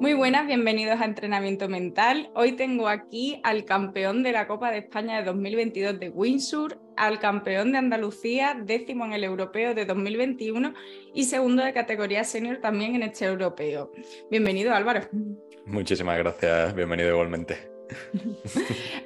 Muy 0.00 0.14
buenas, 0.14 0.46
bienvenidos 0.46 1.00
a 1.00 1.04
Entrenamiento 1.04 1.68
Mental. 1.68 2.30
Hoy 2.34 2.52
tengo 2.52 2.86
aquí 2.86 3.40
al 3.42 3.64
campeón 3.64 4.22
de 4.22 4.30
la 4.30 4.46
Copa 4.46 4.70
de 4.70 4.78
España 4.78 5.18
de 5.18 5.24
2022 5.24 5.98
de 5.98 6.08
Windsor, 6.10 6.78
al 6.96 7.18
campeón 7.18 7.72
de 7.72 7.78
Andalucía, 7.78 8.56
décimo 8.62 9.04
en 9.06 9.12
el 9.12 9.24
europeo 9.24 9.74
de 9.74 9.84
2021 9.86 10.72
y 11.14 11.24
segundo 11.24 11.64
de 11.64 11.72
categoría 11.72 12.22
senior 12.22 12.58
también 12.58 12.94
en 12.94 13.02
este 13.02 13.24
europeo. 13.24 13.90
Bienvenido 14.30 14.72
Álvaro. 14.72 15.08
Muchísimas 15.66 16.16
gracias, 16.16 16.76
bienvenido 16.76 17.10
igualmente. 17.10 17.68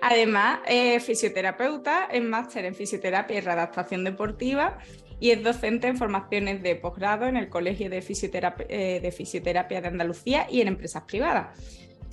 Además, 0.03 0.61
es 0.67 1.03
fisioterapeuta, 1.03 2.09
es 2.13 2.23
máster 2.23 2.67
en 2.67 2.75
fisioterapia 2.75 3.39
y 3.39 3.41
readaptación 3.41 4.05
deportiva 4.05 4.79
y 5.23 5.31
es 5.31 5.41
docente 5.41 5.87
en 5.87 5.97
formaciones 5.97 6.65
de 6.65 6.75
posgrado 6.75 7.27
en 7.27 7.37
el 7.37 7.49
Colegio 7.49 7.89
de 7.89 8.03
Fisioterapia, 8.03 8.67
eh, 8.69 8.99
de 9.01 9.13
Fisioterapia 9.13 9.81
de 9.81 9.87
Andalucía 9.87 10.49
y 10.51 10.61
en 10.61 10.67
empresas 10.67 11.05
privadas. 11.05 11.57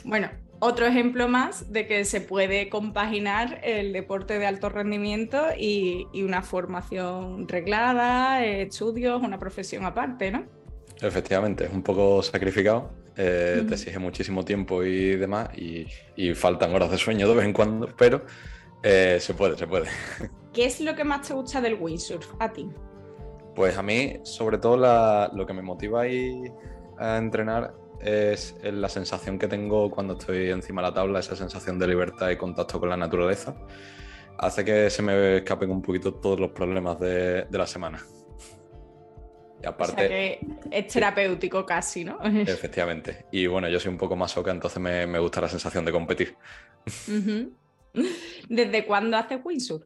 Bueno, 0.05 0.29
otro 0.59 0.85
ejemplo 0.85 1.27
más 1.27 1.73
de 1.73 1.87
que 1.87 2.05
se 2.05 2.21
puede 2.21 2.69
compaginar 2.69 3.61
el 3.63 3.93
deporte 3.93 4.37
de 4.37 4.45
alto 4.45 4.69
rendimiento 4.69 5.47
y, 5.57 6.05
una 6.23 6.43
formación 6.43 7.47
reglada, 7.47 8.45
estudios, 8.45 9.23
una 9.23 9.39
profesión 9.39 9.85
aparte, 9.85 10.29
¿no? 10.29 10.45
Efectivamente, 11.01 11.65
es 11.65 11.73
un 11.73 11.81
poco 11.81 12.21
sacrificado, 12.21 12.91
eh, 13.17 13.63
te 13.67 13.73
exige 13.73 13.97
muchísimo 13.97 14.45
tiempo 14.45 14.83
y 14.83 15.15
demás, 15.15 15.49
y, 15.57 15.87
faltan 16.35 16.75
horas 16.75 16.91
de 16.91 16.99
sueño 16.99 17.27
de 17.27 17.33
vez 17.33 17.45
en 17.45 17.53
cuando, 17.53 17.87
pero 17.97 18.21
eh, 18.83 19.17
se 19.19 19.33
puede, 19.33 19.57
se 19.57 19.65
puede. 19.65 19.87
¿Qué 20.53 20.65
es 20.65 20.79
lo 20.79 20.95
que 20.95 21.03
más 21.03 21.27
te 21.27 21.33
gusta 21.33 21.59
del 21.59 21.73
windsurf 21.73 22.33
a 22.37 22.53
ti? 22.53 22.69
Pues 23.59 23.77
a 23.77 23.83
mí, 23.83 24.13
sobre 24.23 24.57
todo, 24.57 24.77
lo 25.33 25.45
que 25.45 25.51
me 25.51 25.61
motiva 25.61 26.03
a 26.03 27.17
entrenar 27.17 27.73
es 27.99 28.55
la 28.63 28.87
sensación 28.87 29.37
que 29.37 29.49
tengo 29.49 29.91
cuando 29.91 30.13
estoy 30.17 30.49
encima 30.49 30.81
de 30.81 30.87
la 30.87 30.93
tabla, 30.93 31.19
esa 31.19 31.35
sensación 31.35 31.77
de 31.77 31.85
libertad 31.85 32.29
y 32.29 32.37
contacto 32.37 32.79
con 32.79 32.87
la 32.87 32.95
naturaleza. 32.95 33.57
Hace 34.37 34.63
que 34.63 34.89
se 34.89 35.01
me 35.01 35.35
escapen 35.39 35.71
un 35.71 35.81
poquito 35.81 36.13
todos 36.13 36.39
los 36.39 36.51
problemas 36.51 37.01
de, 37.01 37.47
la 37.51 37.67
semana. 37.67 38.01
Y 39.61 39.67
aparte. 39.67 40.07
que 40.07 40.39
es 40.71 40.87
terapéutico 40.87 41.65
casi, 41.65 42.05
¿no? 42.05 42.17
Efectivamente. 42.23 43.25
Y 43.29 43.45
bueno, 43.47 43.67
yo 43.67 43.77
soy 43.77 43.91
un 43.91 43.97
poco 43.97 44.15
más 44.15 44.31
soca, 44.31 44.51
entonces 44.51 44.79
me, 44.81 45.19
gusta 45.19 45.41
la 45.41 45.49
sensación 45.49 45.83
de 45.83 45.91
competir. 45.91 46.37
¿Desde 48.47 48.85
cuándo 48.85 49.17
haces 49.17 49.41
windsurf? 49.43 49.83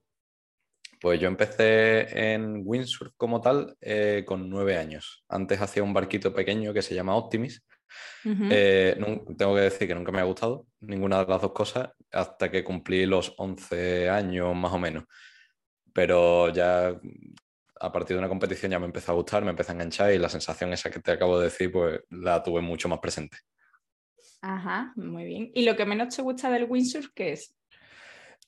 Pues 1.03 1.19
yo 1.19 1.27
empecé 1.27 2.33
en 2.33 2.61
windsurf 2.63 3.11
como 3.17 3.41
tal 3.41 3.75
eh, 3.81 4.23
con 4.25 4.49
nueve 4.49 4.77
años. 4.77 5.25
Antes 5.27 5.59
hacía 5.59 5.83
un 5.83 5.93
barquito 5.93 6.33
pequeño 6.33 6.73
que 6.73 6.81
se 6.81 6.95
llama 6.95 7.17
Optimis. 7.17 7.61
Eh, 8.23 8.95
tengo 9.37 9.53
que 9.53 9.61
decir 9.61 9.85
que 9.85 9.95
nunca 9.95 10.13
me 10.13 10.21
ha 10.21 10.23
gustado 10.23 10.65
ninguna 10.79 11.19
de 11.19 11.29
las 11.29 11.41
dos 11.41 11.51
cosas 11.51 11.89
hasta 12.09 12.49
que 12.49 12.63
cumplí 12.63 13.05
los 13.05 13.33
11 13.37 14.09
años 14.09 14.55
más 14.55 14.71
o 14.71 14.79
menos. 14.79 15.03
Pero 15.91 16.47
ya 16.53 16.97
a 17.81 17.91
partir 17.91 18.15
de 18.15 18.19
una 18.19 18.29
competición 18.29 18.71
ya 18.71 18.79
me 18.79 18.85
empezó 18.85 19.11
a 19.11 19.15
gustar, 19.15 19.43
me 19.43 19.49
empezó 19.49 19.73
a 19.73 19.75
enganchar 19.75 20.13
y 20.13 20.17
la 20.17 20.29
sensación 20.29 20.71
esa 20.71 20.89
que 20.89 21.01
te 21.01 21.11
acabo 21.11 21.37
de 21.37 21.47
decir, 21.47 21.69
pues 21.69 21.99
la 22.11 22.41
tuve 22.41 22.61
mucho 22.61 22.87
más 22.87 22.99
presente. 22.99 23.39
Ajá, 24.41 24.93
muy 24.95 25.25
bien. 25.25 25.51
¿Y 25.53 25.65
lo 25.65 25.75
que 25.75 25.85
menos 25.85 26.15
te 26.15 26.21
gusta 26.21 26.49
del 26.49 26.63
windsurf 26.63 27.09
qué 27.13 27.33
es? 27.33 27.53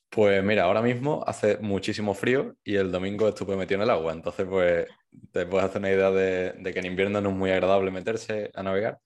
Pues 0.09 0.41
mira, 0.43 0.63
ahora 0.63 0.81
mismo 0.81 1.23
hace 1.27 1.57
muchísimo 1.57 2.13
frío 2.13 2.55
y 2.63 2.75
el 2.75 2.91
domingo 2.91 3.27
estuve 3.27 3.57
metido 3.57 3.79
en 3.79 3.83
el 3.83 3.89
agua, 3.89 4.13
entonces 4.13 4.45
pues 4.47 4.87
te 5.31 5.45
puedes 5.45 5.65
hacer 5.67 5.79
una 5.79 5.91
idea 5.91 6.11
de, 6.11 6.71
que 6.73 6.79
en 6.79 6.85
invierno 6.85 7.19
no 7.21 7.29
es 7.29 7.35
muy 7.35 7.51
agradable 7.51 7.91
meterse 7.91 8.49
a 8.53 8.63
navegar. 8.63 8.99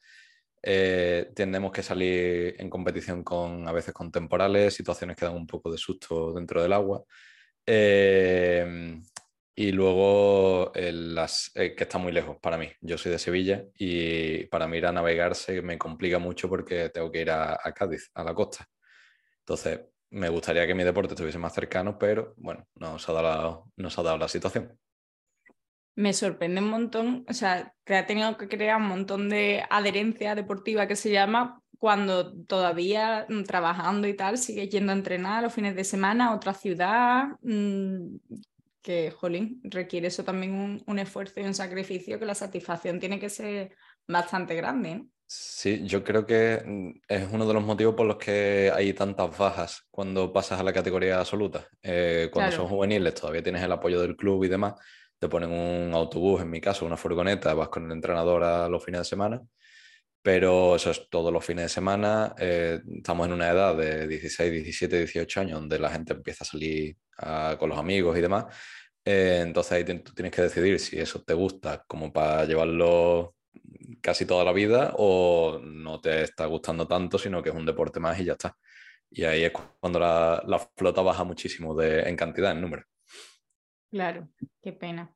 Eh, 0.61 1.31
tendemos 1.35 1.71
que 1.71 1.83
salir 1.83 2.55
en 2.59 2.69
competición 2.69 3.23
con 3.23 3.67
a 3.67 3.71
veces 3.71 3.93
con 3.93 4.11
temporales, 4.11 4.73
situaciones 4.75 5.17
que 5.17 5.25
dan 5.25 5.35
un 5.35 5.47
poco 5.47 5.71
de 5.71 5.77
susto 5.77 6.33
dentro 6.33 6.61
del 6.61 6.73
agua. 6.73 7.03
Eh, 7.65 8.99
y 9.55 9.71
luego 9.71 10.71
las, 10.75 11.51
eh, 11.55 11.75
que 11.75 11.83
está 11.83 11.97
muy 11.97 12.11
lejos 12.11 12.37
para 12.41 12.57
mí. 12.57 12.69
Yo 12.81 12.97
soy 12.97 13.11
de 13.11 13.19
Sevilla 13.19 13.65
y 13.75 14.45
para 14.45 14.67
mí 14.67 14.77
ir 14.77 14.85
a 14.85 14.91
navegar 14.91 15.35
se 15.35 15.61
me 15.61 15.77
complica 15.77 16.19
mucho 16.19 16.49
porque 16.49 16.89
tengo 16.89 17.11
que 17.11 17.21
ir 17.21 17.31
a 17.31 17.57
Cádiz, 17.75 18.11
a 18.13 18.23
la 18.23 18.33
costa. 18.33 18.67
Entonces, 19.39 19.81
me 20.11 20.29
gustaría 20.29 20.65
que 20.65 20.75
mi 20.75 20.83
deporte 20.83 21.13
estuviese 21.13 21.37
más 21.37 21.53
cercano, 21.53 21.97
pero 21.97 22.33
bueno, 22.37 22.67
nos 22.75 23.07
ha 23.07 23.13
dado 23.13 23.65
la, 23.77 23.87
ha 23.87 24.03
dado 24.03 24.17
la 24.17 24.27
situación. 24.27 24.77
Me 25.95 26.13
sorprende 26.13 26.61
un 26.61 26.69
montón, 26.69 27.25
o 27.27 27.33
sea, 27.33 27.73
que 27.83 27.95
ha 27.95 28.05
tenido 28.05 28.37
que 28.37 28.47
crear 28.47 28.77
un 28.77 28.87
montón 28.87 29.29
de 29.29 29.63
adherencia 29.69 30.33
deportiva 30.33 30.87
que 30.87 30.95
se 30.95 31.11
llama 31.11 31.61
cuando 31.77 32.33
todavía 32.45 33.25
mm, 33.29 33.43
trabajando 33.43 34.07
y 34.07 34.15
tal, 34.15 34.37
sigue 34.37 34.69
yendo 34.69 34.91
a 34.91 34.95
entrenar 34.95 35.43
los 35.43 35.53
fines 35.53 35.75
de 35.75 35.83
semana 35.83 36.27
a 36.27 36.35
otra 36.35 36.53
ciudad, 36.53 37.27
mm, 37.41 38.17
que, 38.81 39.11
jolín, 39.11 39.61
requiere 39.63 40.07
eso 40.07 40.23
también 40.23 40.53
un, 40.53 40.83
un, 40.87 40.99
esfuerzo 40.99 41.39
y 41.39 41.43
un 41.43 41.53
sacrificio 41.53 42.17
que 42.17 42.25
la 42.25 42.35
satisfacción 42.35 42.99
tiene 42.99 43.19
que 43.19 43.29
ser 43.29 43.75
bastante 44.07 44.55
grande. 44.55 44.95
¿no? 44.95 45.09
Sí, 45.31 45.85
yo 45.85 46.03
creo 46.03 46.25
que 46.25 46.63
mm, 46.65 47.01
es 47.07 47.27
uno 47.31 47.45
de 47.45 47.53
los 47.53 47.63
motivos 47.63 47.93
por 47.93 48.07
los 48.07 48.17
que 48.17 48.71
hay 48.73 48.93
tantas 48.93 49.37
bajas 49.37 49.87
cuando 49.91 50.33
pasas 50.33 50.59
a 50.59 50.63
la 50.63 50.73
categoría 50.73 51.19
absoluta. 51.19 51.67
Eh, 51.83 52.29
cuando 52.33 52.51
son 52.51 52.67
juveniles 52.67 53.13
todavía 53.13 53.43
tienes 53.43 53.61
el 53.61 53.71
apoyo 53.71 54.01
del 54.01 54.15
club 54.15 54.43
y 54.43 54.47
demás, 54.47 54.73
te 55.19 55.29
ponen 55.29 55.51
un 55.51 55.93
autobús, 55.93 56.41
en 56.41 56.49
mi 56.49 56.59
caso, 56.59 56.83
una 56.83 56.97
furgoneta, 56.97 57.53
vas 57.53 57.69
con 57.69 57.85
el 57.85 57.91
entrenador 57.91 58.43
a 58.43 58.67
los 58.69 58.83
fines 58.83 59.01
de 59.01 59.05
semana, 59.05 59.39
pero 60.23 60.75
eso 60.75 60.89
es 60.89 61.07
todos 61.11 61.31
los 61.31 61.45
fines 61.45 61.65
de 61.65 61.69
semana. 61.69 62.33
Eh, 62.39 62.79
estamos 62.97 63.27
en 63.27 63.33
una 63.33 63.49
edad 63.51 63.75
de 63.77 64.07
16, 64.07 64.51
17, 64.51 64.97
18 64.97 65.41
años 65.41 65.59
donde 65.59 65.77
la 65.77 65.91
gente 65.91 66.13
empieza 66.13 66.43
a 66.43 66.47
salir 66.47 66.97
con 67.59 67.69
los 67.69 67.77
amigos 67.77 68.17
y 68.17 68.21
demás. 68.21 68.45
Eh, 69.05 69.41
entonces 69.43 69.71
ahí 69.73 69.83
tú 69.83 70.13
tienes 70.13 70.31
que 70.31 70.41
decidir 70.41 70.79
si 70.79 70.99
eso 70.99 71.21
te 71.23 71.33
gusta 71.33 71.83
como 71.87 72.11
para 72.11 72.45
llevarlo 72.45 73.35
casi 74.01 74.25
toda 74.25 74.43
la 74.43 74.51
vida 74.51 74.93
o 74.97 75.59
no 75.63 75.99
te 75.99 76.23
está 76.23 76.45
gustando 76.45 76.87
tanto, 76.87 77.17
sino 77.17 77.41
que 77.41 77.49
es 77.49 77.55
un 77.55 77.65
deporte 77.65 77.99
más 77.99 78.19
y 78.19 78.25
ya 78.25 78.33
está. 78.33 78.57
Y 79.11 79.23
ahí 79.23 79.43
es 79.43 79.51
cuando 79.79 79.99
la, 79.99 80.69
flota 80.75 81.01
baja 81.01 81.23
muchísimo 81.23 81.75
de, 81.75 82.01
en 82.01 82.15
cantidad, 82.15 82.51
en 82.51 82.61
número. 82.61 82.83
Claro, 83.89 84.29
qué 84.61 84.71
pena. 84.73 85.13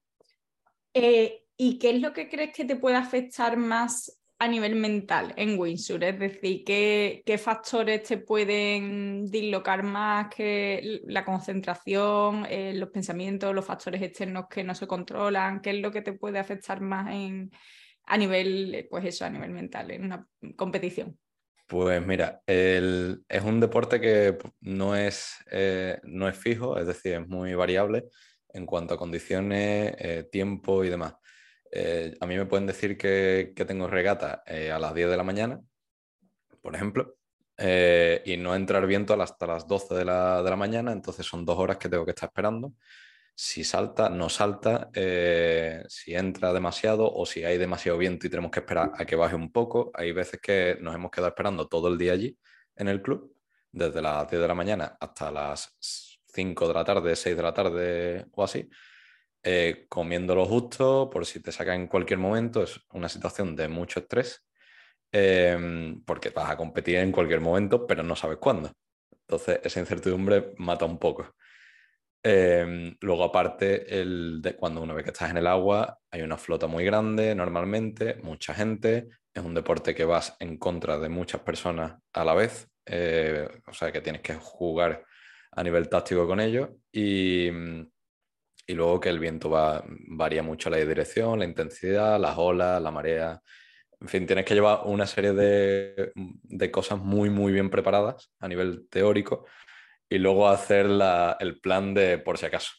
Eh, 0.93 1.45
¿Y 1.55 1.77
qué 1.77 1.91
es 1.91 2.01
lo 2.01 2.13
que 2.13 2.27
crees 2.27 2.53
que 2.55 2.65
te 2.65 2.75
puede 2.75 2.95
afectar 2.95 3.57
más 3.57 4.19
a 4.39 4.47
nivel 4.47 4.75
mental 4.75 5.33
en 5.37 5.59
Windsor? 5.59 6.03
Es 6.03 6.19
decir, 6.19 6.63
¿qué, 6.65 7.21
qué 7.23 7.37
factores 7.37 8.03
te 8.03 8.17
pueden 8.17 9.29
dislocar 9.29 9.83
más 9.83 10.33
que 10.33 11.01
la 11.05 11.23
concentración, 11.23 12.47
eh, 12.49 12.73
los 12.73 12.89
pensamientos, 12.89 13.53
los 13.53 13.65
factores 13.65 14.01
externos 14.01 14.45
que 14.49 14.63
no 14.63 14.73
se 14.73 14.87
controlan? 14.87 15.61
¿Qué 15.61 15.69
es 15.69 15.77
lo 15.77 15.91
que 15.91 16.01
te 16.01 16.13
puede 16.13 16.39
afectar 16.39 16.81
más 16.81 17.11
en, 17.11 17.51
a 18.05 18.17
nivel, 18.17 18.87
pues 18.89 19.05
eso, 19.05 19.25
a 19.25 19.29
nivel 19.29 19.51
mental, 19.51 19.91
en 19.91 20.05
una 20.05 20.27
competición? 20.55 21.17
Pues 21.67 22.05
mira, 22.05 22.43
es 22.45 23.43
un 23.43 23.59
deporte 23.59 23.99
que 23.99 24.37
no 24.61 24.95
es, 24.95 25.37
eh, 25.49 25.99
no 26.03 26.27
es 26.27 26.37
fijo, 26.37 26.77
es 26.77 26.85
decir, 26.85 27.13
es 27.13 27.27
muy 27.27 27.53
variable 27.55 28.05
en 28.49 28.65
cuanto 28.65 28.93
a 28.93 28.97
condiciones, 28.97 29.95
eh, 29.97 30.27
tiempo 30.31 30.83
y 30.83 30.89
demás. 30.89 31.15
Eh, 31.71 32.15
a 32.19 32.27
mí 32.27 32.37
me 32.37 32.45
pueden 32.45 32.67
decir 32.67 32.97
que, 32.97 33.53
tengo 33.67 33.87
regata 33.87 34.43
a 34.45 34.77
las 34.77 34.93
10 34.93 35.09
de 35.09 35.17
la 35.17 35.23
mañana, 35.23 35.61
por 36.61 36.75
ejemplo, 36.75 37.15
y 37.57 38.37
no 38.37 38.55
entrar 38.55 38.85
viento 38.85 39.19
hasta 39.19 39.47
las 39.47 39.67
12 39.67 39.95
de 39.95 40.05
la, 40.05 40.43
de 40.43 40.49
la 40.49 40.55
mañana, 40.55 40.91
entonces 40.91 41.25
son 41.25 41.45
dos 41.45 41.57
horas 41.57 41.77
que 41.77 41.89
tengo 41.89 42.05
que 42.05 42.11
estar 42.11 42.29
esperando 42.29 42.73
si 43.35 43.63
salta, 43.63 44.09
no 44.09 44.29
salta, 44.29 44.89
eh, 44.93 45.83
si 45.87 46.15
entra 46.15 46.53
demasiado 46.53 47.11
o 47.11 47.25
si 47.25 47.43
hay 47.43 47.57
demasiado 47.57 47.97
viento 47.97 48.27
y 48.27 48.29
tenemos 48.29 48.51
que 48.51 48.59
esperar 48.59 48.91
a 48.95 49.05
que 49.05 49.15
baje 49.15 49.35
un 49.35 49.51
poco. 49.51 49.91
Hay 49.93 50.11
veces 50.11 50.39
que 50.39 50.77
nos 50.79 50.93
hemos 50.95 51.11
quedado 51.11 51.29
esperando 51.29 51.67
todo 51.67 51.87
el 51.87 51.97
día 51.97 52.13
allí 52.13 52.37
en 52.75 52.87
el 52.87 53.01
club, 53.01 53.35
desde 53.71 54.01
las 54.01 54.29
10 54.29 54.41
de 54.41 54.47
la 54.47 54.55
mañana 54.55 54.97
hasta 54.99 55.31
las 55.31 55.75
5 56.27 56.67
de 56.67 56.73
la 56.73 56.85
tarde, 56.85 57.15
6 57.15 57.35
de 57.35 57.43
la 57.43 57.53
tarde 57.53 58.25
o 58.33 58.43
así, 58.43 58.69
eh, 59.43 59.85
comiendo 59.89 60.35
lo 60.35 60.45
justo 60.45 61.09
por 61.09 61.25
si 61.25 61.41
te 61.41 61.51
saca 61.51 61.75
en 61.75 61.87
cualquier 61.87 62.19
momento. 62.19 62.63
Es 62.63 62.79
una 62.91 63.09
situación 63.09 63.55
de 63.55 63.67
mucho 63.67 63.99
estrés 63.99 64.45
em, 65.11 66.03
porque 66.05 66.29
vas 66.31 66.49
a 66.51 66.57
competir 66.57 66.97
en 66.97 67.11
cualquier 67.11 67.41
momento, 67.41 67.85
pero 67.87 68.03
no 68.03 68.15
sabes 68.15 68.37
cuándo. 68.37 68.71
Entonces, 69.21 69.59
esa 69.63 69.79
incertidumbre 69.79 70.53
mata 70.57 70.85
un 70.85 70.99
poco. 70.99 71.35
Em, 72.25 72.95
luego, 73.01 73.25
aparte, 73.25 73.99
el 73.99 74.41
de 74.41 74.55
cuando 74.55 74.81
una 74.81 74.93
vez 74.93 75.03
que 75.03 75.11
estás 75.11 75.29
en 75.29 75.37
el 75.37 75.47
agua, 75.47 75.99
hay 76.09 76.21
una 76.21 76.37
flota 76.37 76.67
muy 76.67 76.85
grande 76.85 77.35
normalmente, 77.35 78.15
mucha 78.23 78.53
gente. 78.53 79.09
Es 79.33 79.43
un 79.43 79.53
deporte 79.53 79.93
que 79.93 80.05
vas 80.05 80.35
en 80.39 80.57
contra 80.57 80.97
de 80.97 81.09
muchas 81.09 81.41
personas 81.41 81.99
a 82.13 82.23
la 82.23 82.33
vez. 82.33 82.69
Eh, 82.85 83.47
o 83.67 83.73
sea 83.73 83.91
que 83.91 84.01
tienes 84.01 84.21
que 84.21 84.35
jugar 84.35 85.03
a 85.51 85.63
nivel 85.63 85.89
táctico 85.89 86.25
con 86.25 86.39
ellos. 86.39 86.69
Y, 86.91 87.49
y 88.67 88.73
luego 88.73 88.99
que 88.99 89.09
el 89.09 89.19
viento 89.19 89.49
va, 89.49 89.83
varía 90.07 90.43
mucho 90.43 90.69
la 90.69 90.77
dirección, 90.77 91.39
la 91.39 91.45
intensidad, 91.45 92.19
las 92.19 92.37
olas, 92.37 92.81
la 92.81 92.91
marea. 92.91 93.41
en 93.99 94.07
fin, 94.07 94.25
tienes 94.25 94.45
que 94.45 94.53
llevar 94.55 94.81
una 94.85 95.05
serie 95.07 95.33
de, 95.33 96.11
de, 96.15 96.71
cosas 96.71 96.99
muy, 96.99 97.29
muy 97.29 97.51
bien 97.53 97.69
preparadas 97.69 98.31
a 98.39 98.47
nivel 98.47 98.87
teórico 98.89 99.45
y 100.13 100.19
luego 100.19 100.47
hacer 100.47 100.85
la, 100.85 101.37
el 101.39 101.59
plan 101.59 101.95
de 101.95 102.19
por 102.19 102.37
si 102.37 102.45
acaso. 102.45 102.71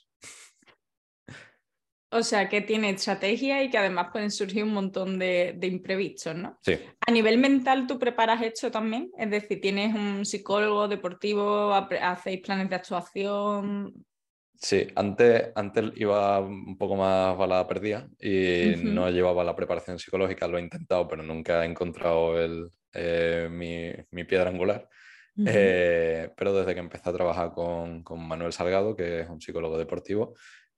O 2.12 2.22
sea, 2.22 2.48
que 2.48 2.60
tiene 2.60 2.90
estrategia 2.90 3.60
y 3.64 3.70
que 3.70 3.78
además 3.78 4.10
pueden 4.12 4.30
surgir 4.30 4.62
un 4.62 4.72
montón 4.72 5.18
de, 5.18 5.52
de, 5.56 5.66
imprevistos, 5.66 6.36
¿no? 6.36 6.56
Sí. 6.62 6.78
A 7.04 7.10
nivel 7.10 7.38
mental, 7.38 7.88
¿tú 7.88 7.98
preparas 7.98 8.40
esto 8.40 8.70
también? 8.70 9.10
Es 9.18 9.28
decir, 9.30 9.60
¿tienes 9.60 9.96
un 9.96 10.24
psicólogo 10.24 10.86
deportivo? 10.86 11.74
¿Hacéis 11.74 12.40
planes 12.40 12.70
de 12.70 12.76
actuación? 12.76 14.06
Sí, 14.54 14.86
antes, 14.94 15.50
antes 15.56 15.90
iba 15.96 16.38
un 16.38 16.78
poco 16.78 16.94
más 16.94 17.36
balada 17.36 17.66
perdida 17.66 18.08
y 18.20 18.74
no 18.76 19.10
llevaba 19.10 19.42
la 19.42 19.56
preparación 19.56 19.98
psicológica, 19.98 20.46
lo 20.46 20.58
he 20.58 20.62
intentado, 20.62 21.08
pero 21.08 21.24
nunca 21.24 21.64
he 21.64 21.68
encontrado 21.68 22.40
el, 22.40 22.70
eh, 22.92 23.48
mi, 23.50 23.90
mi, 24.12 24.22
piedra 24.22 24.50
angular. 24.50 24.88
Eh, 25.36 26.30
pero 26.36 26.54
desde 26.54 26.74
que 26.74 26.80
empecé 26.80 27.10
a 27.10 27.12
trabajar 27.12 27.52
con, 27.52 28.02
con 28.02 28.26
Manuel 28.26 28.52
Salgado, 28.52 28.94
que 28.94 29.20
es 29.20 29.28
un 29.28 29.40
psicólogo 29.40 29.76
deportivo, 29.76 30.34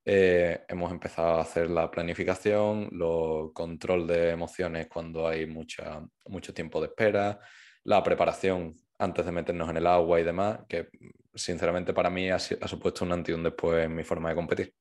eh, 0.09 0.63
hemos 0.69 0.89
empezado 0.91 1.35
a 1.35 1.41
hacer 1.41 1.69
la 1.69 1.91
planificación, 1.91 2.87
los 2.93 3.51
control 3.51 4.07
de 4.07 4.29
emociones 4.29 4.87
cuando 4.87 5.27
hay 5.27 5.45
mucha, 5.45 6.01
mucho 6.27 6.53
tiempo 6.53 6.79
de 6.79 6.87
espera, 6.87 7.39
la 7.83 8.01
preparación 8.01 8.73
antes 8.99 9.25
de 9.25 9.33
meternos 9.33 9.69
en 9.69 9.75
el 9.75 9.85
agua 9.85 10.21
y 10.21 10.23
demás, 10.23 10.59
que 10.69 10.87
sinceramente 11.35 11.93
para 11.93 12.09
mí 12.09 12.29
ha, 12.29 12.39
supuesto 12.39 13.03
un 13.03 13.11
antes 13.11 13.33
y 13.33 13.35
un 13.35 13.43
después 13.43 13.85
en 13.85 13.95
mi 13.95 14.05
forma 14.05 14.29
de 14.29 14.35
competir, 14.35 14.73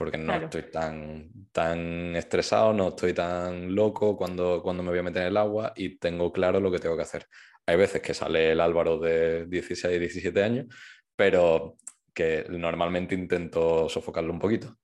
porque 0.00 0.16
no 0.16 0.32
estoy 0.32 0.62
tan, 0.62 1.30
tan 1.52 2.16
estresado, 2.16 2.72
no 2.72 2.88
estoy 2.88 3.12
tan 3.12 3.74
loco 3.74 4.16
cuando, 4.16 4.62
cuando 4.62 4.82
me 4.82 4.88
voy 4.88 5.00
a 5.00 5.02
meter 5.02 5.20
en 5.20 5.28
el 5.28 5.36
agua 5.36 5.74
y 5.76 5.98
tengo 5.98 6.32
claro 6.32 6.58
lo 6.58 6.70
que 6.70 6.78
tengo 6.78 6.96
que 6.96 7.02
hacer. 7.02 7.26
Hay 7.66 7.76
veces 7.76 8.00
que 8.00 8.14
sale 8.14 8.52
el 8.52 8.62
Álvaro 8.62 8.98
de 8.98 9.44
16 9.44 9.94
y 9.94 9.98
17 9.98 10.42
años, 10.42 10.74
pero 11.14 11.76
que 12.14 12.46
normalmente 12.48 13.14
intento 13.14 13.90
sofocarlo 13.90 14.32
un 14.32 14.38
poquito. 14.38 14.74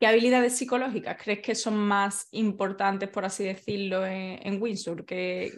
¿Qué 0.00 0.08
habilidades 0.08 0.56
psicológicas 0.56 1.16
crees 1.22 1.38
que 1.38 1.54
son 1.54 1.76
más 1.76 2.26
importantes, 2.32 3.08
por 3.10 3.24
así 3.24 3.44
decirlo, 3.44 4.04
en, 4.04 4.44
en 4.44 4.60
Windsor? 4.60 5.06
¿Qué, 5.06 5.52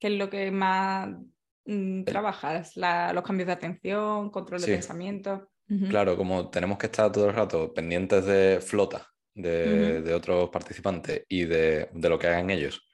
es 0.00 0.12
lo 0.12 0.28
que 0.28 0.50
más 0.50 1.16
mm, 1.64 2.04
trabajas? 2.04 2.76
¿Los 2.76 3.24
cambios 3.24 3.46
de 3.46 3.54
atención, 3.54 4.28
control 4.28 4.60
de 4.60 4.66
pensamiento? 4.66 5.48
Claro, 5.88 6.16
como 6.16 6.50
tenemos 6.50 6.78
que 6.78 6.86
estar 6.86 7.12
todo 7.12 7.28
el 7.28 7.34
rato 7.34 7.72
pendientes 7.72 8.24
de 8.26 8.60
flota 8.60 9.06
de, 9.34 10.02
de 10.02 10.14
otros 10.14 10.50
participantes 10.50 11.24
y 11.28 11.44
de, 11.44 11.88
de, 11.92 12.08
lo 12.08 12.18
que 12.18 12.26
hagan 12.26 12.50
ellos 12.50 12.88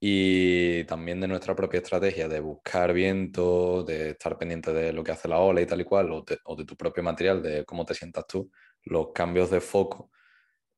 y 0.00 0.84
también 0.84 1.20
de 1.20 1.28
nuestra 1.28 1.54
propia 1.54 1.78
estrategia 1.78 2.26
de 2.28 2.40
buscar 2.40 2.92
viento, 2.94 3.84
de 3.84 4.10
estar 4.10 4.38
pendiente 4.38 4.72
de 4.72 4.92
lo 4.92 5.04
que 5.04 5.12
hace 5.12 5.28
la 5.28 5.38
ola 5.38 5.60
y 5.60 5.66
tal 5.66 5.82
y 5.82 5.84
cual, 5.84 6.10
o 6.12 6.24
de, 6.56 6.64
tu 6.64 6.76
propio 6.76 7.02
material, 7.02 7.42
de 7.42 7.64
cómo 7.66 7.84
te 7.84 7.94
sientas 7.94 8.26
tú, 8.26 8.50
los 8.84 9.12
cambios 9.14 9.50
de 9.50 9.60
foco 9.60 10.10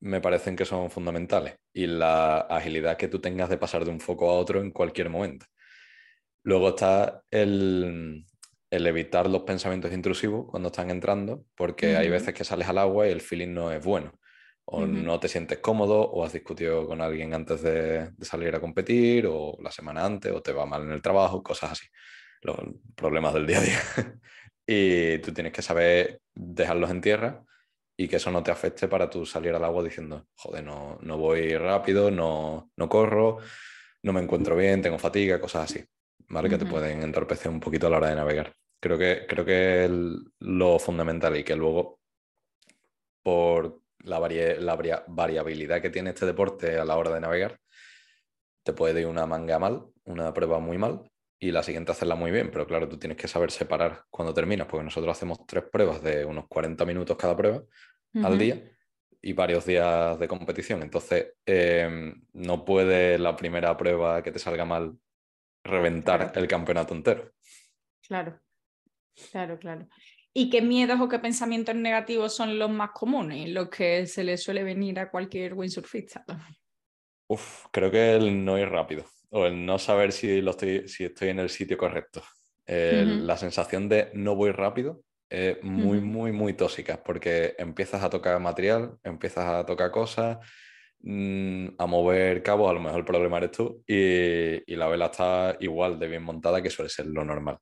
me 0.00 0.20
parecen 0.20 0.56
que 0.56 0.64
son 0.64 0.90
fundamentales 0.90 1.56
y 1.72 1.86
la 1.86 2.40
agilidad 2.40 2.96
que 2.96 3.08
tú 3.08 3.20
tengas 3.20 3.48
de 3.50 3.58
pasar 3.58 3.84
de 3.84 3.92
un 3.92 4.00
foco 4.00 4.30
a 4.30 4.34
otro 4.34 4.60
en 4.60 4.72
cualquier 4.72 5.10
momento. 5.10 5.46
Luego 6.44 6.70
está 6.70 7.22
el, 7.30 8.26
evitar 8.72 9.28
los 9.28 9.42
pensamientos 9.42 9.92
intrusivos 9.92 10.46
cuando 10.50 10.68
están 10.68 10.90
entrando, 10.90 11.44
porque 11.54 11.96
hay 11.96 12.08
veces 12.08 12.34
que 12.34 12.44
sales 12.44 12.68
al 12.68 12.78
agua 12.78 13.06
y 13.08 13.12
el 13.12 13.20
feeling 13.20 13.52
no 13.52 13.70
es 13.70 13.84
bueno 13.84 14.12
o 14.64 14.86
no 14.86 15.18
te 15.20 15.28
sientes 15.28 15.58
cómodo, 15.58 16.00
o 16.00 16.24
has 16.24 16.32
discutido 16.32 16.86
con 16.86 17.00
alguien 17.00 17.34
antes 17.34 17.62
de, 17.62 18.12
salir 18.20 18.54
a 18.54 18.60
competir, 18.60 19.26
o 19.28 19.56
la 19.60 19.70
semana 19.70 20.04
antes, 20.04 20.32
o 20.32 20.40
te 20.40 20.52
va 20.52 20.66
mal 20.66 20.82
en 20.82 20.92
el 20.92 21.02
trabajo, 21.02 21.42
cosas 21.42 21.72
así. 21.72 21.86
Los 22.42 22.56
problemas 22.94 23.34
del 23.34 23.46
día 23.46 23.58
a 23.58 23.62
día. 23.62 23.80
y 24.66 25.18
tú 25.18 25.32
tienes 25.32 25.52
que 25.52 25.62
saber 25.62 26.20
dejarlos 26.34 26.90
en 26.90 27.00
tierra 27.00 27.44
y 27.96 28.08
que 28.08 28.16
eso 28.16 28.30
no 28.30 28.42
te 28.42 28.50
afecte 28.50 28.88
para 28.88 29.10
tú 29.10 29.26
salir 29.26 29.54
al 29.54 29.64
agua 29.64 29.82
diciendo, 29.82 30.26
joder, 30.36 30.64
no, 30.64 30.98
no 31.02 31.18
voy 31.18 31.56
rápido, 31.56 32.10
no, 32.10 32.70
no 32.76 32.88
corro, 32.88 33.38
no 34.02 34.12
me 34.12 34.20
encuentro 34.20 34.56
bien, 34.56 34.80
tengo 34.80 34.98
fatiga, 34.98 35.40
cosas 35.40 35.70
así, 35.70 35.84
¿vale? 36.28 36.48
Que 36.48 36.58
te 36.58 36.66
pueden 36.66 37.02
entorpecer 37.02 37.50
un 37.50 37.60
poquito 37.60 37.86
a 37.86 37.90
la 37.90 37.98
hora 37.98 38.08
de 38.08 38.16
navegar. 38.16 38.54
Creo 38.82 38.98
que, 38.98 39.26
creo 39.28 39.44
que 39.44 39.84
es 39.84 39.90
lo 40.40 40.76
fundamental 40.80 41.36
y 41.36 41.44
que 41.44 41.54
luego, 41.54 42.00
por 43.22 43.80
la, 44.00 44.18
variabilidad 45.06 45.80
que 45.80 45.90
tiene 45.90 46.10
este 46.10 46.26
deporte 46.26 46.76
a 46.76 46.84
la 46.84 46.96
hora 46.96 47.14
de 47.14 47.20
navegar, 47.20 47.60
te 48.64 48.72
puede 48.72 49.02
ir 49.02 49.06
una 49.06 49.24
manga 49.24 49.60
mal, 49.60 49.86
una 50.02 50.34
prueba 50.34 50.58
muy 50.58 50.78
mal 50.78 51.08
y 51.38 51.52
la 51.52 51.62
siguiente 51.62 51.92
hacerla 51.92 52.16
muy 52.16 52.32
bien, 52.32 52.50
pero 52.50 52.66
claro, 52.66 52.88
tú 52.88 52.98
tienes 52.98 53.16
que 53.16 53.28
saber 53.28 53.52
separar 53.52 54.02
cuando 54.10 54.34
terminas, 54.34 54.66
porque 54.66 54.82
nosotros 54.82 55.16
hacemos 55.16 55.46
tres 55.46 55.62
pruebas 55.70 56.02
de 56.02 56.24
unos 56.24 56.48
40 56.48 56.84
minutos 56.84 57.16
cada 57.16 57.36
prueba 57.36 57.62
al 58.14 58.36
día 58.36 58.68
y 59.20 59.32
varios 59.32 59.64
días 59.64 60.18
de 60.18 60.26
competición. 60.26 60.82
Entonces, 60.82 61.34
em, 61.46 62.26
no 62.32 62.64
puede 62.64 63.16
la 63.16 63.36
primera 63.36 63.76
prueba 63.76 64.24
que 64.24 64.32
te 64.32 64.40
salga 64.40 64.64
mal 64.64 64.98
reventar 65.62 66.32
el 66.34 66.48
campeonato 66.48 66.94
entero. 66.94 67.32
Claro, 68.08 68.40
claro, 69.30 69.58
claro. 69.58 69.88
¿Y 70.34 70.48
qué 70.48 70.62
miedos 70.62 71.00
o 71.00 71.08
qué 71.08 71.18
pensamientos 71.18 71.74
negativos 71.74 72.34
son 72.34 72.58
los 72.58 72.70
más 72.70 72.90
comunes, 72.92 73.50
los 73.50 73.68
que 73.68 74.06
se 74.06 74.24
le 74.24 74.38
suele 74.38 74.62
venir 74.62 74.98
a 74.98 75.10
cualquier 75.10 75.52
windsurfista? 75.54 76.24
Uf, 77.28 77.66
creo 77.70 77.90
que 77.90 78.16
el 78.16 78.44
no 78.44 78.58
ir 78.58 78.68
rápido 78.68 79.04
o 79.30 79.46
el 79.46 79.64
no 79.64 79.78
saber 79.78 80.12
si, 80.12 80.40
lo 80.40 80.52
estoy, 80.52 80.88
si 80.88 81.04
estoy 81.04 81.28
en 81.30 81.38
el 81.38 81.50
sitio 81.50 81.76
correcto. 81.76 82.22
La 82.66 83.36
sensación 83.36 83.88
de 83.88 84.10
no 84.14 84.34
voy 84.34 84.52
rápido 84.52 85.02
es 85.28 85.62
muy, 85.62 86.00
muy, 86.00 86.32
muy 86.32 86.54
tóxica 86.54 87.02
porque 87.02 87.54
empiezas 87.58 88.02
a 88.02 88.10
tocar 88.10 88.38
material, 88.40 88.98
empiezas 89.02 89.46
a 89.46 89.66
tocar 89.66 89.90
cosas, 89.90 90.38
mm, 91.00 91.68
a 91.78 91.86
mover 91.86 92.42
cabos, 92.42 92.70
a 92.70 92.74
lo 92.74 92.80
mejor 92.80 93.00
el 93.00 93.04
problema 93.04 93.38
eres 93.38 93.52
tú 93.52 93.82
y, 93.86 94.70
y 94.70 94.76
la 94.76 94.88
vela 94.88 95.06
está 95.06 95.56
igual 95.60 95.98
de 95.98 96.08
bien 96.08 96.22
montada 96.22 96.62
que 96.62 96.70
suele 96.70 96.88
ser 96.88 97.06
lo 97.06 97.24
normal. 97.24 97.58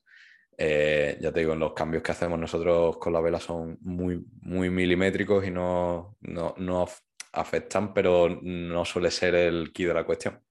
Eh, 0.63 1.17
ya 1.23 1.33
te 1.33 1.41
digo, 1.41 1.55
los 1.55 1.73
cambios 1.73 2.03
que 2.03 2.13
hacemos 2.13 2.39
nosotros 2.39 2.99
con 2.99 3.15
la 3.15 3.23
vela 3.23 3.41
son 3.41 3.79
muy, 3.81 4.23
muy 4.43 4.69
milimétricos 4.69 5.47
y 5.47 5.51
no, 5.51 6.19
no, 6.21 6.87
afectan, 7.33 7.95
pero 7.95 8.29
no 8.43 8.85
suele 8.85 9.11
ser 9.11 9.37
el 9.37 9.73
key 9.73 9.87
de 9.87 9.95
la 9.95 10.05
cuestión. 10.05 10.45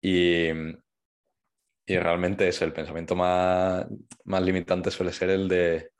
Y, 0.00 0.48
y 0.48 1.98
realmente 1.98 2.48
es 2.48 2.62
el 2.62 2.72
pensamiento 2.72 3.14
más, 3.14 3.86
más 4.24 4.42
limitante 4.42 4.90
suele 4.90 5.12
ser 5.12 5.28
el 5.28 5.46
de 5.46 5.90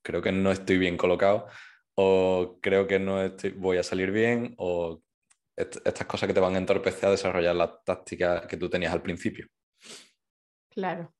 creo 0.00 0.22
que 0.22 0.32
no 0.32 0.50
estoy 0.50 0.78
bien 0.78 0.96
colocado 0.96 1.46
o 1.94 2.58
creo 2.62 2.86
que 2.86 2.98
no 2.98 3.22
estoy, 3.22 3.50
voy 3.50 3.76
a 3.76 3.82
salir 3.82 4.12
bien 4.12 4.54
o 4.56 5.02
estas 5.56 6.06
cosas 6.06 6.26
que 6.26 6.32
te 6.32 6.40
van 6.40 6.54
a 6.54 6.58
entorpecer 6.58 7.08
a 7.08 7.10
desarrollar 7.10 7.54
la 7.54 7.82
táctica 7.82 8.46
que 8.46 8.56
tú 8.56 8.70
tenías 8.70 8.94
al 8.94 9.02
principio. 9.02 9.46
Claro. 10.70 11.12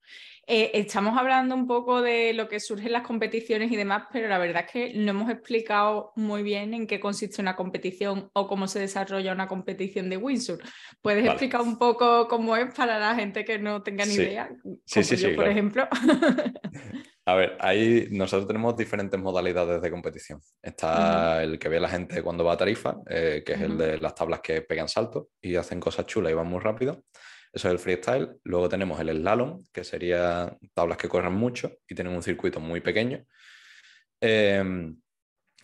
Eh, 0.50 0.70
estamos 0.72 1.14
hablando 1.18 1.54
un 1.54 1.66
poco 1.66 2.00
de 2.00 2.32
lo 2.32 2.48
que 2.48 2.58
surge 2.58 2.86
en 2.86 2.94
las 2.94 3.02
competiciones 3.02 3.70
y 3.70 3.76
demás, 3.76 4.04
pero 4.10 4.28
la 4.28 4.38
verdad 4.38 4.64
es 4.64 4.72
que 4.72 4.94
no 4.94 5.10
hemos 5.10 5.30
explicado 5.30 6.14
muy 6.16 6.42
bien 6.42 6.72
en 6.72 6.86
qué 6.86 6.98
consiste 6.98 7.42
una 7.42 7.54
competición 7.54 8.30
o 8.32 8.48
cómo 8.48 8.66
se 8.66 8.80
desarrolla 8.80 9.34
una 9.34 9.46
competición 9.46 10.08
de 10.08 10.16
Windsor. 10.16 10.60
¿Puedes 11.02 11.26
explicar 11.26 11.60
un 11.60 11.76
poco 11.76 12.26
cómo 12.28 12.56
es 12.56 12.72
para 12.74 12.98
la 12.98 13.14
gente 13.14 13.44
que 13.44 13.58
no 13.58 13.82
tenga 13.82 14.06
ni 14.06 14.14
idea? 14.14 14.48
Sí, 14.86 15.04
sí, 15.04 15.18
sí. 15.18 15.28
Por 15.28 15.48
ejemplo. 15.48 15.86
A 17.26 17.34
ver, 17.34 17.58
ahí 17.60 18.08
nosotros 18.10 18.46
tenemos 18.46 18.74
diferentes 18.74 19.20
modalidades 19.20 19.82
de 19.82 19.90
competición. 19.90 20.40
Está 20.62 21.42
el 21.42 21.58
que 21.58 21.68
ve 21.68 21.78
la 21.78 21.90
gente 21.90 22.22
cuando 22.22 22.42
va 22.42 22.54
a 22.54 22.56
tarifa, 22.56 22.96
eh, 23.06 23.42
que 23.44 23.52
es 23.52 23.60
el 23.60 23.76
de 23.76 23.98
las 23.98 24.14
tablas 24.14 24.40
que 24.40 24.62
pegan 24.62 24.88
saltos 24.88 25.26
y 25.42 25.56
hacen 25.56 25.78
cosas 25.78 26.06
chulas 26.06 26.32
y 26.32 26.34
van 26.34 26.46
muy 26.46 26.60
rápido. 26.60 27.04
Eso 27.52 27.68
es 27.68 27.72
el 27.72 27.78
freestyle. 27.78 28.38
Luego 28.44 28.68
tenemos 28.68 29.00
el 29.00 29.10
slalom, 29.10 29.64
que 29.72 29.84
sería 29.84 30.56
tablas 30.74 30.98
que 30.98 31.08
corren 31.08 31.32
mucho 31.32 31.72
y 31.88 31.94
tienen 31.94 32.14
un 32.14 32.22
circuito 32.22 32.60
muy 32.60 32.80
pequeño. 32.80 33.24
Em, 34.20 34.96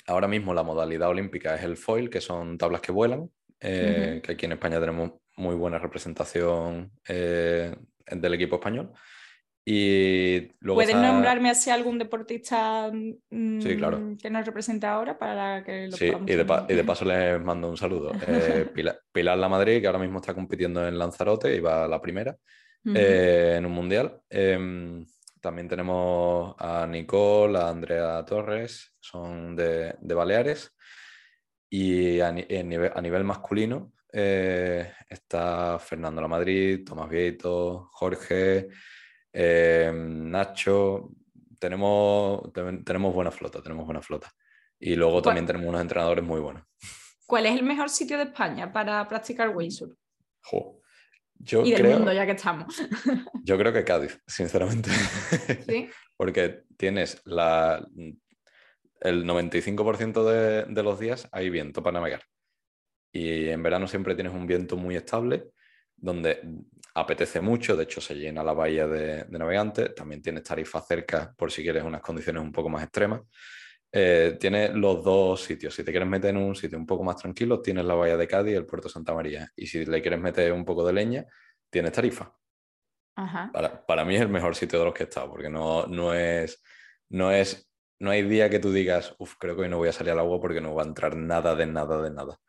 ahora 0.07 0.29
mismo 0.29 0.55
la 0.55 0.63
modalidad 0.63 1.09
olímpica 1.09 1.55
es 1.55 1.63
el 1.63 1.77
foil, 1.77 2.11
que 2.11 2.21
son 2.21 2.57
tablas 2.59 2.81
que 2.81 2.93
vuelan, 2.93 3.31
eh, 3.61 4.21
que 4.23 4.33
aquí 4.33 4.47
en 4.47 4.53
España 4.53 4.81
tenemos 4.81 5.13
muy 5.37 5.55
buena 5.55 5.79
representación 5.79 6.93
eh, 7.09 7.75
del 8.07 8.35
equipo 8.35 8.57
español. 8.57 8.93
Y 9.67 10.41
¿Puedes 10.63 10.95
nombrarme 10.95 11.49
así 11.49 11.71
algún 11.71 11.99
deportista 11.99 12.91
mm, 12.93 13.61
que 14.19 14.31
nos 14.31 14.45
representa 14.45 14.93
ahora 14.93 15.19
para 15.19 15.65
que 15.65 15.89
lo 15.89 15.97
Sí, 15.97 16.13
y 16.27 16.35
de, 16.35 16.85
paso 16.85 17.07
les 17.07 17.41
mando 17.43 17.71
un 17.71 17.77
saludo. 17.77 18.13
Eh, 18.29 18.67
Pilar, 19.13 19.39
La 19.39 19.49
Madrid, 19.49 19.81
que 19.81 19.87
ahora 19.87 19.99
mismo 19.99 20.19
está 20.19 20.35
compitiendo 20.35 20.87
en 20.87 20.99
Lanzarote 20.99 21.55
y 21.55 21.61
va 21.61 21.85
a 21.85 21.89
la 21.89 22.01
primera 22.01 22.37
eh, 22.95 23.55
en 23.57 23.65
un 23.65 23.73
mundial. 23.73 24.21
Em, 24.29 25.07
también 25.41 25.69
tenemos 25.69 26.55
a 26.59 26.87
Nicole, 26.87 27.59
a 27.59 27.69
Andrea 27.69 28.25
Torres, 28.25 28.93
son 29.01 29.57
de, 29.57 29.95
Baleares. 30.03 30.75
Y 31.71 32.21
a, 32.21 32.31
nivel, 32.33 33.25
masculino, 33.25 33.93
eh, 34.13 34.93
está 35.09 35.79
Fernando 35.79 36.21
La 36.21 36.29
Madrid, 36.29 36.85
Tomás 36.85 37.09
Vieito, 37.09 37.89
Jorge, 37.93 38.69
eh, 39.35 39.93
Nacho. 39.95 41.11
Tenemos, 41.59 42.53
tenemos 42.85 43.15
buena 43.15 43.31
flota, 43.31 43.63
tenemos 43.63 43.85
buena 43.85 44.03
flota. 44.03 44.33
Y 44.79 44.97
luego 44.97 45.23
también 45.23 45.47
tenemos 45.47 45.69
unos 45.69 45.81
entrenadores 45.81 46.25
muy 46.25 46.41
buenos. 46.41 46.65
¿Cuál 47.27 47.47
es 47.47 47.55
el 47.55 47.63
mejor 47.63 47.89
sitio 47.89 48.19
de 48.19 48.25
España 48.25 48.73
para 48.73 49.07
practicar 49.09 49.55
windsurf? 49.57 49.97
Yo 51.39 51.65
y 51.65 51.73
del 51.73 51.85
mundo, 51.85 52.13
ya 52.13 52.27
que 52.27 52.33
estamos. 52.33 52.75
yo 53.45 53.59
creo 53.59 53.73
que 53.73 53.85
Cádiz, 53.85 54.21
sinceramente. 54.27 54.91
¿Sí? 55.69 55.89
Porque 56.17 56.63
tienes 56.77 57.21
la, 57.25 57.85
el 59.01 59.25
95% 59.25 60.25
de, 60.25 60.65
de, 60.73 60.83
los 60.83 60.99
días 60.99 61.29
hay 61.33 61.51
viento 61.51 61.83
para 61.83 61.99
navegar. 61.99 62.23
Y 63.13 63.49
en 63.49 63.63
verano 63.63 63.89
siempre 63.89 64.15
tienes 64.15 64.33
un 64.33 64.47
viento 64.47 64.77
muy 64.77 64.97
estable, 64.97 65.51
donde 65.97 66.41
apetece 66.95 67.41
mucho, 67.41 67.77
de 67.77 67.85
hecho 67.85 68.01
se 68.01 68.15
llena 68.15 68.45
la 68.45 68.53
bahía 68.53 68.87
de, 68.87 69.25
de 69.25 69.39
navegantes, 69.39 69.95
también 69.95 70.23
tienes 70.23 70.43
tarifa 70.43 70.81
cerca 70.81 71.35
por 71.37 71.51
si 71.51 71.63
quieres 71.63 71.83
unas 71.83 72.01
condiciones 72.01 72.43
un 72.43 72.53
poco 72.53 72.69
más 72.69 72.83
extremas. 72.85 73.23
Eh, 73.97 74.37
tienes 74.41 74.75
los 74.75 75.05
dos 75.05 75.41
sitios. 75.45 75.73
Si 75.73 75.85
te 75.85 75.93
quieres 75.93 76.09
meter 76.09 76.31
en 76.31 76.39
un 76.39 76.57
sitio 76.57 76.77
un 76.77 76.85
poco 76.85 77.05
más 77.05 77.15
tranquilo, 77.15 77.63
tienes 77.63 77.85
la 77.85 77.95
bahía 77.95 78.17
de 78.17 78.27
Cádiz 78.27 78.53
y 78.53 78.57
el 78.57 78.67
puerto 78.67 78.89
Santa 78.89 79.15
María. 79.15 79.49
Y 79.55 79.69
si 79.69 79.87
le 79.87 80.03
quieres 80.03 80.19
meter 80.19 80.53
un 80.53 80.65
poco 80.65 80.85
de 80.85 80.93
leña, 80.93 81.25
tienes 81.71 81.93
tarifa. 81.93 82.37
Para, 83.53 83.87
para, 83.87 84.05
mí 84.05 84.17
es 84.17 84.23
el 84.23 84.29
mejor 84.29 84.57
sitio 84.57 84.81
de 84.81 84.87
los 84.87 84.95
que 84.95 85.05
he 85.05 85.07
estado, 85.07 85.31
porque 85.31 85.49
no, 85.49 85.87
no 85.87 86.13
es, 86.13 86.61
no 87.11 87.31
es, 87.31 87.71
no 88.01 88.11
hay 88.11 88.23
día 88.23 88.51
que 88.51 88.59
tú 88.59 88.73
digas, 88.73 89.15
uff, 89.21 89.37
creo 89.39 89.55
que 89.55 89.63
hoy 89.63 89.69
no 89.69 89.79
voy 89.79 89.91
a 89.91 89.93
salir 89.93 90.13
al 90.13 90.19
agua 90.19 90.41
porque 90.41 90.61
no 90.61 90.75
va 90.75 90.83
a 90.83 90.87
entrar 90.87 91.15
nada 91.15 91.55
de 91.55 91.67
nada 91.67 92.03
de 92.03 92.11
nada. 92.11 92.41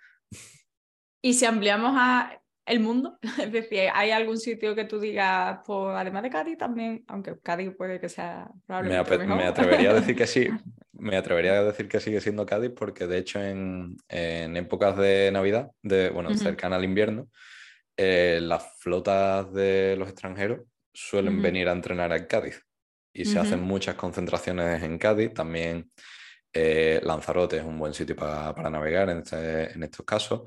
Y 1.22 1.36
si 1.36 1.46
ampliamos 1.46 1.94
a 1.96 2.42
el 2.66 2.80
mundo, 2.80 3.20
es 3.42 3.52
decir, 3.52 3.90
¿hay 3.94 4.12
algún 4.12 4.38
sitio 4.38 4.76
que 4.76 4.86
tú 4.86 5.00
digas, 5.00 5.60
pues 5.66 5.96
además 5.96 6.24
de 6.24 6.30
Cádiz 6.30 6.58
también, 6.58 7.04
aunque 7.08 7.38
Cádiz 7.42 7.72
puede 7.76 8.00
que 8.00 8.10
sea 8.10 8.50
probablemente 8.66 9.18
me, 9.20 9.36
me 9.36 9.44
atrevería 9.46 9.92
a 9.92 9.94
decir 9.94 10.16
que 10.16 10.28
sí, 10.28 10.48
me 10.94 11.18
atrevería 11.18 11.60
a 11.60 11.64
decir 11.64 11.88
que 11.88 12.00
sigue 12.00 12.22
siendo 12.22 12.46
Cádiz 12.46 12.72
porque 12.76 13.08
de 13.08 13.18
hecho 13.18 13.42
en, 13.42 13.98
en 14.10 14.58
épocas 14.58 14.98
de 14.98 15.30
Navidad, 15.32 15.72
de, 15.82 16.10
bueno, 16.10 16.36
cercana 16.36 16.78
al 16.78 16.84
invierno, 16.84 17.28
eh, 17.98 18.40
las 18.42 18.78
flotas 18.80 19.54
de 19.54 19.96
los 19.98 20.10
extranjeros 20.10 20.62
suelen 20.94 21.42
venir 21.42 21.70
a 21.70 21.74
entrenar 21.74 22.12
a 22.12 22.28
Cádiz 22.28 22.62
y 23.14 23.26
se 23.26 23.40
hacen 23.40 23.62
muchas 23.62 23.96
concentraciones 23.96 24.84
en 24.84 24.98
Cádiz. 24.98 25.34
También 25.34 25.90
eh, 26.52 27.00
Lanzarote 27.04 27.58
es 27.58 27.64
un 27.64 27.80
buen 27.80 27.94
sitio 27.94 28.16
para, 28.16 28.54
para 28.54 28.70
navegar 28.70 29.10
en, 29.10 29.20
este, 29.20 29.72
en, 29.72 29.84
estos 29.84 30.06
casos. 30.06 30.42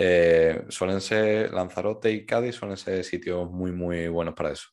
Eh, 0.00 0.64
suelen 0.68 1.00
ser 1.00 1.52
Lanzarote 1.52 2.12
y 2.12 2.24
Cádiz 2.24 2.54
suelen 2.54 2.76
ser 2.76 3.02
sitios 3.02 3.50
muy, 3.50 3.72
muy 3.72 4.06
buenos 4.06 4.34
para 4.34 4.52
eso. 4.52 4.68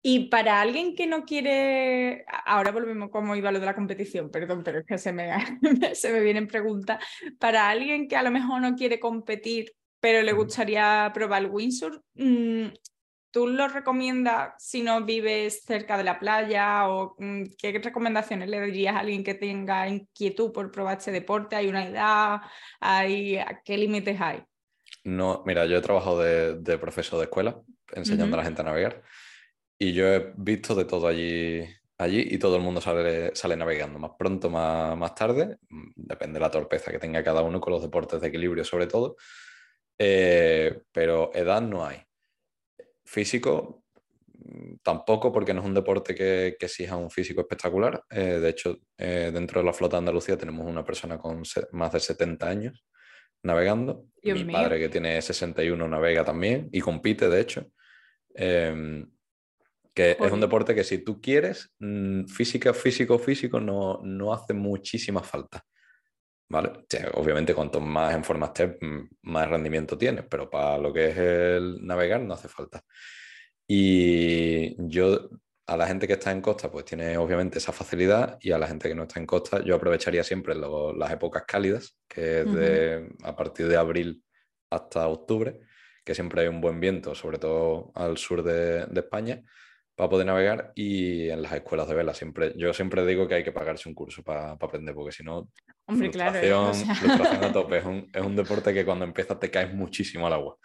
Y 0.00 0.28
para 0.28 0.60
alguien 0.60 0.94
que 0.94 1.08
no 1.08 1.24
quiere, 1.24 2.24
ahora 2.46 2.70
volvemos 2.70 3.10
como 3.10 3.34
iba 3.34 3.50
lo 3.50 3.58
de 3.58 3.66
la 3.66 3.74
competición, 3.74 4.30
perdón, 4.30 4.62
pero 4.62 4.78
es 4.78 4.86
que 4.86 4.98
se 4.98 5.12
me, 5.12 5.32
se 5.94 6.12
me 6.12 6.20
vienen 6.20 6.46
preguntas. 6.46 7.04
Para 7.40 7.68
alguien 7.68 8.06
que 8.06 8.14
a 8.14 8.22
lo 8.22 8.30
mejor 8.30 8.60
no 8.60 8.76
quiere 8.76 9.00
competir, 9.00 9.72
pero 9.98 10.22
le 10.22 10.32
gustaría 10.32 11.10
probar 11.12 11.42
el 11.42 11.50
windsurf, 11.50 11.96
mm, 12.14 12.66
¿tú 13.34 13.48
lo 13.48 13.66
recomiendas 13.66 14.54
si 14.58 14.80
no 14.82 15.04
vives 15.04 15.64
cerca 15.64 15.98
de 15.98 16.04
la 16.04 16.20
playa? 16.20 16.88
¿O 16.88 17.16
mm, 17.18 17.42
qué 17.58 17.80
recomendaciones 17.82 18.48
le 18.48 18.60
dirías 18.60 18.94
a 18.94 19.00
alguien 19.00 19.24
que 19.24 19.34
tenga 19.34 19.88
inquietud 19.88 20.52
por 20.52 20.70
probar 20.70 20.98
este 20.98 21.10
deporte? 21.10 21.56
¿Hay 21.56 21.66
una 21.66 21.84
edad? 21.84 22.42
¿Hay, 22.78 23.40
¿Qué 23.64 23.76
límites 23.76 24.20
hay? 24.20 24.44
No, 25.02 25.42
mira, 25.46 25.66
yo 25.66 25.76
he 25.76 25.80
trabajado 25.80 26.20
de, 26.20 26.78
profesor 26.78 27.18
de 27.18 27.24
escuela 27.24 27.60
enseñando 27.92 28.36
a 28.36 28.38
la 28.38 28.44
gente 28.44 28.62
a 28.62 28.66
navegar 28.66 29.02
y 29.78 29.92
yo 29.92 30.06
he 30.06 30.32
visto 30.36 30.76
de 30.76 30.84
todo 30.84 31.08
allí, 31.08 31.64
allí 31.98 32.28
y 32.30 32.38
todo 32.38 32.54
el 32.54 32.62
mundo 32.62 32.80
sale, 32.80 33.34
sale 33.34 33.56
navegando, 33.56 33.98
más 33.98 34.12
pronto, 34.16 34.48
más, 34.48 34.96
más 34.96 35.12
tarde, 35.16 35.58
mm, 35.68 35.90
depende 35.96 36.34
de 36.34 36.40
la 36.40 36.52
torpeza 36.52 36.92
que 36.92 37.00
tenga 37.00 37.24
cada 37.24 37.42
uno 37.42 37.60
con 37.60 37.72
los 37.72 37.82
deportes 37.82 38.20
de 38.20 38.28
equilibrio 38.28 38.64
sobre 38.64 38.86
todo, 38.86 39.16
eh, 39.98 40.82
pero 40.92 41.32
edad 41.34 41.60
no 41.60 41.84
hay. 41.84 42.00
Físico 43.04 43.84
mm, 44.32 44.76
tampoco 44.82 45.32
porque 45.32 45.54
no 45.54 45.60
es 45.60 45.66
un 45.66 45.74
deporte 45.74 46.14
que, 46.14 46.56
que 46.58 46.66
exija 46.66 46.96
un 46.96 47.10
físico 47.10 47.42
espectacular. 47.42 48.02
Eh, 48.10 48.38
de 48.40 48.48
hecho, 48.48 48.78
eh, 48.98 49.30
dentro 49.32 49.60
de 49.60 49.66
la 49.66 49.72
flota 49.72 49.96
de 49.96 50.00
Andalucía 50.00 50.36
tenemos 50.36 50.66
una 50.66 50.84
persona 50.84 51.18
con 51.18 51.42
más 51.72 51.92
de 51.92 52.00
70 52.00 52.48
años 52.48 52.86
navegando. 53.42 54.06
Mi 54.22 54.44
padre 54.44 54.78
que 54.78 54.88
tiene 54.88 55.20
61 55.20 55.86
navega 55.86 56.24
también 56.24 56.68
y 56.72 56.80
compite, 56.80 57.28
de 57.28 57.40
hecho. 57.40 57.66
Em, 58.34 59.06
que 59.94 60.16
es 60.18 60.32
un 60.32 60.40
deporte 60.40 60.74
que 60.74 60.82
si 60.82 60.98
tú 60.98 61.20
quieres, 61.20 61.72
mm, 61.78 62.24
física, 62.24 62.74
físico, 62.74 63.16
físico, 63.18 63.60
no, 63.60 64.00
no 64.02 64.32
hace 64.32 64.52
muchísima 64.52 65.22
falta. 65.22 65.64
¿Vale? 66.54 66.70
obviamente, 67.14 67.52
cuanto 67.52 67.80
más 67.80 68.14
en 68.14 68.22
forma 68.22 68.46
estés, 68.46 68.76
más 69.22 69.48
rendimiento 69.48 69.98
tienes, 69.98 70.24
pero 70.30 70.48
para 70.48 70.78
lo 70.78 70.92
que 70.92 71.08
es 71.08 71.18
el 71.18 71.84
navegar 71.84 72.20
no 72.20 72.34
hace 72.34 72.46
falta. 72.46 72.84
Y 73.66 74.76
yo, 74.88 75.30
a 75.66 75.76
la 75.76 75.88
gente 75.88 76.06
que 76.06 76.12
está 76.12 76.30
en 76.30 76.40
costa, 76.40 76.70
pues 76.70 76.84
tiene 76.84 77.16
obviamente 77.16 77.58
esa 77.58 77.72
facilidad, 77.72 78.38
y 78.40 78.52
a 78.52 78.58
la 78.58 78.68
gente 78.68 78.88
que 78.88 78.94
no 78.94 79.02
está 79.02 79.18
en 79.18 79.26
costa, 79.26 79.64
yo 79.64 79.74
aprovecharía 79.74 80.22
siempre 80.22 80.54
las 80.54 81.10
épocas 81.10 81.42
cálidas, 81.44 81.98
que 82.06 82.42
es 82.42 82.54
de, 82.54 83.08
a 83.24 83.34
partir 83.34 83.66
de 83.66 83.76
abril 83.76 84.22
hasta 84.70 85.08
octubre, 85.08 85.58
que 86.04 86.14
siempre 86.14 86.42
hay 86.42 86.46
un 86.46 86.60
buen 86.60 86.78
viento, 86.78 87.16
sobre 87.16 87.38
todo 87.38 87.90
al 87.96 88.16
sur 88.16 88.44
de, 88.44 88.86
de 88.86 89.00
España 89.00 89.42
para 89.94 90.10
poder 90.10 90.26
navegar 90.26 90.72
y 90.74 91.28
en 91.28 91.42
las 91.42 91.52
escuelas 91.52 91.88
de 91.88 91.94
vela 91.94 92.14
siempre 92.14 92.52
yo 92.56 92.72
siempre 92.72 93.06
digo 93.06 93.28
que 93.28 93.36
hay 93.36 93.44
que 93.44 93.52
pagarse 93.52 93.88
un 93.88 93.94
curso 93.94 94.22
para 94.22 94.52
aprender 94.52 94.94
porque 94.94 95.12
si 95.12 95.22
no 95.22 95.48
Hombre, 95.86 96.10
claro, 96.10 96.38
¿eh? 96.38 96.52
a 96.52 97.52
tope. 97.52 97.78
Es 97.78 97.84
un, 97.84 98.10
es 98.12 98.22
un, 98.22 98.34
deporte 98.34 98.72
que 98.72 98.84
cuando 98.84 99.04
empiezas 99.04 99.38
te 99.38 99.50
caes 99.50 99.72
muchísimo 99.72 100.26
al 100.26 100.32
agua 100.32 100.56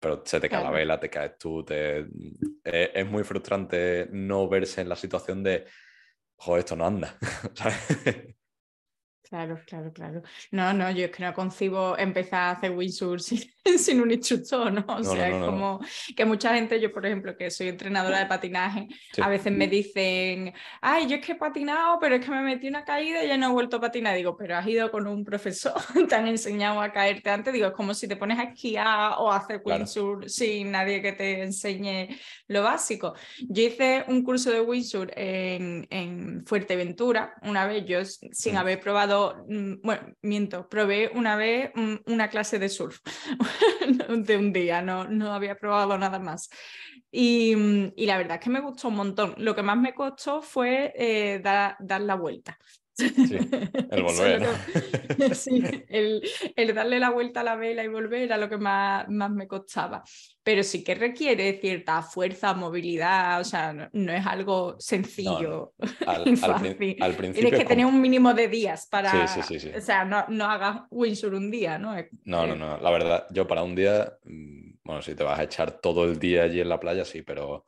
pero 0.00 0.22
se 0.24 0.40
te 0.40 0.48
cae 0.48 0.64
la 0.64 0.70
vela 0.70 0.98
te 0.98 1.08
caes 1.08 1.38
tú 1.38 1.64
te... 1.64 2.06
es, 2.64 3.06
muy 3.06 3.22
frustrante 3.22 4.08
no 4.10 4.48
verse 4.48 4.80
en 4.80 4.88
la 4.88 4.96
situación 4.96 5.42
de 5.42 5.64
joder 6.36 6.60
esto 6.60 6.76
no 6.76 6.86
anda 6.86 7.16
Claro, 9.28 9.60
claro, 9.66 9.92
claro. 9.92 10.22
No, 10.52 10.72
no, 10.72 10.88
yo 10.92 11.06
es 11.06 11.10
que 11.10 11.24
no 11.24 11.34
concibo 11.34 11.98
empezar 11.98 12.40
a 12.42 12.50
hacer 12.52 12.70
windsurf 12.70 13.22
sin, 13.78 14.00
un 14.00 14.12
instructor, 14.12 14.72
¿no? 14.72 14.84
O 14.86 15.02
sea, 15.02 15.28
es 15.28 15.44
como 15.44 15.80
que 16.16 16.24
mucha 16.24 16.54
gente, 16.54 16.80
yo 16.80 16.92
por 16.92 17.04
ejemplo, 17.04 17.36
que 17.36 17.50
soy 17.50 17.68
entrenadora 17.68 18.20
de 18.20 18.26
patinaje, 18.26 18.86
a 19.20 19.28
veces 19.28 19.52
me 19.52 19.66
dicen, 19.66 20.54
ay, 20.80 21.08
yo 21.08 21.16
es 21.16 21.26
que 21.26 21.32
he 21.32 21.34
patinado, 21.34 21.98
pero 21.98 22.14
es 22.14 22.24
que 22.24 22.30
me 22.30 22.40
metí 22.40 22.68
una 22.68 22.84
caída 22.84 23.24
y 23.24 23.28
ya 23.28 23.36
no 23.36 23.48
he 23.48 23.52
vuelto 23.52 23.78
a 23.78 23.80
patinar. 23.80 24.14
Digo, 24.14 24.36
pero 24.36 24.56
has 24.56 24.66
ido 24.66 24.92
con 24.92 25.08
un 25.08 25.24
profesor, 25.24 25.74
te 26.08 26.14
han 26.14 26.28
enseñado 26.28 26.80
a 26.80 26.92
caerte 26.92 27.28
antes. 27.28 27.52
Digo, 27.52 27.66
es 27.66 27.72
como 27.72 27.94
si 27.94 28.06
te 28.06 28.14
pones 28.14 28.38
a 28.38 28.44
esquiar 28.44 29.14
o 29.18 29.32
a 29.32 29.38
hacer 29.38 29.60
windsurf 29.64 30.28
sin 30.28 30.70
nadie 30.70 31.02
que 31.02 31.12
te 31.12 31.42
enseñe 31.42 32.16
lo 32.46 32.62
básico. 32.62 33.14
Yo 33.48 33.64
hice 33.64 34.04
un 34.06 34.22
curso 34.22 34.52
de 34.52 34.60
windsurf 34.60 35.10
en, 35.16 35.84
en 35.90 36.46
Fuerteventura 36.46 37.34
una 37.42 37.66
vez, 37.66 37.84
yo 37.86 38.04
sin 38.04 38.54
mm. 38.54 38.58
haber 38.58 38.78
probado 38.78 39.15
Mm, 39.48 39.80
bueno, 39.82 40.14
miento, 40.22 40.68
probé 40.68 41.10
una 41.14 41.36
vez 41.36 41.72
una 42.06 42.28
clase 42.28 42.58
de 42.58 42.68
surf 42.68 43.00
de 44.08 44.36
un 44.36 44.52
día, 44.52 44.82
no, 44.82 45.04
no 45.04 45.32
había 45.32 45.56
probado 45.56 45.98
nada 45.98 46.18
más. 46.18 46.48
Y, 47.10 47.54
mm, 47.56 47.92
y, 47.96 48.06
la 48.06 48.18
verdad 48.18 48.36
es 48.38 48.44
que 48.44 48.50
me 48.50 48.60
gustó 48.60 48.88
un 48.88 48.96
montón. 48.96 49.34
Lo 49.38 49.54
que 49.54 49.62
más 49.62 49.78
me 49.78 49.94
costó 49.94 50.42
fue 50.42 50.92
eh, 50.96 51.40
dar 51.42 52.00
la 52.00 52.14
vuelta. 52.14 52.58
Sí, 52.96 53.12
el 53.90 54.02
volver. 54.02 54.46
sí, 55.34 55.62
el, 55.88 56.22
el, 56.56 56.74
darle 56.74 56.98
la 56.98 57.10
vuelta 57.10 57.40
a 57.40 57.44
la 57.44 57.54
vela 57.54 57.84
y 57.84 57.88
volver 57.88 58.22
era 58.22 58.38
lo 58.38 58.48
que 58.48 58.56
más, 58.56 59.06
más 59.10 59.30
me 59.30 59.46
costaba. 59.46 60.02
Pero 60.42 60.62
sí 60.62 60.82
que 60.82 60.94
requiere 60.94 61.60
cierta 61.60 62.00
fuerza, 62.00 62.54
movilidad, 62.54 63.38
o 63.40 63.44
sea, 63.44 63.74
no, 63.92 64.12
es 64.12 64.26
algo 64.26 64.76
sencillo. 64.78 65.74
Al, 66.06 66.22
principio. 67.16 67.32
Tienes 67.34 67.58
que 67.58 67.64
tener 67.66 67.84
un 67.84 68.00
mínimo 68.00 68.32
de 68.32 68.48
días 68.48 68.86
para. 68.86 69.26
Sí, 69.28 69.42
sí, 69.42 69.60
sí, 69.60 69.70
o 69.76 69.80
sea, 69.82 70.06
no, 70.06 70.24
no 70.28 70.46
hagas 70.46 70.82
windsurf 70.90 71.34
un 71.36 71.50
día, 71.50 71.78
¿no? 71.78 71.94
No, 72.24 72.46
no, 72.46 72.54
no. 72.54 72.78
La 72.78 72.90
verdad, 72.90 73.26
yo 73.30 73.46
para 73.46 73.62
un 73.62 73.74
día, 73.74 74.10
mm, 74.24 74.70
bueno, 74.84 75.02
si 75.02 75.14
te 75.14 75.22
vas 75.22 75.38
a 75.38 75.42
echar 75.42 75.82
todo 75.82 76.06
el 76.06 76.18
día 76.18 76.44
allí 76.44 76.60
en 76.60 76.70
la 76.70 76.80
playa, 76.80 77.04
sí, 77.04 77.20
pero 77.20 77.66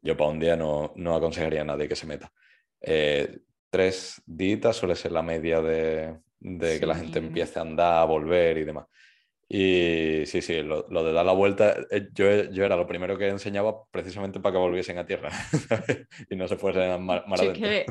yo 0.00 0.16
para 0.16 0.30
un 0.30 0.40
día 0.40 0.56
no, 0.56 0.94
no 0.96 1.16
aconsejaría 1.16 1.60
a 1.60 1.64
nadie 1.64 1.86
que 1.86 1.96
se 1.96 2.06
meta. 2.06 2.32
Eh, 2.80 3.40
tres 3.74 4.22
días 4.24 4.76
suele 4.76 4.94
ser 4.94 5.10
la 5.10 5.22
media 5.22 5.60
de, 5.60 6.20
que 6.40 6.86
la 6.86 6.94
gente 6.94 7.18
empiece 7.18 7.58
a 7.58 7.62
andar, 7.62 8.02
a 8.02 8.04
volver 8.04 8.58
y 8.58 8.64
demás. 8.64 8.86
Y 9.48 10.24
sí, 10.26 10.40
sí, 10.40 10.62
lo, 10.62 10.82
de 10.82 11.12
dar 11.12 11.26
la 11.26 11.32
vuelta, 11.32 11.76
eh, 11.90 12.08
yo, 12.14 12.50
yo, 12.50 12.64
era 12.64 12.76
lo 12.76 12.86
primero 12.86 13.18
que 13.18 13.28
enseñaba 13.28 13.84
precisamente 13.90 14.40
para 14.40 14.54
que 14.54 14.58
volviesen 14.58 14.96
a 14.98 15.04
tierra 15.04 15.28
y 16.30 16.36
no 16.36 16.48
se 16.48 16.56
fuesen 16.56 17.02
mar, 17.04 17.24
mar 17.26 17.52
que 17.52 17.84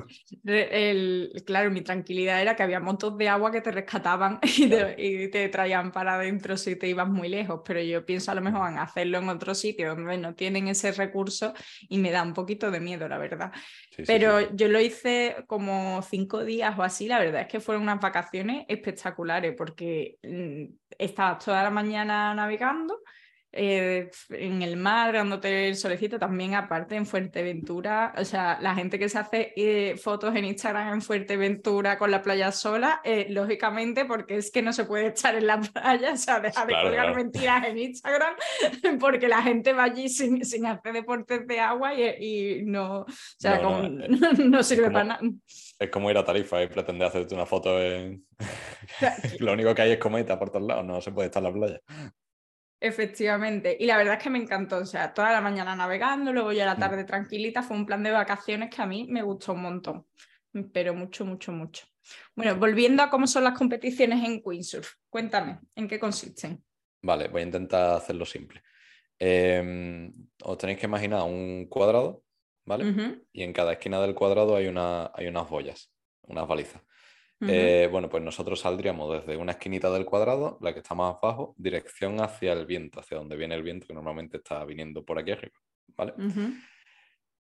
el, 0.45 1.43
Claro, 1.45 1.69
mi 1.69 1.81
tranquilidad 1.81 2.41
era 2.41 2.55
que 2.55 2.63
había 2.63 2.79
montos 2.79 3.17
de 3.17 3.29
agua 3.29 3.51
que 3.51 3.61
te 3.61 3.71
rescataban 3.71 4.39
y, 4.97 5.27
te, 5.29 5.49
traían 5.49 5.91
para 5.91 6.15
adentro 6.15 6.57
si 6.57 6.75
te 6.75 6.87
ibas 6.87 7.07
muy 7.07 7.29
lejos, 7.29 7.61
pero 7.63 7.81
yo 7.81 8.03
pienso 8.03 8.31
a 8.31 8.35
lo 8.35 8.41
mejor 8.41 8.71
en 8.71 8.79
hacerlo 8.79 9.19
en 9.19 9.29
otro 9.29 9.53
sitio 9.53 9.89
donde 9.89 10.17
no 10.17 10.33
tienen 10.33 10.67
ese 10.67 10.91
recurso 10.91 11.53
y 11.87 11.99
me 11.99 12.11
da 12.11 12.23
un 12.23 12.33
poquito 12.33 12.71
de 12.71 12.79
miedo, 12.79 13.07
la 13.07 13.19
verdad. 13.19 13.51
pero 14.07 14.53
yo 14.55 14.67
lo 14.69 14.81
hice 14.81 15.35
como 15.45 16.01
cinco 16.01 16.43
días 16.43 16.77
o 16.77 16.83
así, 16.83 17.07
la 17.07 17.19
verdad 17.19 17.41
es 17.41 17.47
que 17.47 17.59
fueron 17.59 17.83
unas 17.83 18.01
vacaciones 18.01 18.65
espectaculares 18.67 19.53
porque 19.55 20.17
mm, 20.23 20.65
estaba 20.97 21.37
toda 21.43 21.63
la 21.63 21.69
mañana 21.69 22.33
navegando 22.33 23.01
eh, 23.55 24.09
en 24.29 24.63
el 24.63 24.77
mar, 24.77 25.13
dándote 25.13 25.69
el 25.69 25.75
solecito, 25.75 26.17
también 26.17 26.55
aparte 26.55 26.95
en 26.95 27.05
Fuerteventura, 27.05 28.11
o 28.17 28.25
sea, 28.25 28.57
la 28.59 28.73
gente 28.73 28.97
que 28.97 29.07
se 29.09 29.19
hace 29.19 29.53
eh, 29.55 29.95
fotos 29.95 30.35
en 30.35 30.45
Instagram 30.45 30.93
en 30.93 31.01
Fuerteventura 31.03 31.99
con 31.99 32.09
la 32.09 32.23
playa 32.23 32.51
sola, 32.51 32.99
eh, 33.03 33.27
lógicamente 33.29 34.05
porque 34.05 34.37
es 34.37 34.51
que 34.51 34.63
no 34.63 34.73
se 34.73 34.85
puede 34.85 35.07
estar 35.07 35.35
en 35.35 35.45
la 35.45 35.59
playa, 35.73 36.13
o 36.13 36.17
sea, 36.17 36.39
deja 36.39 36.65
de 36.65 36.73
colgar 36.73 37.15
mentiras 37.15 37.67
en 37.67 37.77
Instagram, 37.77 38.33
porque 38.99 39.27
la 39.27 39.43
gente 39.43 39.71
va 39.71 39.83
allí 39.83 40.09
sin, 40.09 40.43
sin 40.43 40.65
hacer 40.65 40.91
deportes 40.91 41.45
de 41.47 41.59
agua 41.59 41.93
y, 41.93 42.63
no, 42.65 43.01
o 43.01 43.05
sea, 43.37 43.61
no, 43.61 44.63
sirve 44.63 44.89
para 44.89 45.03
nada. 45.03 45.21
Es 45.77 45.89
como 45.91 46.09
ir 46.09 46.17
a 46.17 46.25
Tarifa 46.25 46.63
y 46.63 46.67
pretender 46.67 47.07
hacerte 47.07 47.35
una 47.35 47.45
foto 47.45 47.79
en... 47.79 48.25
Lo 49.39 49.53
único 49.53 49.75
que 49.75 49.83
hay 49.83 49.91
es 49.91 49.97
cometa 49.99 50.39
por 50.39 50.49
todos 50.49 50.65
lados, 50.65 50.85
no 50.85 50.99
se 51.01 51.11
puede 51.11 51.27
estar 51.27 51.43
en 51.43 51.49
la 51.49 51.53
playa. 51.53 51.81
Efectivamente, 52.85 53.77
y 53.79 53.85
la 53.85 53.95
verdad 53.95 54.15
es 54.15 54.23
que 54.23 54.29
me 54.29 54.39
encantó, 54.39 54.79
o 54.79 54.85
sea, 54.85 55.13
toda 55.13 55.31
la 55.31 55.39
mañana 55.39 55.73
navegando, 55.73 56.33
luego 56.33 56.51
ya 56.51 56.65
la 56.65 56.75
mm. 56.75 56.79
tarde 56.79 57.05
tranquilita, 57.05 57.63
fue 57.63 57.77
un 57.77 57.85
plan 57.85 58.03
de 58.03 58.11
vacaciones 58.11 58.69
que 58.75 58.81
a 58.81 58.85
mí 58.85 59.07
me 59.09 59.21
gustó 59.21 59.53
un 59.53 59.61
montón, 59.61 60.05
pero 60.73 60.93
mucho, 60.93 61.23
mucho, 61.23 61.53
mucho. 61.53 61.85
Bueno, 62.35 62.57
volviendo 62.57 63.01
a 63.01 63.09
cómo 63.09 63.25
son 63.25 63.45
las 63.45 63.57
competiciones 63.57 64.21
en 64.25 64.41
Windsurf, 64.43 64.95
cuéntame, 65.09 65.61
¿en 65.77 65.87
qué 65.87 65.97
consisten? 65.97 66.61
Vale, 67.01 67.29
voy 67.29 67.43
a 67.43 67.45
intentar 67.45 67.95
hacerlo 67.95 68.25
simple. 68.25 68.61
Em, 69.17 70.11
os 70.43 70.57
tenéis 70.57 70.77
que 70.77 70.85
imaginar 70.85 71.23
un 71.23 71.67
cuadrado, 71.67 72.21
¿vale? 72.65 73.23
Y 73.31 73.43
en 73.43 73.53
cada 73.53 73.71
esquina 73.71 74.01
del 74.01 74.13
cuadrado 74.13 74.57
hay, 74.57 74.67
una, 74.67 75.09
hay 75.15 75.27
unas 75.27 75.49
boyas, 75.49 75.89
unas 76.23 76.45
balizas. 76.45 76.81
Eh, 77.47 77.87
bueno, 77.91 78.09
pues 78.09 78.23
nosotros 78.23 78.59
saldríamos 78.59 79.11
desde 79.11 79.37
una 79.37 79.53
esquinita 79.53 79.89
del 79.91 80.05
cuadrado, 80.05 80.57
la 80.61 80.73
que 80.73 80.79
está 80.79 80.95
más 80.95 81.15
abajo, 81.21 81.55
dirección 81.57 82.21
hacia 82.21 82.53
el 82.53 82.65
viento, 82.65 82.99
hacia 82.99 83.17
donde 83.17 83.35
viene 83.35 83.55
el 83.55 83.63
viento, 83.63 83.87
que 83.87 83.93
normalmente 83.93 84.37
está 84.37 84.63
viniendo 84.65 85.03
por 85.03 85.19
aquí 85.19 85.31
arriba. 85.31 85.55
¿vale? 85.95 86.13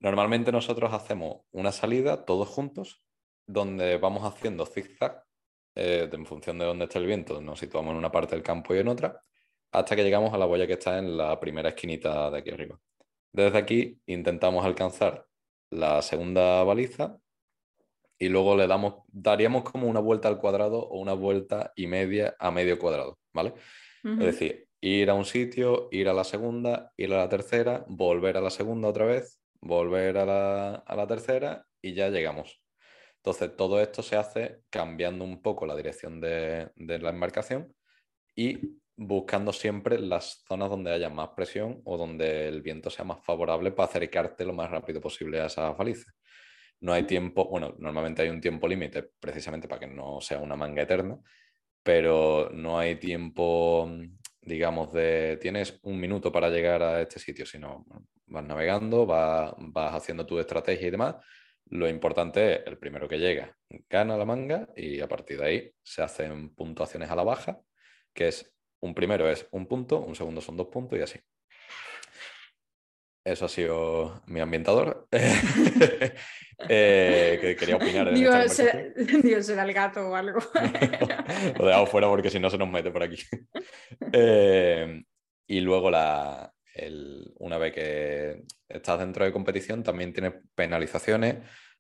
Normalmente 0.01 0.53
nosotros 0.53 0.93
hacemos 0.93 1.43
una 1.53 1.73
salida 1.73 2.25
todos 2.25 2.49
juntos, 2.49 3.03
donde 3.47 3.99
vamos 3.99 4.25
haciendo 4.25 4.65
zigzag 4.65 5.25
eh, 5.75 6.09
en 6.11 6.27
función 6.27 6.59
de 6.59 6.65
dónde 6.65 6.85
está 6.85 6.99
el 6.99 7.07
viento, 7.07 7.41
nos 7.41 7.59
situamos 7.59 7.93
en 7.93 7.99
una 7.99 8.11
parte 8.11 8.35
del 8.35 8.43
campo 8.43 8.75
y 8.75 8.79
en 8.79 8.89
otra, 8.89 9.23
hasta 9.73 9.95
que 9.95 10.03
llegamos 10.03 10.33
a 10.33 10.39
la 10.39 10.47
boya 10.47 10.67
que 10.67 10.75
está 10.75 10.99
en 10.99 11.17
la 11.17 11.39
primera 11.39 11.69
esquinita 11.71 12.31
de 12.31 12.39
aquí 12.39 12.51
arriba. 12.51 12.79
Desde 13.33 13.59
aquí 13.59 14.01
intentamos 14.07 14.65
alcanzar 14.65 15.27
la 15.71 16.03
segunda 16.03 16.65
baliza 16.65 17.19
y 18.21 18.29
luego 18.29 18.55
le 18.55 18.67
damos, 18.67 19.03
daríamos 19.09 19.65
como 19.65 19.89
una 19.89 19.99
vuelta 19.99 20.29
al 20.29 20.39
cuadrado 20.39 20.79
o 20.79 20.99
una 21.01 21.15
vuelta 21.15 21.73
y 21.75 21.87
media 21.87 22.37
a 22.39 22.51
medio 22.51 22.79
cuadrado, 22.79 23.19
¿vale? 23.33 23.55
Es 24.05 24.19
decir, 24.19 24.69
ir 24.81 25.09
a 25.09 25.15
un 25.15 25.25
sitio, 25.25 25.89
ir 25.91 26.09
a 26.09 26.13
la 26.13 26.25
segunda, 26.25 26.93
ir 26.99 27.13
a 27.15 27.19
la 27.19 27.29
tercera, 27.31 27.85
volver 27.89 28.37
a 28.37 28.43
la 28.43 28.51
segunda 28.51 28.89
otra 28.89 29.07
vez, 29.07 29.41
volver 29.63 30.19
a 30.19 30.27
la, 30.27 31.07
tercera 31.07 31.67
y 31.81 31.95
ya 31.95 32.11
llegamos. 32.11 32.63
Entonces, 33.17 33.57
todo 33.57 33.81
esto 33.81 34.03
se 34.03 34.17
hace 34.17 34.61
cambiando 34.69 35.25
un 35.25 35.41
poco 35.41 35.65
la 35.65 35.77
dirección 35.77 36.21
de, 36.21 36.71
de 36.77 36.99
la 36.99 37.11
embarcación 37.11 37.75
y 38.37 38.79
buscando 38.97 39.53
siempre 39.53 39.99
las 39.99 40.45
zonas 40.47 40.69
donde 40.69 40.93
haya 40.93 41.09
más 41.09 41.31
presión 41.31 41.81
o 41.85 41.97
donde 41.97 42.49
el 42.49 42.61
viento 42.61 42.91
sea 42.91 43.07
más 43.07 43.25
favorable 43.25 43.73
para 43.73 43.89
acercarte 43.89 44.45
lo 44.45 44.53
más 44.53 44.71
rápido 44.71 45.01
posible 45.01 45.41
a 45.41 45.47
esa 45.47 45.71
baliza 45.73 46.13
no 46.81 46.93
hay 46.93 47.05
tiempo, 47.05 47.49
bueno, 47.49 47.75
normalmente 47.79 48.23
hay 48.23 48.29
un 48.31 48.41
tiempo 48.41 48.69
límite 48.69 49.03
precisamente 49.21 49.69
para 49.69 49.81
que 49.81 49.87
no 49.87 50.21
sea 50.21 50.39
una 50.39 50.57
manga 50.57 50.83
eterna, 50.83 51.19
pero 51.83 52.51
no 52.53 52.79
hay 52.79 52.97
tiempo, 52.97 53.91
digamos, 54.43 54.93
de 54.93 55.39
tienes 55.41 55.79
un 55.83 56.01
minuto 56.01 56.33
para 56.33 56.51
llegar 56.51 56.83
a 56.83 57.01
este 57.03 57.19
sitio, 57.19 57.47
sino 57.47 57.87
vas 58.27 58.45
navegando, 58.45 59.07
vas, 59.07 59.53
vas 59.59 59.95
haciendo 59.95 60.27
tu 60.27 60.39
estrategia 60.39 60.89
y 60.89 60.91
demás. 60.91 61.17
Lo 61.67 61.89
importante 61.89 62.55
es 62.55 62.67
el 62.67 62.79
primero 62.79 63.09
que 63.09 63.19
llega, 63.19 63.57
gana 63.89 64.17
la 64.17 64.25
manga 64.25 64.69
y 64.77 65.01
a 65.01 65.09
partir 65.09 65.39
de 65.39 65.47
ahí 65.47 65.73
se 65.83 66.03
hacen 66.03 66.55
puntuaciones 66.55 67.11
a 67.11 67.17
la 67.17 67.25
baja, 67.25 67.61
que 68.13 68.29
es 68.29 68.53
un 68.81 68.95
primero 68.95 69.29
es 69.31 69.47
un 69.53 69.67
punto, 69.67 70.01
un 70.01 70.15
segundo 70.17 70.41
son 70.41 70.57
dos 70.57 70.69
puntos 70.69 70.99
y 70.99 71.03
así. 71.03 71.21
Eso 73.25 73.45
ha 73.45 73.49
sido 73.49 74.23
mi 74.27 74.41
ambientador. 74.41 75.09
Eh, 76.69 77.39
que 77.41 77.57
quería 77.57 77.77
opinar. 77.77 78.13
Dios 78.13 78.59
Dios, 79.23 79.47
será, 79.47 79.65
el 79.65 79.73
gato 79.73 80.11
o 80.11 80.15
algo. 80.15 80.41
Lo 81.59 81.65
dejamos 81.65 81.89
fuera 81.89 82.07
porque 82.07 82.29
si 82.29 82.39
no 82.39 82.51
se 82.51 82.59
nos 82.59 82.69
mete 82.69 82.91
por 82.91 83.03
aquí. 83.03 83.17
Eh, 84.13 85.03
y 85.47 85.61
luego, 85.61 85.91
la, 85.91 86.53
una 87.39 87.57
vez 87.57 87.73
que 87.73 88.43
estás 88.69 88.99
dentro 88.99 89.25
de 89.25 89.33
competición, 89.33 89.83
también 89.83 90.13
tienes 90.13 90.35
penalizaciones, 90.55 91.37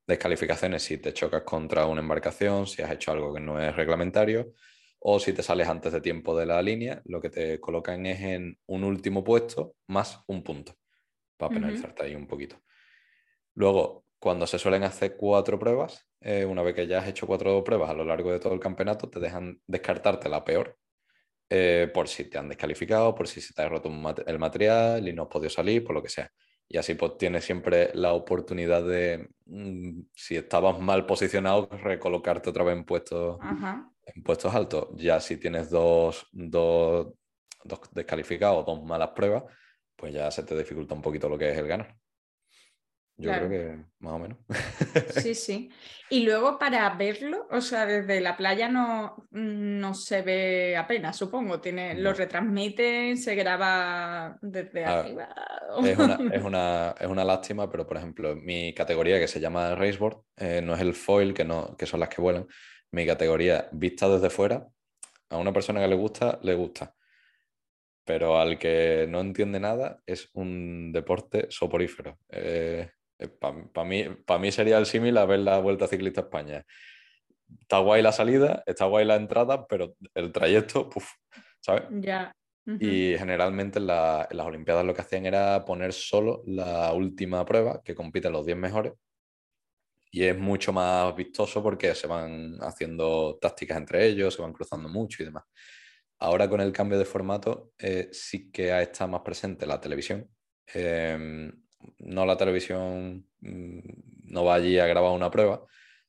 descalificaciones 0.07 0.83
si 0.83 0.97
te 0.97 1.13
chocas 1.13 1.43
contra 1.43 1.85
una 1.85 2.01
embarcación, 2.01 2.67
si 2.67 2.81
has 2.81 2.91
hecho 2.91 3.13
algo 3.13 3.35
que 3.35 3.41
no 3.41 3.61
es 3.61 3.77
reglamentario 3.77 4.55
o 5.01 5.21
si 5.21 5.35
te 5.35 5.43
sales 5.43 5.69
antes 5.69 5.93
de 5.93 6.01
tiempo 6.01 6.35
de 6.39 6.47
la 6.47 6.63
línea, 6.63 7.03
lo 7.05 7.21
que 7.21 7.29
te 7.29 7.61
colocan 7.61 8.07
es 8.07 8.21
en 8.23 8.59
un 8.65 8.85
último 8.85 9.23
puesto 9.23 9.75
más 9.89 10.23
un 10.27 10.43
punto 10.43 10.80
para 11.41 11.55
penalizarte 11.55 12.05
ahí 12.05 12.15
un 12.15 12.27
poquito. 12.27 12.57
Luego, 13.55 14.05
cuando 14.19 14.47
se 14.47 14.59
suelen 14.59 14.85
hacer 14.85 15.17
cuatro 15.17 15.59
pruebas, 15.59 16.07
eh, 16.21 16.45
una 16.45 16.63
vez 16.63 16.75
que 16.75 16.87
ya 16.87 16.99
has 16.99 17.09
hecho 17.09 17.27
cuatro 17.27 17.65
pruebas 17.65 17.91
a 17.91 17.95
lo 17.95 18.05
largo 18.05 18.31
de 18.31 18.39
todo 18.39 18.53
el 18.53 18.61
campeonato, 18.61 19.09
te 19.09 19.19
dejan 19.19 19.61
descartarte 19.67 20.29
la 20.29 20.45
peor 20.45 20.79
eh, 21.49 21.91
por 21.93 22.07
si 22.07 22.25
te 22.29 22.39
han 22.39 22.49
descalificado, 22.49 23.15
por 23.15 23.27
si 23.27 23.41
se 23.41 23.55
te 23.55 23.63
ha 23.63 23.69
roto 23.69 23.91
el 24.27 24.39
material 24.39 25.09
y 25.09 25.13
no 25.13 25.23
has 25.23 25.29
podido 25.29 25.51
salir, 25.51 25.83
por 25.83 25.95
lo 25.95 26.03
que 26.03 26.11
sea. 26.11 26.31
Y 26.69 26.77
así 26.77 26.95
pues 26.95 27.17
tienes 27.19 27.45
siempre 27.45 27.91
la 27.95 28.13
oportunidad 28.13 28.85
de, 28.85 29.31
mm, 29.47 30.03
si 30.15 30.37
estabas 30.37 30.79
mal 30.79 31.07
posicionado, 31.07 31.69
recolocarte 31.73 32.51
otra 32.51 32.63
vez 32.63 32.77
en 32.77 32.85
puestos, 32.85 33.41
en 34.05 34.23
puestos 34.23 34.55
altos. 34.55 34.89
Ya 34.95 35.19
si 35.19 35.39
tienes 35.39 35.71
dos, 35.71 36.29
dos, 36.31 37.09
dos 37.65 37.81
descalificados, 37.93 38.65
dos 38.67 38.85
malas 38.85 39.11
pruebas, 39.11 39.45
pues 40.01 40.15
ya 40.15 40.31
se 40.31 40.43
te 40.45 40.57
dificulta 40.57 40.95
un 40.95 41.03
poquito 41.03 41.29
lo 41.29 41.37
que 41.37 41.51
es 41.51 41.59
el 41.59 41.69
ganar. 41.69 41.95
Yo 43.19 43.31
creo 43.33 43.51
que 43.51 43.85
más 43.99 44.15
o 44.15 44.19
menos. 44.19 44.39
Sí, 45.11 45.35
sí. 45.35 45.71
Y 46.09 46.21
luego 46.25 46.59
para 46.59 46.89
verlo, 46.95 47.47
o 47.51 47.61
sea, 47.61 47.85
desde 47.85 48.19
la 48.23 48.35
playa 48.35 48.71
no, 48.71 49.29
no 49.31 49.93
se 49.93 50.23
ve 50.23 50.75
apenas, 50.75 51.19
supongo. 51.19 51.61
Tiene, 51.61 51.97
Lo 51.97 52.15
retransmiten, 52.15 53.19
se 53.19 53.35
graba 53.35 54.39
desde 54.41 54.87
arriba. 54.87 55.35
Es 55.85 55.99
una, 55.99 56.15
es, 56.33 56.43
una, 56.43 56.95
es 56.99 57.07
una, 57.07 57.25
lástima, 57.25 57.71
pero 57.71 57.87
por 57.87 57.99
ejemplo, 57.99 58.35
mi 58.35 58.73
categoría 58.73 59.19
que 59.19 59.29
se 59.29 59.39
llama 59.39 59.75
Raceboard, 59.75 60.23
eh, 60.39 60.63
no 60.65 60.75
es 60.75 60.81
el 60.81 60.95
foil, 60.95 61.35
que, 61.35 61.45
no, 61.45 61.77
que 61.77 61.85
son 61.85 62.01
las 62.01 62.09
que 62.09 62.23
vuelan. 62.23 62.47
Mi 62.91 63.05
categoría, 63.05 63.69
vista 63.73 64.09
desde 64.09 64.31
fuera, 64.31 64.67
a 65.29 65.37
una 65.37 65.53
persona 65.53 65.79
que 65.81 65.89
le 65.89 65.97
gusta, 65.97 66.39
le 66.43 66.55
gusta 66.55 66.95
pero 68.11 68.41
al 68.41 68.59
que 68.59 69.07
no 69.09 69.21
entiende 69.21 69.61
nada 69.61 70.03
es 70.05 70.31
un 70.33 70.91
deporte 70.91 71.47
soporífero. 71.49 72.19
Eh, 72.29 72.91
eh, 73.17 73.29
Para 73.29 73.89
mí, 73.89 74.05
mí 74.41 74.51
sería 74.51 74.79
el 74.79 74.87
símil 74.87 75.17
a 75.17 75.27
ver 75.27 75.39
la 75.39 75.61
Vuelta 75.61 75.87
Ciclista 75.87 76.23
a 76.23 76.25
España. 76.25 76.67
Está 77.61 77.79
guay 77.79 78.03
la 78.03 78.11
salida, 78.11 78.65
está 78.67 78.87
guay 78.87 79.05
la 79.05 79.15
entrada, 79.15 79.65
pero 79.69 79.95
el 80.13 80.33
trayecto, 80.33 80.91
puff, 80.91 81.09
¿sabes? 81.61 81.85
Ya. 82.01 82.35
Y 82.81 83.17
generalmente 83.17 83.79
en, 83.79 83.87
las 83.87 84.27
Olimpiadas 84.33 84.85
lo 84.85 84.93
que 84.93 85.03
hacían 85.03 85.27
era 85.27 85.65
poner 85.65 85.93
solo 85.93 86.43
la 86.47 86.93
última 86.93 87.45
prueba, 87.45 87.81
que 87.85 87.95
compiten 87.95 88.33
los 88.33 88.45
10 88.45 88.59
mejores, 88.59 88.93
y 90.11 90.25
es 90.25 90.37
mucho 90.37 90.73
más 90.73 91.15
vistoso 91.15 91.63
porque 91.63 91.95
se 91.95 92.09
van 92.09 92.59
haciendo 92.61 93.39
tácticas 93.41 93.79
entre 93.79 94.05
ellos, 94.05 94.35
se 94.35 94.43
van 94.43 94.53
cruzando 94.53 94.89
mucho 94.89 95.23
y 95.23 95.27
demás. 95.27 95.45
Ahora 96.21 96.49
con 96.49 96.61
el 96.61 96.73
cambio 96.73 96.99
de 96.99 97.07
formato 97.07 97.73
eh, 97.79 98.09
sí 98.13 98.51
que 98.51 98.79
está 98.83 99.07
más 99.07 99.23
presente 99.23 99.67
la 99.67 99.81
televisión. 99.81 100.29
Em, 100.67 101.51
no 101.99 102.27
la 102.27 102.37
televisión 102.37 103.27
mm, 103.41 103.79
no 104.25 104.45
va 104.45 104.55
allí 104.55 104.79
a 104.79 104.87
grabar 104.87 105.13
una 105.13 105.31
prueba, 105.31 105.65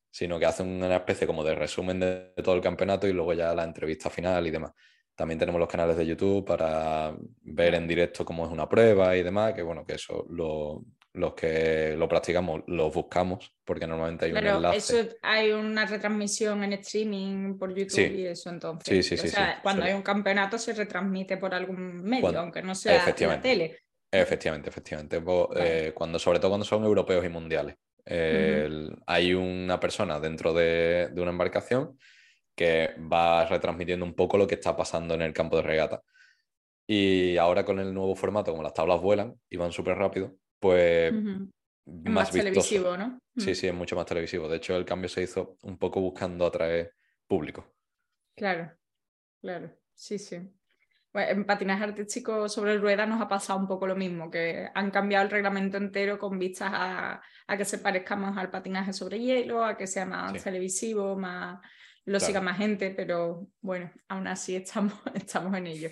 sino 0.10 0.38
que 0.38 0.46
hace 0.46 0.64
una 0.64 0.96
especie 0.98 1.26
como 1.26 1.44
de 1.44 1.56
resumen 1.56 2.00
de, 2.00 2.34
todo 2.44 2.56
el 2.56 2.62
campeonato 2.62 3.08
y 3.08 3.14
luego 3.14 3.34
ya 3.34 3.54
la 3.56 3.64
entrevista 3.64 4.10
final 4.10 4.46
y 4.48 4.52
demás. 4.52 4.74
También 5.16 5.40
tenemos 5.40 5.60
los 5.60 5.70
canales 5.70 5.96
de 5.98 6.06
YouTube 6.06 6.46
para 6.46 7.16
ver 7.44 7.76
en 7.76 7.88
directo 7.88 8.26
cómo 8.26 8.46
es 8.46 8.52
una 8.52 8.68
prueba 8.68 9.16
y 9.16 9.24
demás, 9.24 9.54
que 9.54 9.62
bueno, 9.62 9.86
que 9.86 9.94
eso 9.94 10.26
lo, 10.30 10.84
los 11.14 11.34
que 11.34 11.96
lo 11.98 12.08
practicamos 12.08 12.62
los 12.68 12.94
buscamos, 12.94 13.54
porque 13.66 13.86
normalmente 13.86 14.26
hay 14.26 14.32
un 14.32 14.38
enlace. 14.38 14.78
Eso 14.78 15.16
hay 15.22 15.52
una 15.52 15.86
retransmisión 15.86 16.64
en 16.64 16.74
streaming 16.74 17.58
por 17.58 17.74
YouTube 17.74 18.16
y 18.16 18.28
eso 18.28 18.50
entonces. 18.50 19.06
Sí, 19.06 19.18
sí, 19.18 19.28
o 19.28 19.30
sea, 19.30 19.60
cuando 19.62 19.84
hay 19.84 19.94
un 19.94 20.02
campeonato 20.02 20.58
se 20.58 20.74
retransmite 20.74 21.38
por 21.38 21.54
algún 21.54 22.02
medio, 22.04 22.40
aunque 22.40 22.62
no 22.62 22.76
sea 22.76 23.06
la 23.06 23.42
tele. 23.42 23.80
Efectivamente, 24.10 24.70
efectivamente. 24.70 25.22
Eh, 25.56 25.92
cuando, 25.94 26.20
sobre 26.20 26.40
todo 26.40 26.52
cuando 26.52 26.66
son 26.66 26.84
europeos 26.84 27.26
y 27.26 27.30
mundiales. 27.30 27.76
Hay 29.06 29.34
una 29.34 29.80
persona 29.80 30.20
dentro 30.20 30.54
de, 30.54 31.10
de, 31.12 31.22
una 31.22 31.32
embarcación 31.32 31.98
que 32.56 32.92
va 33.12 33.46
retransmitiendo 33.46 34.06
un 34.06 34.14
poco 34.14 34.38
lo 34.38 34.48
que 34.48 34.56
está 34.56 34.76
pasando 34.76 35.14
en 35.14 35.22
el 35.22 35.34
campo 35.34 35.58
de 35.58 35.64
regata. 35.64 36.02
Y 36.88 37.38
ahora 37.38 37.64
con 37.64 37.80
el 37.80 37.94
nuevo 37.94 38.16
formato, 38.16 38.52
como 38.52 38.64
las 38.64 38.74
tablas 38.74 39.00
vuelan 39.00 39.36
y 39.50 39.56
van 39.56 39.72
súper 39.72 39.98
rápido, 39.98 40.36
pues 40.62 41.12
más, 41.86 42.32
televisivo, 42.32 42.96
¿no? 42.96 43.20
Sí, 43.36 43.56
sí, 43.56 43.68
es 43.68 43.74
mucho 43.74 43.96
más 43.96 44.06
televisivo. 44.06 44.48
De 44.48 44.58
hecho, 44.58 44.76
el 44.76 44.86
cambio 44.86 45.10
se 45.10 45.24
hizo 45.24 45.58
un 45.64 45.78
poco 45.78 46.00
buscando 46.00 46.46
atraer 46.46 46.94
público. 47.28 47.66
Claro, 48.36 48.72
claro, 49.42 49.76
sí, 49.94 50.20
sí. 50.20 50.40
en 51.14 51.46
patinaje 51.46 51.84
artístico 51.84 52.48
sobre 52.48 52.78
rueda 52.78 53.08
nos 53.08 53.22
ha 53.22 53.28
pasado 53.28 53.60
un 53.60 53.68
poco 53.68 53.88
lo 53.88 53.96
mismo, 53.96 54.30
que 54.30 54.70
han 54.74 54.92
cambiado 54.92 55.26
el 55.26 55.32
reglamento 55.32 55.78
entero 55.78 56.20
con 56.20 56.38
vistas 56.38 56.70
a, 56.72 57.22
que 57.58 57.66
se 57.66 57.80
parezca 57.80 58.16
más 58.16 58.38
al 58.38 58.52
patinaje 58.52 58.94
sobre 58.94 59.20
hielo, 59.20 59.66
a 59.66 59.76
que 59.76 59.88
sea 59.88 60.06
más 60.06 60.44
televisivo, 60.44 61.18
más 61.18 61.60
lo 62.06 62.20
siga 62.20 62.42
más 62.42 62.58
gente, 62.58 62.92
pero 62.92 63.48
bueno, 63.62 63.92
aún 64.08 64.28
así 64.28 64.56
estamos, 64.56 64.94
estamos 65.14 65.56
en 65.56 65.68
ello, 65.68 65.90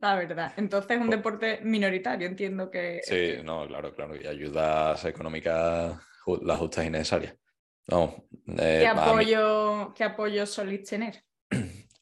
la 0.00 0.16
verdad. 0.16 0.52
Entonces 0.56 0.92
es 0.92 0.98
un 1.00 1.10
deporte 1.10 1.60
minoritario, 1.62 2.26
entiendo 2.26 2.70
que... 2.70 3.00
Sí, 3.02 3.42
no, 3.44 3.66
claro, 3.66 3.94
claro, 3.94 4.16
y 4.16 4.26
ayudas 4.26 5.04
económicas 5.04 5.98
las 6.42 6.58
justas 6.58 6.86
y 6.86 6.90
necesarias. 6.90 7.34
Eh, 7.88 8.78
¿Qué, 8.80 8.86
apoyo, 8.86 9.92
¿Qué 9.94 10.04
apoyo 10.04 10.46
solís 10.46 10.84
tener? 10.84 11.22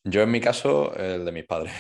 Yo 0.05 0.23
en 0.23 0.31
mi 0.31 0.41
caso, 0.41 0.95
el 0.97 1.25
de 1.25 1.33
mis 1.33 1.45
padres, 1.45 1.73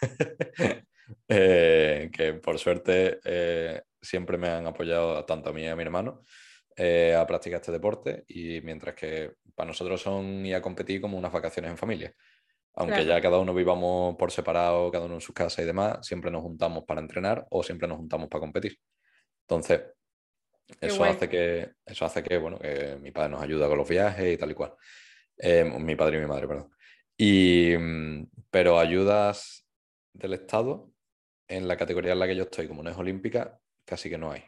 eh, 1.28 2.10
que 2.12 2.34
por 2.34 2.58
suerte 2.58 3.20
eh, 3.24 3.82
siempre 4.00 4.38
me 4.38 4.48
han 4.48 4.66
apoyado 4.66 5.24
tanto 5.24 5.50
a 5.50 5.52
mí 5.52 5.62
y 5.62 5.66
a 5.66 5.76
mi 5.76 5.82
hermano. 5.82 6.22
Eh, 6.80 7.12
a 7.12 7.26
practicar 7.26 7.58
este 7.58 7.72
deporte 7.72 8.22
y 8.28 8.60
mientras 8.60 8.94
que 8.94 9.32
para 9.56 9.66
nosotros 9.66 10.00
son 10.00 10.46
ir 10.46 10.54
a 10.54 10.62
competir 10.62 11.00
como 11.00 11.18
unas 11.18 11.32
vacaciones 11.32 11.72
en 11.72 11.76
familia. 11.76 12.14
Aunque 12.74 13.04
ya 13.04 13.20
cada 13.20 13.40
uno 13.40 13.52
vivamos 13.52 14.14
por 14.14 14.30
separado, 14.30 14.88
cada 14.92 15.06
uno 15.06 15.14
en 15.14 15.20
su 15.20 15.32
casa 15.32 15.60
y 15.60 15.64
demás, 15.64 16.06
siempre 16.06 16.30
nos 16.30 16.42
juntamos 16.42 16.84
para 16.84 17.00
entrenar 17.00 17.44
o 17.50 17.64
siempre 17.64 17.88
nos 17.88 17.98
juntamos 17.98 18.28
para 18.28 18.42
competir. 18.42 18.78
Entonces, 19.40 19.82
eso 20.80 21.02
hace 21.02 21.28
que, 21.28 21.72
eso 21.84 22.04
hace 22.04 22.22
que, 22.22 22.38
bueno, 22.38 22.60
que 22.60 22.96
mi 23.00 23.10
padre 23.10 23.30
nos 23.30 23.42
ayuda 23.42 23.66
con 23.66 23.78
los 23.78 23.88
viajes 23.88 24.34
y 24.34 24.36
tal 24.36 24.52
y 24.52 24.54
cual. 24.54 24.74
Eh, 25.36 25.64
mi 25.64 25.96
padre 25.96 26.18
y 26.18 26.20
mi 26.20 26.26
madre, 26.26 26.46
perdón. 26.46 26.70
Y, 27.16 27.74
mm, 27.76 28.30
pero 28.52 28.78
ayudas 28.78 29.66
del 30.12 30.34
Estado 30.34 30.92
en 31.48 31.66
la 31.66 31.76
categoría 31.76 32.12
en 32.12 32.20
la 32.20 32.28
que 32.28 32.36
yo 32.36 32.44
estoy, 32.44 32.68
como 32.68 32.84
no 32.84 32.90
es 32.90 32.96
olímpica, 32.96 33.58
casi 33.84 34.08
que 34.08 34.18
no 34.18 34.30
hay. 34.30 34.44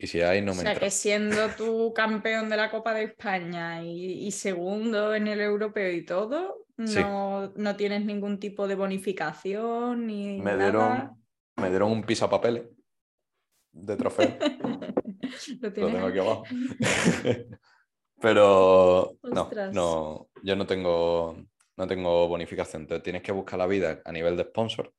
Y 0.00 0.06
si 0.06 0.20
hay, 0.20 0.40
no 0.40 0.54
me 0.54 0.60
O 0.60 0.62
sea, 0.62 0.76
que 0.76 0.90
siendo 0.90 1.48
tú 1.56 1.92
campeón 1.92 2.48
de 2.48 2.56
la 2.56 2.70
Copa 2.70 2.94
de 2.94 3.04
España 3.04 3.82
y, 3.82 4.30
segundo 4.30 5.14
en 5.14 5.26
el 5.26 5.40
europeo 5.40 5.92
y 5.92 6.04
todo, 6.04 6.66
no, 6.76 7.52
no, 7.56 7.76
tienes 7.76 8.04
ningún 8.04 8.38
tipo 8.38 8.68
de 8.68 8.76
bonificación 8.76 10.06
ni 10.06 10.40
me 10.40 10.56
Dieron, 10.56 11.10
me 11.56 11.70
dieron 11.70 11.90
un 11.90 12.04
pisapapeles 12.04 12.68
de 13.72 13.96
trofeo. 13.96 14.38
¿Lo, 15.60 15.72
tengo 15.72 16.06
aquí 16.06 16.18
abajo. 16.18 16.44
Pero 18.20 19.16
no, 19.22 19.50
no, 19.72 20.28
yo 20.42 20.56
no 20.56 20.66
tengo, 20.66 21.36
no 21.76 21.86
tengo 21.86 22.28
bonificación. 22.28 22.82
Entonces 22.82 23.02
tienes 23.02 23.22
que 23.22 23.32
buscar 23.32 23.58
la 23.58 23.66
vida 23.66 24.00
a 24.04 24.12
nivel 24.12 24.36
de 24.36 24.44
sponsor 24.44 24.92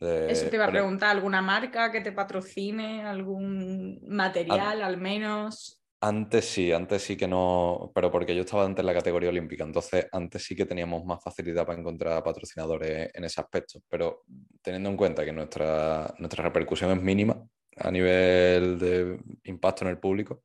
eso 0.00 0.48
te 0.48 0.56
iba 0.56 0.66
a 0.66 0.70
preguntar, 0.70 1.10
¿alguna 1.10 1.42
marca 1.42 1.90
que 1.90 2.00
te 2.00 2.12
patrocine? 2.12 3.04
¿Algún 3.04 4.00
material 4.06 4.82
al 4.82 4.96
menos? 4.98 5.82
Antes 6.00 6.44
sí, 6.44 6.70
antes 6.70 7.02
sí 7.02 7.16
que 7.16 7.26
no, 7.26 7.90
pero 7.92 8.08
porque 8.08 8.32
yo 8.32 8.42
estaba 8.42 8.64
antes 8.64 8.80
en 8.80 8.86
la 8.86 8.94
categoría 8.94 9.30
olímpica, 9.30 9.64
entonces 9.64 10.06
antes 10.12 10.44
sí 10.44 10.54
que 10.54 10.64
teníamos 10.64 11.04
más 11.04 11.20
facilidad 11.20 11.66
para 11.66 11.80
encontrar 11.80 12.22
patrocinadores 12.22 13.10
en 13.12 13.24
ese 13.24 13.40
aspecto, 13.40 13.80
pero 13.88 14.22
teniendo 14.62 14.90
en 14.90 14.96
cuenta 14.96 15.24
que 15.24 15.32
nuestra, 15.32 16.14
nuestra 16.18 16.44
repercusión 16.44 16.92
es 16.92 17.02
mínima 17.02 17.44
a 17.76 17.90
nivel 17.90 18.78
de 18.78 19.18
impacto 19.44 19.84
en 19.84 19.90
el 19.90 19.98
público, 19.98 20.42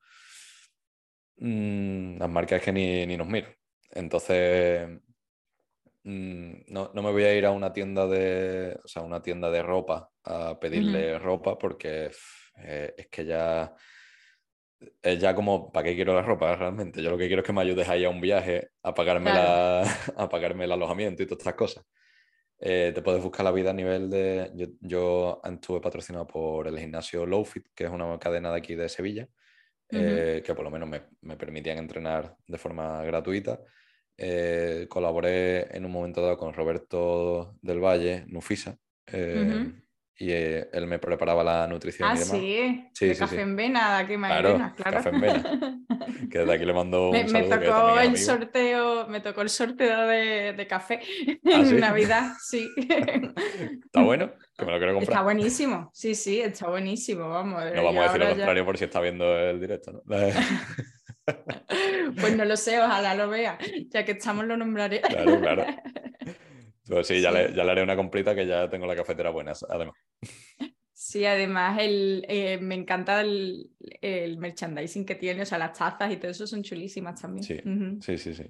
mm, 1.38 2.18
las 2.18 2.30
marcas 2.30 2.58
es 2.58 2.66
que 2.66 2.72
ni, 2.72 3.06
ni 3.06 3.16
nos 3.16 3.28
miran. 3.28 3.54
Entonces, 3.92 4.90
no, 6.04 6.92
no, 6.94 7.02
me 7.02 7.12
voy 7.12 7.24
a 7.24 7.36
ir 7.36 7.46
a 7.46 7.52
una 7.52 7.72
tienda 7.72 8.08
de, 8.08 8.78
o 8.84 8.88
sea, 8.88 9.04
una 9.04 9.22
tienda 9.22 9.50
de 9.50 9.64
ropa 9.64 10.10
a 10.24 10.60
pedirle 10.60 11.18
ropa 11.20 11.58
porque 11.58 12.12
eh, 12.58 12.94
es 12.98 13.08
que 13.08 13.26
ya 13.26 13.74
es 15.02 15.20
ya 15.20 15.34
como, 15.36 15.72
¿para 15.72 15.86
qué 15.86 15.96
quiero 15.96 16.14
la 16.14 16.22
ropa 16.22 16.56
realmente? 16.56 17.02
Yo 17.02 17.10
lo 17.10 17.18
que 17.18 17.28
quiero 17.28 17.42
es 17.42 17.46
que 17.46 17.54
me 17.54 17.62
ayudes 17.62 17.88
ahí 17.90 18.04
a 18.04 18.10
un 18.10 18.22
viaje, 18.22 18.72
a 18.82 18.94
pagarme, 18.94 19.32
la, 19.32 19.82
a 20.18 20.30
pagarme 20.30 20.66
el 20.66 20.72
alojamiento 20.72 21.24
y 21.24 21.26
todas 21.26 21.40
estas 21.40 21.56
cosas. 21.56 21.86
Eh, 22.60 22.92
te 22.94 23.02
puedes 23.02 23.22
buscar 23.22 23.44
la 23.44 23.52
vida 23.52 23.72
a 23.72 23.74
nivel 23.74 24.10
de... 24.10 24.52
Yo, 24.56 24.68
yo 24.80 25.42
estuve 25.44 25.82
patrocinado 25.82 26.26
por 26.26 26.68
el 26.68 26.80
gimnasio 26.80 27.26
Lowfit, 27.26 27.68
que 27.76 27.86
es 27.86 27.90
una 27.90 28.18
cadena 28.20 28.52
de 28.52 28.58
aquí 28.58 28.76
de 28.76 28.88
Sevilla, 28.90 29.28
eh, 29.90 30.42
que 30.46 30.56
por 30.56 30.64
lo 30.64 30.72
menos 30.72 30.88
me, 30.88 31.04
me 31.22 31.36
permitían 31.36 31.78
entrenar 31.78 32.36
de 32.48 32.58
forma 32.58 33.04
gratuita. 33.04 33.60
Eh, 34.18 34.86
colaboré 34.90 35.76
en 35.76 35.86
un 35.86 35.92
momento 35.92 36.22
dado 36.22 36.38
con 36.38 36.54
Roberto 36.54 37.56
del 37.62 37.80
Valle, 37.80 38.26
Nufisa, 38.28 38.78
eh, 39.08 39.72
y 40.16 40.30
eh, 40.32 40.70
él 40.72 40.86
me 40.86 41.00
preparaba 41.00 41.44
la 41.44 41.68
nutrición 41.68 42.08
ah, 42.08 42.14
y 42.16 42.20
demás. 42.20 42.38
Sí, 42.38 42.90
sí, 42.94 43.08
de 43.08 43.16
café 43.16 43.42
en 43.42 43.56
vena, 43.56 43.98
de 43.98 44.04
aquí 44.04 44.16
claro, 44.16 44.74
claro. 44.76 44.98
Café 44.98 45.10
en 45.10 45.22
vena. 45.22 45.44
que 46.32 46.40
desde 46.40 46.54
aquí 46.54 46.66
le 46.66 46.74
mando 46.74 47.10
un 47.10 47.12
me, 47.12 47.24
me 47.24 47.44
tocó 47.44 48.00
el 48.00 48.18
sorteo, 48.18 49.08
me 49.08 49.20
tocó 49.22 49.42
el 49.42 49.50
sorteo 49.50 50.08
de, 50.08 50.54
de 50.54 50.68
café 50.68 51.00
¿Ah, 51.46 51.62
en 51.62 51.80
Navidad, 51.80 52.34
sí. 52.40 52.70
está 52.78 54.04
bueno, 54.04 54.32
que 54.56 54.66
me 54.66 54.72
lo 54.72 54.78
quiero 54.78 54.94
comprar. 54.94 55.14
Está 55.14 55.24
buenísimo, 55.24 55.90
sí, 55.92 56.14
sí, 56.14 56.40
está 56.40 56.70
buenísimo, 56.70 57.30
vamos. 57.30 57.64
No 57.74 57.84
vamos 57.84 58.02
a 58.02 58.04
decir 58.04 58.22
lo 58.22 58.30
contrario 58.30 58.66
por 58.66 58.78
si 58.78 58.84
está 58.84 59.02
viendo 59.02 59.38
el 59.40 59.60
directo, 59.60 59.92
¿no? 59.92 60.02
pues 62.20 62.36
no 62.36 62.46
lo 62.46 62.58
sé, 62.58 62.82
ojalá 62.82 63.16
lo 63.16 63.30
vea. 63.30 63.58
Ya 63.90 64.06
que 64.06 64.14
estamos, 64.14 64.46
lo 64.46 64.58
nombraré. 64.58 65.02
Claro, 65.02 65.40
claro. 65.40 65.66
Pues 66.86 67.08
sí, 67.08 67.22
ya, 67.22 67.32
Le, 67.32 67.54
ya, 67.54 67.64
Le, 67.64 67.72
haré 67.72 67.84
una 67.84 67.96
completa 67.96 68.36
que 68.36 68.46
ya 68.46 68.70
tengo 68.70 68.86
la 68.86 68.96
cafetera 68.96 69.30
buena, 69.30 69.54
además. 69.70 69.96
Sí, 70.92 71.26
además 71.26 71.80
el, 71.80 72.26
eh, 72.28 72.58
me 72.60 72.76
encanta 72.76 73.22
el, 73.22 73.72
el, 74.02 74.38
merchandising 74.38 75.06
que 75.06 75.16
tiene, 75.16 75.44
o 75.44 75.46
sea, 75.46 75.58
las 75.58 75.78
tazas 75.78 76.12
y 76.12 76.18
todo 76.18 76.32
eso 76.32 76.46
son 76.46 76.64
chulísimas 76.64 77.22
también. 77.22 77.44
Sí, 77.44 77.60
sí, 78.02 78.18
sí, 78.18 78.34
sí. 78.34 78.44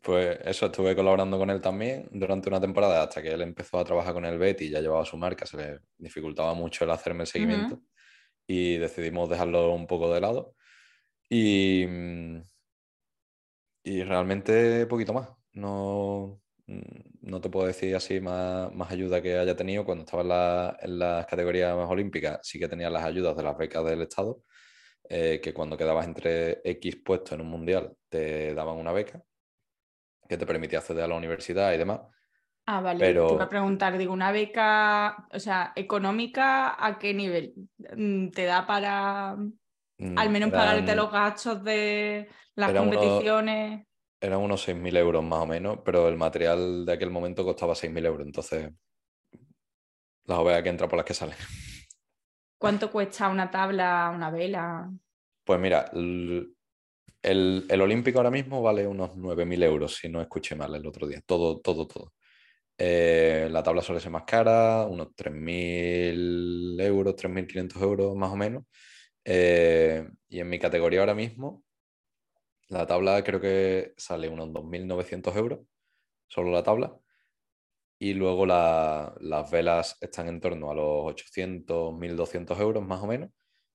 Pues 0.00 0.38
eso, 0.44 0.66
estuve 0.66 0.94
colaborando 0.94 1.38
con 1.38 1.50
él 1.50 1.60
también 1.60 2.08
durante 2.12 2.48
una 2.48 2.60
temporada 2.60 3.02
hasta 3.02 3.20
que 3.20 3.30
él 3.30 3.42
empezó 3.42 3.78
a 3.78 3.84
trabajar 3.84 4.14
con 4.14 4.24
el 4.24 4.38
Betty 4.38 4.66
y 4.66 4.70
ya 4.70 4.80
llevaba 4.80 5.04
su 5.04 5.16
marca, 5.16 5.44
se 5.44 5.56
le 5.56 5.80
dificultaba 5.98 6.54
mucho 6.54 6.84
el 6.84 6.90
hacerme 6.90 7.22
el 7.22 7.26
seguimiento 7.26 7.82
y 8.46 8.76
decidimos 8.76 9.28
dejarlo 9.28 9.72
un 9.72 9.86
poco 9.86 10.12
de 10.12 10.20
lado 10.20 10.54
y, 11.28 11.86
mm, 11.86 12.42
y 13.84 14.02
realmente 14.04 14.86
poquito 14.86 15.12
más. 15.12 15.30
No, 15.52 16.40
mm, 16.66 16.80
no 17.22 17.40
te 17.40 17.50
puedo 17.50 17.66
decir 17.66 17.94
así 17.96 18.20
más, 18.20 18.72
más 18.74 18.90
ayuda 18.90 19.22
que 19.22 19.38
haya 19.38 19.56
tenido. 19.56 19.84
Cuando 19.84 20.04
estaba 20.04 20.22
en, 20.22 20.28
la, 20.28 20.78
en 20.80 20.98
las 20.98 21.26
categorías 21.26 21.76
más 21.76 21.90
olímpicas, 21.90 22.40
sí 22.42 22.58
que 22.58 22.68
tenía 22.68 22.90
las 22.90 23.04
ayudas 23.04 23.36
de 23.36 23.42
las 23.42 23.56
becas 23.56 23.84
del 23.84 24.02
Estado, 24.02 24.42
eh, 25.08 25.40
que 25.42 25.54
cuando 25.54 25.76
quedabas 25.76 26.06
entre 26.06 26.60
X 26.64 26.96
puestos 27.04 27.32
en 27.32 27.40
un 27.40 27.48
mundial 27.48 27.96
te 28.08 28.54
daban 28.54 28.76
una 28.76 28.92
beca 28.92 29.22
que 30.28 30.36
te 30.36 30.46
permitía 30.46 30.80
acceder 30.80 31.04
a 31.04 31.08
la 31.08 31.16
universidad 31.16 31.72
y 31.72 31.78
demás. 31.78 32.00
Ah, 32.66 32.82
vale. 32.82 33.00
Pero... 33.00 33.28
Te 33.28 33.34
iba 33.34 33.44
a 33.44 33.48
preguntar, 33.48 33.96
digo, 33.96 34.12
una 34.12 34.30
beca, 34.30 35.26
o 35.32 35.40
sea, 35.40 35.72
económica, 35.74 36.76
¿a 36.84 36.98
qué 36.98 37.14
nivel? 37.14 37.54
Mm, 37.96 38.28
¿Te 38.28 38.44
da 38.44 38.66
para 38.66 39.38
al 39.98 40.28
mm, 40.28 40.32
menos 40.32 40.50
pagarte 40.50 40.94
los 40.94 41.10
gastos 41.10 41.62
de 41.64 42.28
las 42.54 42.72
competiciones. 42.72 43.86
eran 44.20 44.40
unos 44.40 44.66
6.000 44.68 44.96
euros 44.96 45.24
más 45.24 45.40
o 45.40 45.46
menos, 45.46 45.78
pero 45.84 46.08
el 46.08 46.16
material 46.16 46.86
de 46.86 46.92
aquel 46.92 47.10
momento 47.10 47.44
costaba 47.44 47.74
6.000 47.74 48.06
euros, 48.06 48.26
entonces 48.26 48.70
las 50.24 50.38
ovejas 50.38 50.62
que 50.62 50.68
entran 50.68 50.88
por 50.88 50.98
las 50.98 51.06
que 51.06 51.14
salen. 51.14 51.36
¿Cuánto 52.58 52.90
cuesta 52.90 53.28
una 53.28 53.50
tabla, 53.50 54.12
una 54.14 54.30
vela? 54.30 54.90
Pues 55.44 55.60
mira, 55.60 55.90
el, 55.94 56.54
el, 57.22 57.80
olímpico 57.80 58.18
ahora 58.18 58.30
mismo 58.30 58.60
vale 58.60 58.86
unos 58.86 59.16
9.000 59.16 59.62
euros, 59.62 59.96
si 59.96 60.08
no 60.08 60.20
escuché 60.20 60.54
mal 60.54 60.74
el 60.74 60.86
otro 60.86 61.06
día, 61.06 61.22
todo, 61.24 61.60
todo, 61.60 61.86
todo. 61.86 62.12
Eh, 62.76 63.48
la 63.50 63.62
tabla 63.62 63.82
suele 63.82 64.00
ser 64.00 64.10
más 64.10 64.24
cara, 64.24 64.84
unos 64.86 65.08
3.000 65.16 66.80
euros, 66.80 67.16
3.500 67.16 67.82
euros 67.82 68.16
más 68.16 68.30
o 68.30 68.36
menos. 68.36 68.64
Eh, 69.30 70.08
y 70.30 70.40
en 70.40 70.48
mi 70.48 70.58
categoría 70.58 71.00
ahora 71.00 71.14
mismo, 71.14 71.62
la 72.68 72.86
tabla 72.86 73.22
creo 73.22 73.40
que 73.40 73.92
sale 73.98 74.28
unos 74.28 74.48
2.900 74.48 75.36
euros, 75.36 75.60
solo 76.28 76.50
la 76.50 76.62
tabla. 76.62 76.98
Y 77.98 78.14
luego 78.14 78.46
las 78.46 79.50
velas 79.50 79.96
están 80.00 80.28
en 80.28 80.40
torno 80.40 80.70
a 80.70 80.74
los 80.74 81.12
800, 81.12 81.92
1.200 81.94 82.58
euros 82.60 82.86
más 82.86 83.02
o 83.02 83.06
menos. 83.06 83.30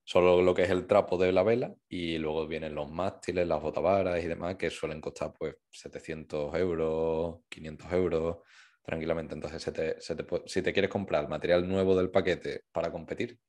Solo 0.06 0.42
lo 0.42 0.56
que 0.56 0.64
es 0.64 0.70
el 0.70 0.88
trapo 0.88 1.18
de 1.18 1.32
la 1.32 1.44
vela 1.44 1.74
y 1.88 2.18
luego 2.18 2.48
vienen 2.48 2.76
los 2.76 2.90
mástiles, 2.92 3.48
las 3.48 3.62
botavaras 3.62 4.24
y 4.24 4.28
demás 4.28 4.56
que 4.56 4.70
suelen 4.70 5.02
costar 5.02 5.34
pues 5.38 5.56
700 5.70 6.56
euros, 6.56 7.42
500 7.50 7.94
euros 7.94 8.38
tranquilamente. 8.84 9.36
Entonces, 9.36 9.72
si 10.48 10.62
te 10.62 10.74
quieres 10.74 10.90
comprar 10.92 11.30
material 11.30 11.68
nuevo 11.68 11.96
del 11.96 12.10
paquete 12.12 12.64
para 12.72 12.92
competir, 12.92 13.40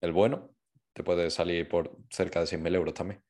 el 0.00 0.12
bueno, 0.12 0.54
te 0.92 1.02
puede 1.04 1.30
salir 1.30 1.68
por 1.68 1.96
cerca 2.10 2.40
de 2.40 2.46
6.000 2.46 2.74
euros 2.74 2.94
también. 2.94 3.22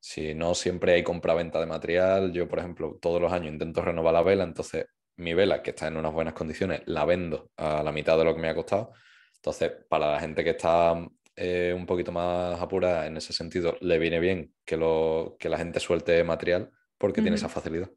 Si 0.00 0.34
no, 0.34 0.54
siempre 0.54 0.94
hay 0.94 1.04
compra-venta 1.04 1.60
de 1.60 1.66
material. 1.66 2.32
Yo, 2.32 2.48
por 2.48 2.58
ejemplo, 2.58 2.98
todos 3.00 3.20
los 3.20 3.32
años 3.32 3.52
intento 3.52 3.82
renovar 3.82 4.12
la 4.14 4.22
vela, 4.22 4.44
entonces 4.44 4.86
mi 5.16 5.34
vela, 5.34 5.62
que 5.62 5.70
está 5.70 5.86
en 5.86 5.96
unas 5.96 6.12
buenas 6.12 6.34
condiciones, 6.34 6.82
la 6.86 7.04
vendo 7.04 7.50
a 7.56 7.82
la 7.82 7.92
mitad 7.92 8.18
de 8.18 8.24
lo 8.24 8.34
que 8.34 8.40
me 8.40 8.48
ha 8.48 8.54
costado. 8.54 8.92
Entonces, 9.36 9.72
para 9.88 10.12
la 10.12 10.20
gente 10.20 10.42
que 10.42 10.50
está 10.50 10.94
eh, 11.36 11.72
un 11.76 11.86
poquito 11.86 12.12
más 12.12 12.60
apurada 12.60 13.06
en 13.06 13.16
ese 13.16 13.32
sentido, 13.32 13.76
le 13.80 13.98
viene 13.98 14.20
bien 14.20 14.54
que, 14.64 14.76
lo, 14.76 15.36
que 15.38 15.48
la 15.48 15.58
gente 15.58 15.80
suelte 15.80 16.22
material 16.24 16.70
porque 16.98 17.22
tiene 17.22 17.36
esa 17.36 17.48
facilidad. 17.48 17.90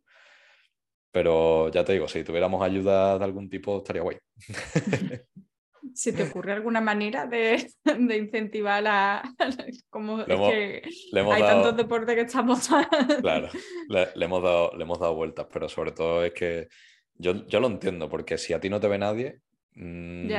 Pero 1.12 1.70
ya 1.70 1.84
te 1.86 1.94
digo, 1.94 2.08
si 2.08 2.24
tuviéramos 2.24 2.62
ayuda 2.62 3.18
de 3.18 3.24
algún 3.24 3.50
tipo, 3.50 3.78
estaría 3.78 4.02
guay. 4.02 4.18
¿Se 5.94 6.14
te 6.14 6.24
ocurre 6.24 6.54
alguna 6.54 6.82
manera 6.82 7.26
de, 7.28 7.68
incentivar 8.18 8.86
a... 8.88 9.24
Como 9.90 10.22
es 10.22 10.26
que 10.28 10.82
hay 11.14 11.42
tantos 11.42 11.78
deportes 11.78 12.16
que 12.16 12.22
estamos... 12.22 12.68
claro, 13.22 13.50
le, 13.90 14.26
hemos 14.26 14.44
dado, 14.44 14.72
le 14.76 14.84
hemos 14.84 15.00
dado 15.00 15.16
vueltas, 15.16 15.48
pero 15.52 15.70
sobre 15.70 15.92
todo 15.92 16.24
es 16.24 16.34
que 16.34 16.68
yo, 17.16 17.46
yo 17.48 17.60
lo 17.60 17.68
entiendo, 17.68 18.10
porque 18.10 18.38
si 18.38 18.54
a 18.54 18.60
ti 18.60 18.70
no 18.70 18.80
te 18.80 18.88
ve 18.88 18.98
nadie, 18.98 19.40
mm, 19.76 20.30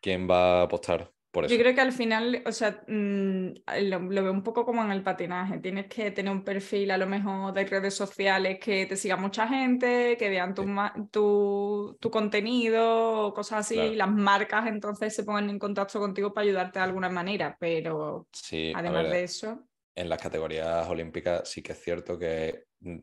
¿quién 0.00 0.28
va 0.28 0.60
a 0.60 0.62
apostar 0.62 1.12
yo 1.44 1.58
creo 1.58 1.74
que 1.74 1.80
al 1.80 1.92
final, 1.92 2.42
o 2.46 2.52
sea, 2.52 2.82
mm, 2.86 3.48
lo, 3.82 4.08
veo 4.08 4.32
un 4.32 4.42
poco 4.42 4.64
como 4.64 4.82
en 4.82 4.90
el 4.90 5.02
patinaje. 5.02 5.58
Tienes 5.58 5.86
que 5.86 6.10
tener 6.10 6.32
un 6.32 6.44
perfil 6.44 6.90
a 6.90 6.98
lo 6.98 7.06
mejor 7.06 7.52
de 7.52 7.64
redes 7.64 7.94
sociales 7.94 8.58
que 8.60 8.86
te 8.86 8.96
siga 8.96 9.16
mucha 9.16 9.46
gente, 9.46 10.16
que 10.18 10.28
vean 10.28 10.54
tu, 10.54 11.96
tu, 12.00 12.10
contenido, 12.10 13.32
cosas 13.34 13.60
así. 13.60 13.94
Las 13.94 14.10
marcas 14.10 14.66
entonces 14.66 15.14
se 15.14 15.24
pongan 15.24 15.50
en 15.50 15.58
contacto 15.58 16.00
contigo 16.00 16.32
para 16.32 16.46
ayudarte 16.46 16.78
de 16.78 16.84
alguna 16.84 17.08
manera. 17.08 17.56
Pero 17.60 18.28
además 18.74 19.10
de 19.10 19.24
eso. 19.24 19.68
En 19.94 20.08
las 20.08 20.20
categorías 20.20 20.88
olímpicas 20.88 21.48
sí 21.48 21.62
que 21.62 21.72
es 21.72 21.82
cierto 21.82 22.18
que 22.18 22.64
mm, 22.80 22.98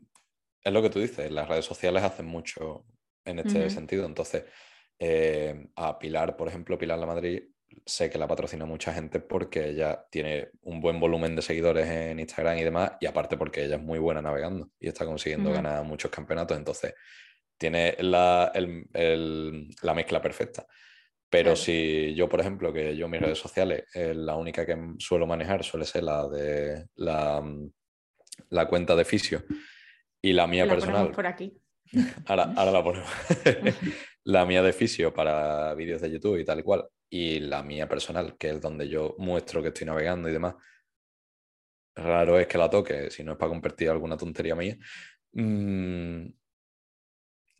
es 0.62 0.72
lo 0.72 0.82
que 0.82 0.90
tú 0.90 1.00
dices, 1.00 1.30
las 1.30 1.48
redes 1.48 1.64
sociales 1.64 2.02
hacen 2.02 2.26
mucho 2.26 2.84
en 3.24 3.38
este 3.38 3.68
sentido. 3.70 4.06
Entonces, 4.06 4.44
eh, 4.98 5.68
a 5.76 5.98
Pilar, 5.98 6.36
por 6.36 6.48
ejemplo, 6.48 6.78
Pilar 6.78 6.98
La 6.98 7.06
Madrid 7.06 7.42
sé 7.84 8.10
que 8.10 8.18
la 8.18 8.28
patrocina 8.28 8.64
mucha 8.64 8.92
gente 8.92 9.20
porque 9.20 9.68
ella 9.68 10.06
tiene 10.10 10.50
un 10.62 10.80
buen 10.80 10.98
volumen 11.00 11.36
de 11.36 11.42
seguidores 11.42 11.86
en 11.86 12.20
Instagram 12.20 12.58
y 12.58 12.64
demás, 12.64 12.92
y 13.00 13.06
aparte 13.06 13.36
porque 13.36 13.64
ella 13.64 13.76
es 13.76 13.82
muy 13.82 13.98
buena 13.98 14.22
navegando 14.22 14.70
y 14.78 14.88
está 14.88 15.04
consiguiendo 15.04 15.52
ganar 15.52 15.84
muchos 15.84 16.10
campeonatos, 16.10 16.56
entonces 16.56 16.94
tiene 17.56 17.96
la, 18.00 18.52
la 18.54 19.94
mezcla 19.94 20.20
perfecta. 20.20 20.66
Pero 21.30 21.56
si 21.56 22.14
yo, 22.14 22.28
por 22.28 22.40
ejemplo, 22.40 22.72
que 22.72 22.96
yo 22.96 23.08
mis 23.08 23.20
redes 23.20 23.38
sociales, 23.38 23.84
eh, 23.92 24.14
la 24.14 24.36
única 24.36 24.64
que 24.64 24.76
suelo 24.98 25.26
manejar 25.26 25.64
suele 25.64 25.84
ser 25.84 26.04
la 26.04 26.28
de 26.28 26.86
la, 26.94 27.42
la 28.50 28.68
cuenta 28.68 28.94
de 28.94 29.04
fisio 29.04 29.42
y 30.22 30.32
la 30.32 30.46
mía 30.46 30.68
personal. 30.68 31.10
Por 31.10 31.26
aquí. 31.26 31.60
Ahora, 32.26 32.52
ahora 32.56 32.70
la 32.70 32.84
ponemos. 32.84 33.10
la 34.24 34.44
mía 34.46 34.62
de 34.62 34.72
fisio 34.72 35.12
para 35.12 35.74
vídeos 35.74 36.00
de 36.00 36.10
YouTube 36.10 36.38
y 36.38 36.44
tal 36.44 36.60
y 36.60 36.62
cual 36.62 36.88
y 37.10 37.40
la 37.40 37.62
mía 37.62 37.88
personal, 37.88 38.36
que 38.36 38.50
es 38.50 38.60
donde 38.60 38.88
yo 38.88 39.14
muestro 39.18 39.62
que 39.62 39.68
estoy 39.68 39.86
navegando 39.86 40.28
y 40.28 40.32
demás. 40.32 40.56
Raro 41.94 42.40
es 42.40 42.48
que 42.48 42.58
la 42.58 42.68
toque, 42.68 43.10
si 43.10 43.22
no 43.22 43.32
es 43.32 43.38
para 43.38 43.50
compartir 43.50 43.88
alguna 43.88 44.16
tontería 44.16 44.56
mía. 44.56 44.76
Mm, 45.32 46.26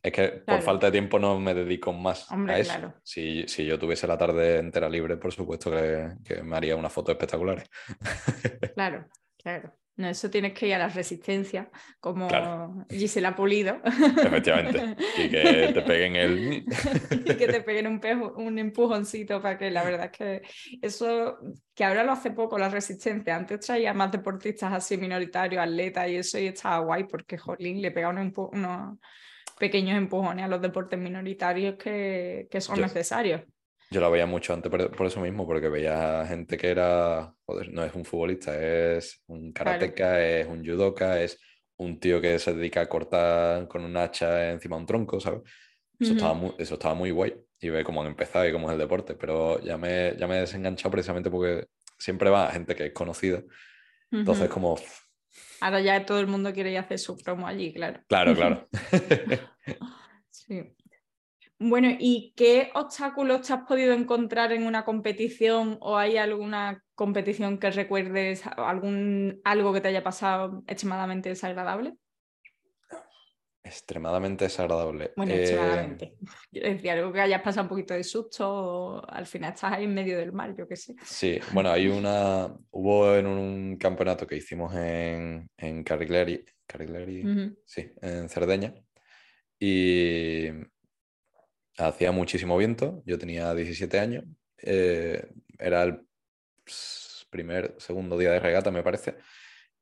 es 0.03 0.13
que 0.13 0.29
por 0.45 0.61
falta 0.61 0.87
de 0.87 0.93
tiempo 0.93 1.19
no 1.19 1.39
me 1.39 1.55
dedico 1.55 1.93
más 1.93 2.31
a 2.31 2.59
eso. 2.59 2.95
Si, 3.03 3.47
yo 3.47 3.79
tuviese 3.79 4.07
la 4.07 4.19
tarde 4.19 4.59
entera 4.59 4.89
libre, 4.89 5.17
por 5.17 5.33
supuesto 5.33 5.71
que, 5.71 6.17
que 6.25 6.43
me 6.43 6.57
haría 6.57 6.77
unas 6.77 6.93
fotos 6.93 7.13
espectaculares. 7.13 7.71
Claro, 8.75 9.09
claro. 9.39 9.73
No, 9.97 10.09
eso 10.09 10.29
tienes 10.29 10.55
que 10.55 10.67
ir 10.67 10.75
a 10.75 10.79
la 10.79 10.89
resistencia, 10.89 11.71
como 12.01 12.29
Gisela 12.91 13.37
Pulido. 13.37 13.81
Efectivamente. 13.85 14.97
Y 15.19 15.29
que 15.31 15.71
te 15.73 15.83
peguen 15.83 16.17
el. 16.17 16.65
y 17.11 17.37
que 17.37 17.47
te 17.47 17.61
peguen 17.61 17.87
un, 17.87 18.01
un 18.37 18.59
empujoncito 18.59 19.41
para 19.41 19.57
que 19.57 19.71
la 19.71 19.85
verdad 19.85 20.07
es 20.07 20.19
que 20.19 20.43
eso, 20.83 21.39
que 21.75 21.85
ahora 21.85 22.03
lo 22.03 22.13
hace 22.13 22.33
poco 22.33 22.59
la 22.59 22.69
resistencia. 22.69 23.37
Antes 23.37 23.61
traía 23.61 23.95
más 23.95 24.11
deportistas 24.11 24.73
así 24.73 24.97
minoritarios, 24.97 25.63
atletas 25.63 26.09
y 26.09 26.17
eso, 26.17 26.39
y 26.39 26.47
estaba 26.49 26.79
guay 26.79 27.05
porque 27.05 27.39
Jolín 27.39 27.81
le 27.81 27.93
pega 27.93 28.09
unos, 28.09 28.99
pequeños 29.59 29.97
empujones 29.97 30.45
a 30.45 30.49
los 30.49 30.61
deportes 30.61 30.99
minoritarios 30.99 31.77
que, 31.77 32.49
son 32.59 32.81
necesarios. 32.81 33.43
Yo 33.91 34.01
la 34.01 34.09
veía 34.09 34.27
mucho 34.27 34.53
antes 34.53 34.71
por, 34.71 35.07
eso 35.07 35.21
mismo, 35.21 35.47
porque 35.47 35.69
veía 35.69 36.27
gente 36.27 36.57
que 36.57 36.69
era, 36.69 37.35
joder, 37.47 37.73
no 37.73 37.85
es 37.85 37.95
un 37.95 38.05
futbolista, 38.05 38.61
es 38.61 39.23
un 39.27 39.53
karateca, 39.53 40.25
es 40.25 40.47
un 40.47 40.65
judoka, 40.65 41.21
es 41.21 41.39
un 41.77 42.01
tío 42.01 42.21
que 42.21 42.39
se 42.39 42.55
dedica 42.55 42.81
a 42.81 42.89
cortar 42.89 43.69
con 43.69 43.85
un 43.85 43.97
hacha 43.97 44.53
encima 44.53 44.77
de 44.77 44.81
un 44.81 44.87
tronco, 44.87 45.21
¿sabes? 45.21 45.43
Eso, 45.99 46.13
estaba, 46.13 46.35
muy, 46.35 46.55
eso 46.59 46.75
estaba 46.75 46.95
muy 46.95 47.11
guay 47.13 47.35
y 47.61 47.69
ve 47.69 47.85
cómo 47.85 48.03
han 48.03 48.09
empezado 48.09 48.47
y 48.49 48.53
cómo 48.53 48.69
es 48.69 48.73
el 48.73 48.79
deporte, 48.79 49.15
pero 49.15 49.61
ya 49.61 49.79
me, 49.79 50.17
ya 50.19 50.27
me 50.27 50.39
he 50.39 50.41
desenganchado 50.41 50.91
precisamente 50.91 51.31
porque 51.31 51.69
siempre 51.99 52.31
va 52.31 52.51
gente 52.51 52.75
que 52.75 52.87
es 52.87 52.93
conocida. 52.93 53.43
Entonces, 54.11 54.49
como. 54.49 54.77
Ahora 55.61 55.81
ya 55.81 56.05
todo 56.05 56.21
el 56.21 56.27
mundo 56.27 56.53
quiere 56.53 56.73
ir 56.73 56.79
a 56.79 56.83
hacer 56.83 56.99
su 56.99 57.17
promo 57.17 57.47
allí, 57.47 57.73
claro. 57.73 58.01
Claro, 58.09 58.35
claro. 58.35 58.69
sí. 60.31 60.75
Bueno, 61.59 61.89
¿y 61.99 62.33
qué 62.37 62.71
obstáculos 62.75 63.47
te 63.47 63.53
has 63.53 63.63
podido 63.63 63.93
encontrar 63.93 64.53
en 64.53 64.67
una 64.67 64.85
competición 64.85 65.79
o 65.81 65.97
hay 65.97 66.17
alguna 66.17 66.83
competición 66.95 67.59
que 67.59 67.71
recuerdes, 67.71 68.45
algún, 68.57 69.41
algo 69.45 69.73
que 69.73 69.81
te 69.81 69.89
haya 69.89 70.03
pasado 70.03 70.65
extremadamente 70.67 71.29
desagradable? 71.29 71.95
Extremadamente 73.63 74.45
desagradable. 74.45 75.13
Bueno, 75.17 75.33
extremadamente. 75.33 76.17
Es 76.53 76.75
decir, 76.75 76.91
algo 76.91 77.13
que 77.13 77.21
hayas 77.21 77.41
pasado 77.41 77.63
un 77.63 77.71
poquito 77.71 77.95
de 77.95 78.05
susto 78.05 78.47
o 78.47 79.09
al 79.09 79.25
final 79.25 79.55
estás 79.55 79.73
ahí 79.73 79.85
en 79.85 79.95
medio 79.95 80.19
del 80.19 80.33
mar, 80.33 80.55
yo 80.55 80.69
qué 80.69 80.77
sé. 80.77 80.95
Sí, 81.03 81.39
bueno, 81.53 81.71
hay 81.71 81.87
una. 81.89 82.55
Hubo 82.73 83.15
en 83.15 83.27
un 83.27 83.77
campeonato 83.79 84.27
que 84.27 84.37
hicimos 84.37 84.75
en, 84.75 85.49
en 85.57 85.83
Carigleri, 85.83 86.45
sí, 87.65 87.91
en 88.03 88.29
Cerdeña. 88.29 88.75
Y 89.59 90.49
hacía 91.79 92.13
muchísimo 92.13 92.57
viento, 92.57 93.03
yo 93.07 93.19
tenía 93.19 93.55
17 93.55 93.99
años, 93.99 94.25
eh, 94.59 95.27
era 95.59 95.83
el 95.85 96.07
primer, 97.31 97.75
segundo 97.79 98.17
día 98.19 98.31
de 98.33 98.41
regata, 98.41 98.71
me 98.71 98.83
parece. 98.83 99.17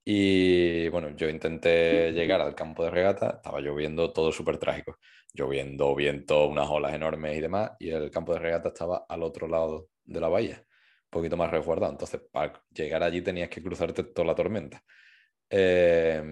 Y 0.05 0.89
bueno, 0.89 1.11
yo 1.17 1.29
intenté 1.29 2.13
llegar 2.13 2.41
al 2.41 2.55
campo 2.55 2.85
de 2.85 2.91
regata, 2.91 3.35
estaba 3.37 3.61
lloviendo 3.61 4.13
todo 4.13 4.33
súper 4.33 4.59
trágico, 4.59 4.99
lloviendo, 5.35 5.95
viento, 5.95 6.49
unas 6.49 6.69
olas 6.69 6.95
enormes 6.95 7.37
y 7.39 7.41
demás, 7.41 7.73
y 7.79 7.91
el 7.91 8.11
campo 8.11 8.33
de 8.35 8.41
regata 8.41 8.69
estaba 8.71 9.07
al 9.09 9.23
otro 9.23 9.47
lado 9.49 9.91
de 10.05 10.21
la 10.21 10.29
bahía, 10.29 10.59
un 10.59 11.11
poquito 11.11 11.37
más 11.37 11.51
resguardado. 11.51 11.93
Entonces, 11.93 12.21
para 12.33 12.53
llegar 12.73 13.03
allí 13.03 13.23
tenías 13.23 13.49
que 13.49 13.63
cruzarte 13.63 14.05
toda 14.05 14.27
la 14.29 14.35
tormenta. 14.35 14.83
Eh, 15.51 16.23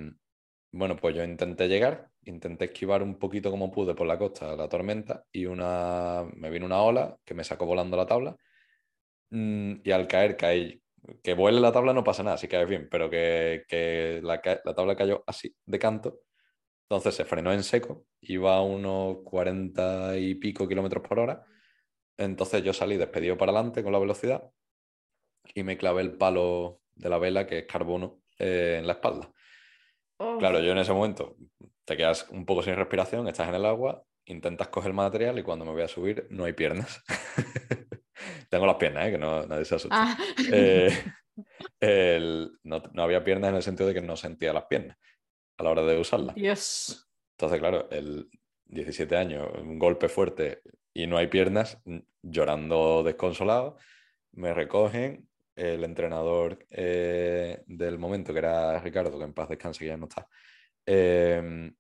bueno, 0.73 0.97
pues 0.97 1.17
yo 1.17 1.25
intenté 1.25 1.69
llegar, 1.69 2.11
intenté 2.25 2.67
esquivar 2.67 3.03
un 3.03 3.19
poquito 3.19 3.51
como 3.51 3.71
pude 3.71 3.95
por 3.95 4.07
la 4.07 4.19
costa 4.19 4.55
la 4.57 4.69
tormenta 4.69 5.25
y 5.33 5.47
una, 5.47 6.25
me 6.35 6.51
vino 6.51 6.67
una 6.67 6.83
ola 6.83 7.17
que 7.25 7.35
me 7.35 7.45
sacó 7.45 7.67
volando 7.67 7.97
la 7.97 8.07
tabla 8.07 8.37
mm, 9.31 9.81
y 9.85 9.91
al 9.91 10.07
caer 10.09 10.37
caí. 10.37 10.83
Que 11.23 11.35
vuele 11.35 11.61
la 11.61 11.73
tabla 11.73 11.95
no 11.95 12.05
pasa 12.05 12.23
nada, 12.23 12.37
si 12.39 12.49
caes 12.49 12.69
bien, 12.69 12.89
pero 12.91 13.11
que, 13.11 14.21
la, 14.23 14.41
tabla 14.43 14.97
cayó 14.97 15.25
así 15.27 15.55
de 15.67 15.79
canto. 15.79 16.21
Entonces 16.89 17.15
se 17.17 17.25
frenó 17.25 17.53
en 17.53 17.63
seco, 17.65 18.07
iba 18.21 18.57
a 18.57 18.63
unos 18.63 19.19
40 19.25 20.19
y 20.19 20.35
pico 20.37 20.69
kilómetros 20.69 21.07
por 21.07 21.21
hora. 21.21 21.45
Entonces 22.19 22.63
yo 22.65 22.73
salí 22.75 22.97
despedido 22.97 23.39
para 23.39 23.53
adelante 23.53 23.83
con 23.83 23.93
la 23.93 23.99
velocidad 23.99 24.51
y 25.55 25.63
me 25.65 25.79
clavé 25.79 26.03
el 26.03 26.17
palo 26.17 26.81
de 26.95 27.09
la 27.09 27.19
vela, 27.19 27.47
que 27.47 27.61
es 27.61 27.67
carbono, 27.67 28.23
eh, 28.39 28.77
en 28.81 28.87
la 28.87 28.95
espalda. 28.95 29.33
Claro, 30.39 30.61
yo 30.61 30.73
en 30.73 30.79
ese 30.79 30.93
momento 30.93 31.37
te 31.85 31.97
quedas 31.97 32.29
un 32.31 32.45
poco 32.45 32.63
sin 32.63 32.77
respiración, 32.77 33.27
estás 33.27 33.49
en 33.49 33.55
el 33.55 33.65
agua 33.65 34.05
intentas 34.31 34.69
coger 34.69 34.91
el 34.91 34.95
material 34.95 35.39
y 35.39 35.43
cuando 35.43 35.65
me 35.65 35.73
voy 35.73 35.83
a 35.83 35.89
subir 35.89 36.27
no 36.31 36.45
hay 36.45 36.53
piernas. 36.53 37.03
Tengo 38.49 38.67
las 38.67 38.77
piernas, 38.77 39.09
¿eh? 39.09 39.13
que 39.13 39.19
no, 39.19 39.47
nadie 39.47 39.65
se 39.65 39.77
asusta. 39.77 39.97
Ah. 39.97 40.19
Eh, 41.81 42.49
no, 42.65 42.83
había 42.97 43.25
piernas 43.25 43.51
en 43.51 43.57
el 43.57 43.63
sentido 43.63 43.89
de 43.89 43.95
que 43.95 44.03
no 44.03 44.17
sentía 44.17 44.53
las 44.53 44.65
piernas 44.65 44.99
a 45.57 45.63
la 45.63 45.71
hora 45.71 45.83
de 45.83 45.99
usarlas. 45.99 46.35
Dios. 46.35 47.09
Entonces, 47.37 47.59
claro, 47.59 47.89
el 47.91 48.29
17 48.67 49.17
años, 49.17 49.49
un 49.61 49.79
golpe 49.79 50.09
fuerte 50.09 50.63
y 50.93 51.07
no 51.07 51.17
hay 51.17 51.29
piernas, 51.29 51.79
llorando 52.23 53.03
desconsolado, 53.03 53.77
me 54.33 54.53
recogen. 54.53 55.29
El 55.61 55.85
entrenador 55.85 56.67
eh, 56.71 57.63
del 57.67 57.99
momento, 57.99 58.33
que 58.33 58.39
era 58.39 58.81
Ricardo, 58.81 59.19
que 59.19 59.25
en 59.25 59.35
paz 59.35 59.51
descanse, 59.51 59.81
que 59.81 59.89
ya 59.89 59.97
no 59.99 60.07
está, 60.07 60.27
eh, 60.87 61.71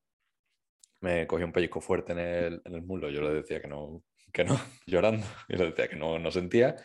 me 1.01 1.27
cogió 1.27 1.47
un 1.47 1.53
pellizco 1.53 1.81
fuerte 1.81 2.12
en 2.12 2.19
el, 2.19 2.62
en 2.62 2.75
el 2.75 2.83
muslo. 2.83 3.09
Yo 3.09 3.23
le 3.23 3.31
decía 3.33 3.59
que 3.61 3.69
no, 3.69 4.05
que 4.33 4.45
no, 4.45 4.59
llorando, 4.87 5.27
y 5.49 5.57
le 5.57 5.66
decía 5.71 5.88
que 5.88 5.97
no, 5.97 6.19
no 6.19 6.31
sentía. 6.31 6.77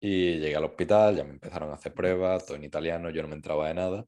Y 0.00 0.38
llegué 0.38 0.56
al 0.56 0.64
hospital, 0.64 1.16
ya 1.16 1.24
me 1.24 1.32
empezaron 1.32 1.70
a 1.70 1.74
hacer 1.74 1.92
pruebas, 1.92 2.46
todo 2.46 2.56
en 2.56 2.64
italiano, 2.64 3.10
yo 3.10 3.22
no 3.22 3.28
me 3.28 3.36
entraba 3.36 3.68
de 3.68 3.74
nada. 3.74 4.06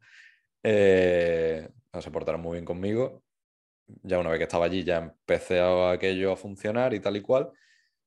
Eh, 0.63 1.69
se 2.01 2.11
portaron 2.11 2.41
muy 2.41 2.55
bien 2.55 2.65
conmigo. 2.65 3.23
Ya 4.03 4.19
una 4.19 4.31
vez 4.31 4.39
que 4.39 4.45
estaba 4.45 4.65
allí, 4.65 4.83
ya 4.83 4.99
empecé 4.99 5.61
a 5.61 5.91
aquello 5.91 6.33
a 6.33 6.37
funcionar 6.37 6.95
y 6.95 7.01
tal 7.01 7.17
y 7.17 7.21
cual. 7.21 7.53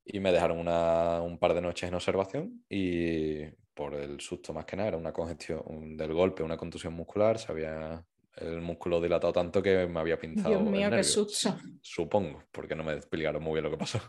Y 0.04 0.20
me 0.20 0.32
dejaron 0.32 0.58
una, 0.60 1.22
un 1.22 1.38
par 1.38 1.54
de 1.54 1.62
noches 1.62 1.88
en 1.88 1.96
observación 1.96 2.66
y 2.70 3.44
por 3.78 3.94
el 3.94 4.20
susto 4.20 4.54
más 4.54 4.66
que 4.66 4.76
nada, 4.76 4.90
era 4.90 4.98
una 4.98 5.13
congestión 5.13 5.96
del 5.96 6.12
golpe, 6.12 6.42
una 6.42 6.58
contusión 6.58 6.96
muscular, 6.96 7.38
se 7.38 7.52
había 7.52 8.04
el 8.38 8.60
músculo 8.60 9.00
dilatado 9.00 9.32
tanto 9.32 9.62
que 9.62 9.86
me 9.86 10.00
había 10.00 10.18
pintado. 10.18 10.50
Dios 10.50 10.63
mío, 10.63 10.90
qué 10.90 11.04
susto. 11.04 11.56
Supongo, 11.80 12.44
porque 12.52 12.76
no 12.76 12.84
me 12.84 12.94
explicaron 12.94 13.44
muy 13.44 13.54
bien 13.54 13.66
lo 13.66 13.70
que 13.70 13.78
pasó. 13.78 14.00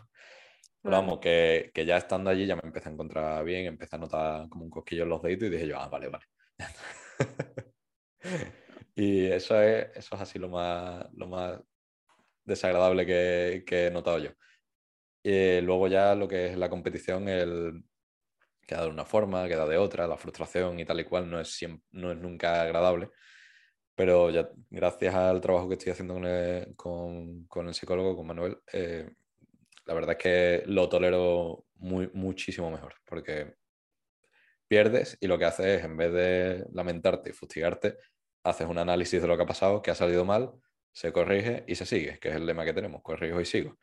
vamos, 0.83 1.19
que, 1.19 1.69
que, 1.71 1.85
ya 1.85 1.97
estando 1.97 2.31
allí 2.31 2.47
ya 2.47 2.55
me 2.55 2.63
empecé 2.63 2.89
a 2.89 2.93
encontrar 2.93 3.45
bien, 3.45 3.67
empecé 3.67 3.95
a 3.95 3.99
notar 3.99 4.49
como 4.49 4.63
un 4.63 4.71
cosquillo 4.71 5.03
en 5.03 5.09
los 5.09 5.21
deditos 5.21 5.47
y 5.47 5.51
dije 5.51 5.67
yo, 5.67 5.79
ah, 5.79 5.87
vale, 5.87 6.09
vale. 6.09 6.25
y 8.95 9.27
eso 9.27 9.61
es, 9.61 9.87
eso 9.95 10.15
es 10.15 10.21
así 10.21 10.39
lo 10.39 10.49
más, 10.49 11.05
lo 11.13 11.27
más 11.27 11.59
desagradable 12.43 13.05
que, 13.05 13.63
que 13.67 13.85
he 13.85 13.91
notado 13.91 14.17
yo. 14.17 14.31
Y 15.21 15.61
luego 15.61 15.87
ya 15.87 16.15
lo 16.15 16.27
que 16.27 16.47
es 16.47 16.57
la 16.57 16.69
competición, 16.69 17.29
el 17.29 17.83
queda 18.69 18.83
de 18.83 18.89
una 18.89 19.05
forma, 19.05 19.47
queda 19.47 19.67
de 19.67 19.77
otra, 19.77 20.07
la 20.07 20.17
frustración 20.17 20.79
y 20.79 20.85
tal 20.85 20.99
y 20.99 21.03
cual 21.05 21.29
no 21.29 21.39
es, 21.39 21.59
no 21.91 22.11
es 22.11 22.17
nunca 22.17 22.61
agradable 22.61 23.09
pero 23.99 24.29
ya 24.29 24.49
gracias 24.69 25.13
al 25.13 25.41
trabajo 25.41 25.67
que 25.67 25.73
estoy 25.73 25.91
haciendo 25.91 26.13
con 26.13 26.25
el, 26.25 26.73
con, 26.77 27.67
el 27.67 27.73
psicólogo, 27.73 28.15
con 28.15 28.27
Manuel, 28.27 28.57
eh, 28.71 29.11
la 29.85 29.93
verdad 29.93 30.11
es 30.11 30.17
que 30.17 30.63
lo 30.67 30.87
tolero 30.87 31.65
muy, 31.75 32.09
muchísimo 32.13 32.71
mejor, 32.71 32.93
porque 33.03 33.55
pierdes 34.69 35.17
y 35.19 35.27
lo 35.27 35.37
que 35.37 35.43
haces 35.43 35.65
es, 35.65 35.83
en 35.83 35.97
vez 35.97 36.13
de 36.13 36.65
lamentarte 36.71 37.31
y 37.31 37.33
fustigarte, 37.33 37.97
haces 38.45 38.69
un 38.69 38.77
análisis 38.77 39.21
de 39.21 39.27
lo 39.27 39.35
que 39.35 39.43
ha 39.43 39.47
pasado, 39.47 39.81
que 39.81 39.91
ha 39.91 39.95
salido 39.95 40.23
mal, 40.23 40.53
se 40.93 41.11
corrige 41.11 41.65
y 41.67 41.75
se 41.75 41.85
sigue, 41.85 42.19
que 42.19 42.29
es 42.29 42.35
el 42.35 42.45
lema 42.45 42.63
que 42.63 42.71
tenemos, 42.71 43.01
corrijo 43.03 43.41
y 43.41 43.45
sigo 43.45 43.79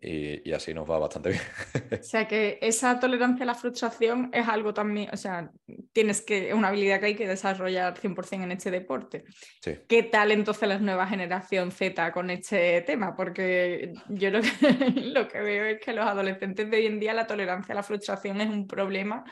y, 0.00 0.52
así 0.52 0.74
nos 0.74 0.88
va 0.88 0.98
bastante 0.98 1.30
bien. 1.30 1.42
o 1.90 2.02
sea 2.02 2.28
que 2.28 2.58
esa 2.60 3.00
tolerancia 3.00 3.44
a 3.44 3.46
la 3.46 3.54
frustración 3.54 4.30
es 4.32 4.46
algo 4.46 4.74
también, 4.74 5.08
o 5.12 5.16
sea, 5.16 5.50
tienes 5.92 6.20
que, 6.20 6.52
una 6.52 6.68
habilidad 6.68 7.00
que 7.00 7.06
hay 7.06 7.14
que 7.14 7.26
desarrollar 7.26 7.94
100% 7.98 8.42
en 8.42 8.52
este 8.52 8.70
deporte. 8.70 9.24
Sí. 9.60 9.78
¿Qué 9.88 10.02
tal 10.02 10.32
entonces 10.32 10.68
la 10.68 10.78
nueva 10.78 11.06
generación 11.06 11.70
Z 11.70 12.12
con 12.12 12.30
este 12.30 12.82
tema? 12.82 13.16
Porque 13.16 13.94
yo 14.08 14.30
lo 14.30 14.40
que, 14.42 14.50
lo 15.00 15.28
que 15.28 15.40
veo 15.40 15.64
es 15.64 15.80
que 15.80 15.92
los 15.92 16.06
adolescentes 16.06 16.70
de 16.70 16.76
hoy 16.76 16.86
en 16.86 17.00
día 17.00 17.14
la 17.14 17.26
tolerancia 17.26 17.72
a 17.72 17.76
la 17.76 17.82
frustración 17.82 18.40
es 18.40 18.50
un 18.50 18.66
problema 18.66 19.24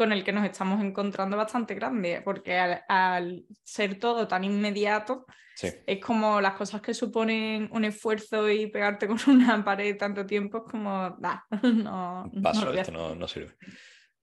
con 0.00 0.12
el 0.12 0.24
que 0.24 0.32
nos 0.32 0.46
estamos 0.46 0.82
encontrando 0.82 1.36
bastante 1.36 1.74
grande, 1.74 2.22
porque 2.24 2.56
al, 2.56 3.44
ser 3.62 3.98
todo 3.98 4.26
tan 4.26 4.44
inmediato, 4.44 5.26
es 5.60 6.00
como 6.02 6.40
las 6.40 6.54
cosas 6.54 6.80
que 6.80 6.94
suponen 6.94 7.68
un 7.70 7.84
esfuerzo 7.84 8.48
y 8.48 8.68
pegarte 8.68 9.06
con 9.08 9.18
una 9.26 9.62
pared 9.62 9.98
tanto 9.98 10.24
tiempo, 10.24 10.64
es 10.64 10.72
como, 10.72 11.18
no, 11.62 12.32
Paso, 12.42 12.72
esto 12.72 12.92
no, 12.92 13.14
no, 13.14 13.28
sirve. 13.28 13.54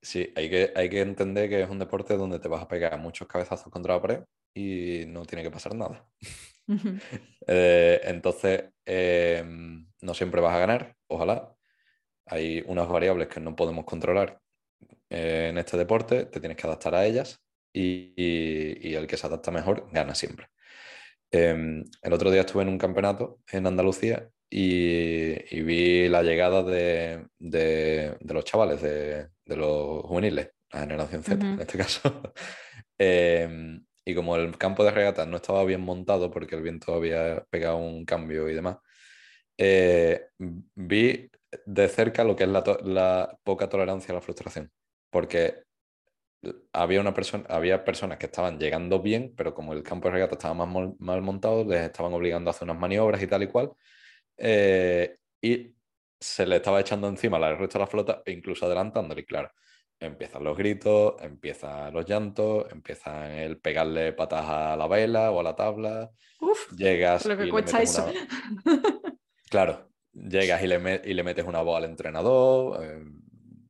Sí, 0.02 0.34
hay 0.36 0.50
que, 0.50 0.74
hay 0.76 0.90
que 0.90 1.02
entender 1.02 1.48
que 1.48 1.62
es 1.62 1.70
un 1.70 1.78
deporte 1.78 2.18
donde 2.18 2.40
te 2.40 2.48
vas 2.48 2.63
a 2.63 2.68
pegar 2.68 2.98
muchos 2.98 3.28
cabezazos 3.28 3.72
contra 3.72 3.94
la 3.94 4.02
pared 4.02 4.24
y 4.56 5.04
no 5.06 5.26
tiene 5.26 5.44
que 5.44 5.52
pasar 5.52 5.76
nada. 5.76 6.08
Eh, 7.50 8.02
entonces, 8.04 8.66
em, 8.84 9.88
no 10.02 10.13
siempre 10.13 10.42
vas 10.42 10.54
a 10.54 10.60
ganar, 10.60 10.98
ojalá. 11.08 11.56
Hay 12.26 12.62
unas 12.68 12.90
variables 12.90 13.30
que 13.30 13.40
no 13.40 13.56
podemos 13.56 13.86
controlar 13.86 14.42
eh, 15.10 15.48
en 15.50 15.58
este 15.58 15.78
deporte, 15.78 16.26
te 16.26 16.39
tienes 16.39 16.58
que 16.58 16.67
adaptar 16.67 16.96
a 16.96 17.06
ellas 17.06 17.39
y, 17.74 18.93
el 18.96 19.08
que 19.08 19.17
se 19.17 19.28
adapta 19.28 19.52
mejor 19.52 19.88
gana 19.91 20.15
siempre. 20.15 20.48
Em, 21.32 21.84
el 22.02 22.13
otro 22.13 22.32
día 22.32 22.41
estuve 22.41 22.63
en 22.63 22.70
un 22.70 22.78
campeonato 22.78 23.39
en 23.52 23.67
Andalucía 23.67 24.30
y, 24.50 25.62
vi 25.62 26.08
la 26.10 26.24
llegada 26.24 26.63
de, 26.63 27.28
los 28.22 28.46
chavales, 28.46 28.82
de, 28.82 29.30
los 29.46 30.04
juveniles, 30.04 30.52
la 30.72 30.80
generación 30.82 31.24
Z 31.24 31.46
en 31.46 31.60
este 31.62 31.78
caso. 31.78 32.02
Em, 33.00 33.86
y 34.04 34.15
como 34.15 34.38
el 34.38 34.58
campo 34.58 34.84
de 34.84 34.89
regatas 34.89 35.28
no 35.28 35.38
estaba 35.38 35.63
bien 35.65 35.82
montado 35.82 36.32
porque 36.32 36.56
el 36.56 36.63
viento 36.63 36.96
había 36.96 37.46
pegado 37.52 37.78
un 37.78 38.06
cambio 38.06 38.50
y 38.50 38.56
demás, 38.56 38.78
eh, 39.58 40.30
vi 40.76 41.30
de 41.65 41.88
cerca 41.89 42.24
lo 42.24 42.36
que 42.36 42.43
es 42.46 42.50
la, 42.50 43.38
poca 43.43 43.70
tolerancia 43.70 44.12
a 44.13 44.15
la 44.15 44.22
frustración 44.22 44.72
porque 45.17 45.63
había, 46.71 47.01
una 47.01 47.12
persona, 47.12 47.43
había 47.49 47.84
personas 47.84 48.19
que 48.19 48.27
estaban 48.27 48.60
llegando 48.60 49.01
bien, 49.01 49.34
pero 49.36 49.51
como 49.56 49.73
el 49.73 49.82
campo 49.82 50.10
de 50.10 50.13
regata 50.13 50.36
estaba 50.36 50.53
más 50.53 50.93
mal 50.99 51.23
montado, 51.23 51.65
les 51.65 51.82
estaban 51.82 52.13
obligando 52.13 52.51
a 52.51 52.51
hacer 52.51 52.65
unas 52.65 52.77
maniobras 52.77 53.19
y 53.23 53.25
tal 53.25 53.41
y 53.41 53.47
cual. 53.47 53.71
Eh, 54.38 55.17
y 55.41 55.73
se 56.19 56.45
le 56.45 56.58
estaba 56.58 56.82
echando 56.82 57.08
encima 57.08 57.38
al 57.38 57.58
resto 57.58 57.80
de 57.80 57.86
la 57.86 57.88
flota 57.88 58.21
e 58.23 58.32
incluso 58.32 58.67
adelantándole. 58.67 59.21
Y 59.21 59.25
claro, 59.25 59.49
empiezan 59.99 60.43
los 60.43 60.56
gritos, 60.56 61.15
empiezan 61.19 61.91
los 61.91 62.08
llantos, 62.08 62.71
empiezan 62.71 63.32
el 63.32 63.60
pegarle 63.60 64.13
patas 64.13 64.45
a 64.47 64.75
la 64.75 64.88
vela 64.88 65.32
o 65.32 65.39
a 65.39 65.43
la 65.43 65.56
tabla. 65.56 66.12
Uf, 66.41 66.73
llegas. 66.73 67.25
Lo 67.25 67.36
que 67.36 67.49
cuesta 67.49 67.82
eso. 67.82 68.06
Claro, 69.49 69.89
llegas 70.12 70.62
y 70.62 70.67
le, 70.67 71.01
y 71.06 71.13
le, 71.15 71.23
metes 71.23 71.45
una 71.45 71.63
voz 71.63 71.77
al 71.77 71.86
entrenador. 71.86 72.84
Eh, 72.84 73.03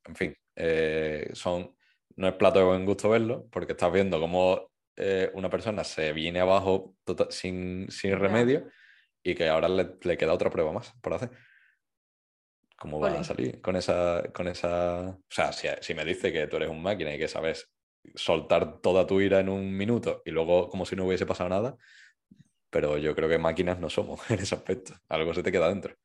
en 0.07 0.15
fin, 0.15 0.36
eh, 0.58 1.30
son, 1.34 1.76
no 2.15 2.28
es 2.28 2.34
plato 2.34 2.60
de 2.60 2.65
buen 2.65 2.86
gusto 2.86 3.10
verlo, 3.10 3.48
porque 3.52 3.74
estás 3.74 3.91
viendo 3.91 4.20
cómo 4.20 4.72
eh, 4.96 5.30
una 5.36 5.50
persona 5.50 5.84
se 5.84 6.12
viene 6.12 6.39
abajo 6.39 6.96
tota-, 7.04 7.30
sin, 7.30 7.89
sin 7.89 8.17
remedio 8.17 8.67
y 9.24 9.36
que 9.36 9.48
ahora 9.48 9.70
le, 9.70 9.96
le, 10.02 10.17
queda 10.17 10.34
otra 10.34 10.50
prueba 10.50 10.74
más 10.74 10.93
por 11.02 11.13
hacer. 11.13 11.30
¿Cómo 12.78 13.00
va 13.00 13.12
a 13.12 13.24
salir 13.24 13.62
con 13.62 13.76
esa, 13.76 14.24
con 14.34 14.48
esa... 14.48 15.10
O 15.10 15.24
sea, 15.30 15.52
si, 15.52 15.67
si, 15.82 15.93
me 15.93 16.06
dice 16.06 16.32
que 16.32 16.48
tú 16.48 16.58
eres 16.58 16.70
un 16.70 16.82
máquina 16.82 17.13
y 17.13 17.17
que 17.17 17.28
sabes 17.28 17.72
soltar 18.15 18.80
toda 18.82 19.06
tu 19.06 19.20
ira 19.22 19.39
en 19.39 19.50
un 19.50 19.76
minuto 19.76 20.22
y 20.26 20.32
luego 20.32 20.70
como 20.70 20.86
si 20.86 20.96
no 20.96 21.06
hubiese 21.06 21.26
pasado 21.26 21.50
nada, 21.50 21.78
pero 22.70 22.98
yo 22.98 23.15
creo 23.15 23.30
que 23.30 23.38
máquinas 23.38 23.80
no 23.80 23.89
somos 23.89 24.20
en 24.32 24.39
ese 24.39 24.56
aspecto. 24.56 24.93
Algo 25.10 25.34
se 25.34 25.43
te 25.43 25.52
queda 25.52 25.70
dentro. 25.70 25.96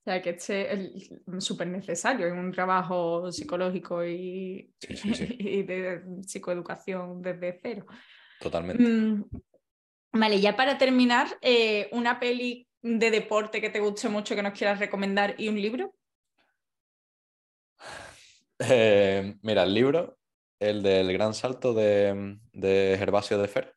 O 0.00 0.02
sea, 0.02 0.22
que 0.22 0.30
es 0.30 1.44
súper 1.44 1.66
necesario 1.66 2.26
en 2.26 2.38
un 2.38 2.50
trabajo 2.52 3.30
psicológico 3.30 4.02
y, 4.04 4.72
y, 4.80 5.62
de 5.62 6.02
psicoeducación 6.26 7.20
desde 7.20 7.58
cero. 7.62 7.86
Totalmente. 8.40 8.82
Mm, 8.82 9.24
vale, 10.12 10.40
ya 10.40 10.56
para 10.56 10.78
terminar, 10.78 11.28
eh, 11.42 11.90
una 11.92 12.18
peli 12.18 12.66
de 12.80 13.10
deporte 13.10 13.60
que 13.60 13.68
te 13.68 13.80
guste 13.80 14.08
mucho 14.08 14.34
que 14.34 14.42
nos 14.42 14.56
quieras 14.56 14.78
recomendar 14.78 15.34
y 15.38 15.48
un 15.48 15.60
libro. 15.60 15.94
Eh, 18.62 19.36
mira, 19.40 19.62
el 19.62 19.72
libro, 19.72 20.18
el 20.58 20.82
del 20.82 21.10
gran 21.14 21.32
salto 21.32 21.72
de, 21.72 22.36
de 22.52 22.94
Gervasio 22.98 23.38
de 23.38 23.48
Fer, 23.48 23.74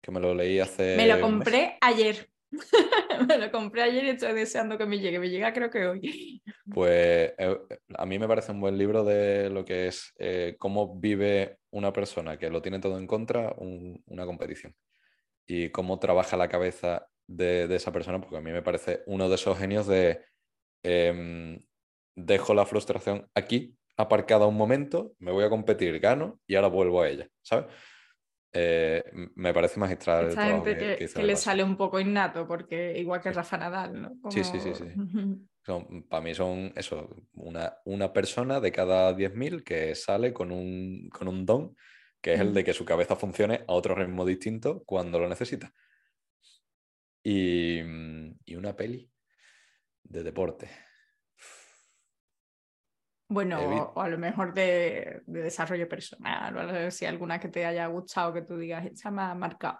que 0.00 0.10
me 0.10 0.20
lo 0.20 0.34
leí 0.34 0.58
hace. 0.58 0.96
Me 0.96 1.06
lo 1.06 1.20
compré 1.20 1.76
ayer. 1.82 2.31
me 3.28 3.38
lo 3.38 3.50
compré 3.50 3.82
ayer 3.82 4.04
y 4.04 4.08
estoy 4.10 4.32
deseando 4.34 4.76
que 4.76 4.86
me 4.86 4.98
llegue. 4.98 5.18
Me 5.18 5.30
llega 5.30 5.52
creo 5.52 5.70
que 5.70 5.86
hoy. 5.86 6.42
Pues 6.72 7.32
eh, 7.38 7.58
a 7.94 8.06
mí 8.06 8.18
me 8.18 8.28
parece 8.28 8.52
un 8.52 8.60
buen 8.60 8.78
libro 8.78 9.04
de 9.04 9.50
lo 9.50 9.64
que 9.64 9.88
es 9.88 10.12
eh, 10.18 10.56
cómo 10.58 10.98
vive 10.98 11.58
una 11.70 11.92
persona 11.92 12.38
que 12.38 12.50
lo 12.50 12.62
tiene 12.62 12.78
todo 12.78 12.98
en 12.98 13.06
contra 13.06 13.54
una 13.58 14.24
competición. 14.24 14.74
Y 15.46 15.70
cómo 15.70 15.98
trabaja 15.98 16.36
la 16.36 16.48
cabeza 16.48 17.08
de, 17.26 17.74
esa 17.74 17.92
persona, 17.92 18.20
porque 18.20 18.36
a 18.36 18.40
mí 18.40 18.52
me 18.52 18.62
parece 18.62 19.02
uno 19.06 19.28
de 19.28 19.34
esos 19.34 19.58
genios 19.58 19.86
de 19.86 20.24
em, 20.82 21.58
dejo 22.14 22.54
la 22.54 22.64
frustración 22.64 23.28
aquí, 23.34 23.76
aparcada 23.96 24.46
un 24.46 24.56
momento, 24.56 25.12
me 25.18 25.32
voy 25.32 25.44
a 25.44 25.50
competir, 25.50 25.98
gano 26.00 26.40
y 26.46 26.54
ahora 26.54 26.68
vuelvo 26.68 27.02
a 27.02 27.08
ella, 27.08 27.28
¿sabes? 27.42 27.66
Eh, 28.54 29.02
me 29.34 29.54
parece 29.54 29.80
magistral. 29.80 30.28
Esta 30.28 30.46
gente 30.46 30.76
que, 30.76 31.22
le 31.22 31.36
sale 31.36 31.64
un 31.64 31.76
poco 31.76 31.98
innato, 31.98 32.46
porque 32.46 32.98
igual 32.98 33.20
que 33.22 33.32
Rafa 33.32 33.56
Nadal, 33.56 34.02
¿no? 34.02 34.30
Sí, 34.30 34.44
sí, 34.44 34.60
sí, 34.60 34.72
sí. 34.74 34.84
para 36.08 36.22
mí 36.22 36.34
son 36.34 36.72
eso, 36.76 37.08
una, 37.34 37.78
una 37.84 38.12
persona 38.12 38.60
de 38.60 38.72
cada 38.72 39.16
10.000 39.16 39.64
que 39.64 39.94
sale 39.94 40.32
con 40.32 40.52
un, 40.52 41.08
con 41.08 41.28
un 41.28 41.46
don, 41.46 41.76
que 42.20 42.34
es 42.34 42.40
el 42.40 42.52
de 42.52 42.62
que 42.62 42.74
su 42.74 42.84
cabeza 42.84 43.16
funcione 43.16 43.64
a 43.66 43.72
otro 43.72 43.94
ritmo 43.94 44.24
distinto 44.26 44.82
cuando 44.84 45.18
lo 45.18 45.28
necesita. 45.28 45.72
Y, 47.24 47.80
y 48.44 48.56
una 48.56 48.76
peli 48.76 49.10
de 50.02 50.22
deporte. 50.22 50.68
Bueno, 53.32 53.92
o, 53.94 54.00
a 54.00 54.08
lo 54.08 54.18
mejor 54.18 54.52
de, 54.52 55.22
de 55.26 55.42
desarrollo 55.42 55.88
personal, 55.88 56.54
o 56.54 56.60
a 56.60 56.66
ver 56.66 56.92
si 56.92 57.06
alguna 57.06 57.40
que 57.40 57.48
te 57.48 57.64
haya 57.64 57.86
gustado, 57.86 58.34
que 58.34 58.42
tú 58.42 58.58
digas, 58.58 58.84
esta 58.84 59.10
me 59.10 59.22
ha 59.22 59.34
marcado. 59.34 59.78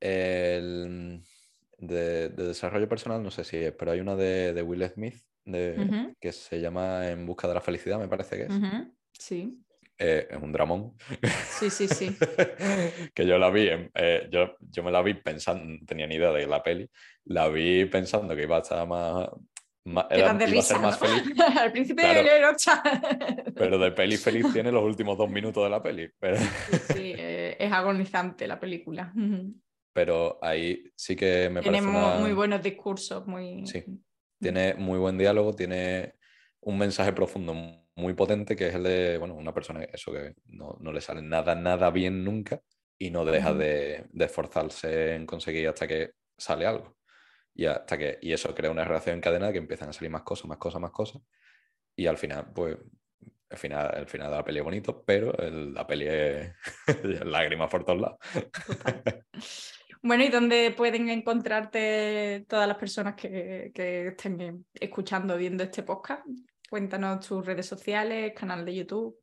El, 0.00 1.22
de, 1.78 2.28
desarrollo 2.28 2.88
personal, 2.88 3.22
no 3.22 3.30
sé 3.30 3.44
si 3.44 3.56
es, 3.56 3.72
pero 3.72 3.92
hay 3.92 4.00
una 4.00 4.14
de, 4.14 4.62
Will 4.62 4.86
Smith 4.88 5.16
de, 5.44 6.14
que 6.20 6.32
se 6.32 6.60
llama 6.60 7.08
En 7.08 7.24
busca 7.24 7.48
de 7.48 7.54
la 7.54 7.62
felicidad, 7.62 7.98
me 7.98 8.08
parece 8.08 8.36
que 8.36 8.42
es. 8.42 8.52
Sí. 9.12 9.64
Eh, 10.00 10.28
es 10.30 10.42
un 10.42 10.52
dramón. 10.52 10.94
Sí, 11.58 11.70
sí, 11.70 11.88
sí. 11.88 12.16
que 13.14 13.26
yo 13.26 13.38
la 13.38 13.50
vi, 13.50 13.68
eh, 13.94 14.28
yo, 14.30 14.54
yo, 14.60 14.82
me 14.82 14.92
la 14.92 15.02
vi 15.02 15.14
pensando, 15.14 15.64
no 15.64 15.78
tenía 15.86 16.06
ni 16.06 16.16
idea 16.16 16.30
de 16.30 16.46
la 16.46 16.62
peli, 16.62 16.88
la 17.24 17.48
vi 17.48 17.86
pensando 17.86 18.36
que 18.36 18.42
iba 18.42 18.58
a 18.58 18.60
estar 18.60 18.86
más... 18.86 19.28
era, 20.10 20.34
de 20.34 20.50
iba 20.50 20.60
a 20.60 20.62
ser 20.62 20.80
más 20.80 20.98
feliz. 20.98 21.22
Al 21.56 21.72
principio 21.72 22.04
claro, 22.04 22.56
Pero 23.54 23.78
de 23.78 23.92
peli 23.92 24.16
feliz 24.18 24.52
tiene 24.52 24.72
los 24.72 24.84
últimos 24.84 25.16
dos 25.16 25.30
minutos 25.30 25.64
de 25.64 25.70
la 25.70 25.82
peli. 25.82 26.10
Pero... 26.18 26.36
sí, 26.36 27.14
eh, 27.16 27.56
es 27.58 27.72
agonizante 27.72 28.46
la 28.46 28.58
película. 28.58 29.12
Pero 29.92 30.38
ahí 30.42 30.92
sí 30.94 31.16
que 31.16 31.48
me 31.50 31.60
tiene 31.60 31.82
parece 31.82 32.20
muy, 32.20 32.32
buenos 32.32 32.62
discursos, 32.62 33.26
muy... 33.26 33.66
Sí, 33.66 33.84
tiene 34.40 34.74
muy 34.74 34.98
buen 34.98 35.18
diálogo, 35.18 35.54
tiene 35.54 36.14
un 36.60 36.78
mensaje 36.78 37.12
profundo 37.12 37.54
muy 37.96 38.14
potente 38.14 38.54
que 38.54 38.68
es 38.68 38.74
el 38.76 38.84
de, 38.84 39.18
bueno, 39.18 39.34
una 39.34 39.52
persona 39.52 39.82
eso 39.82 40.12
que 40.12 40.34
no, 40.46 40.78
le 40.80 41.00
sale 41.00 41.20
nada, 41.20 41.56
nada 41.56 41.90
bien 41.90 42.22
nunca 42.22 42.60
y 42.96 43.10
no 43.10 43.24
deja 43.24 43.52
de, 43.54 44.06
esforzarse 44.18 45.16
en 45.16 45.26
conseguir 45.26 45.68
hasta 45.68 45.88
que 45.88 46.12
sale 46.36 46.66
algo. 46.66 46.96
Y, 47.58 47.66
hasta 47.66 47.98
que, 47.98 48.20
y 48.22 48.32
eso 48.32 48.54
crea 48.54 48.70
una 48.70 48.84
relación 48.84 49.16
en 49.16 49.20
cadena 49.20 49.50
que 49.50 49.58
empiezan 49.58 49.88
a 49.88 49.92
salir 49.92 50.12
más 50.12 50.22
cosas, 50.22 50.46
más 50.46 50.58
cosas, 50.58 50.80
más 50.80 50.92
cosas. 50.92 51.20
Y 51.96 52.06
al 52.06 52.16
final, 52.16 52.52
pues, 52.54 52.76
al 53.50 53.58
final, 53.58 53.94
el 53.96 54.06
final 54.06 54.30
de 54.30 54.36
la 54.36 54.44
peli 54.44 54.58
es 54.58 54.64
bonito, 54.64 55.02
pero 55.04 55.32
la 55.32 55.84
peli 55.84 56.06
es 56.06 56.52
lágrimas 57.24 57.68
por 57.68 57.84
todos 57.84 58.00
lados. 58.00 58.18
Bueno, 60.00 60.22
¿y 60.22 60.28
dónde 60.28 60.70
pueden 60.70 61.08
encontrarte 61.08 62.44
todas 62.48 62.68
las 62.68 62.76
personas 62.76 63.16
que, 63.16 63.72
estén 63.74 64.64
escuchando, 64.72 65.36
viendo 65.36 65.64
este 65.64 65.82
podcast? 65.82 66.24
Cuéntanos 66.70 67.26
tus 67.26 67.44
redes 67.44 67.66
sociales, 67.66 68.34
canal 68.36 68.64
de 68.64 68.76
YouTube. 68.76 69.18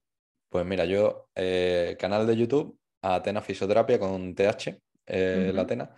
Pues 0.50 0.66
mira, 0.66 0.84
yo, 0.84 1.30
eh, 1.34 1.96
canal 1.98 2.28
de 2.28 2.36
YouTube, 2.36 2.78
Atena 3.02 3.42
Fisioterapia 3.42 3.98
con 3.98 4.36
TH, 4.36 4.78
eh, 5.06 5.52
la 5.54 5.62
Atena. 5.62 5.96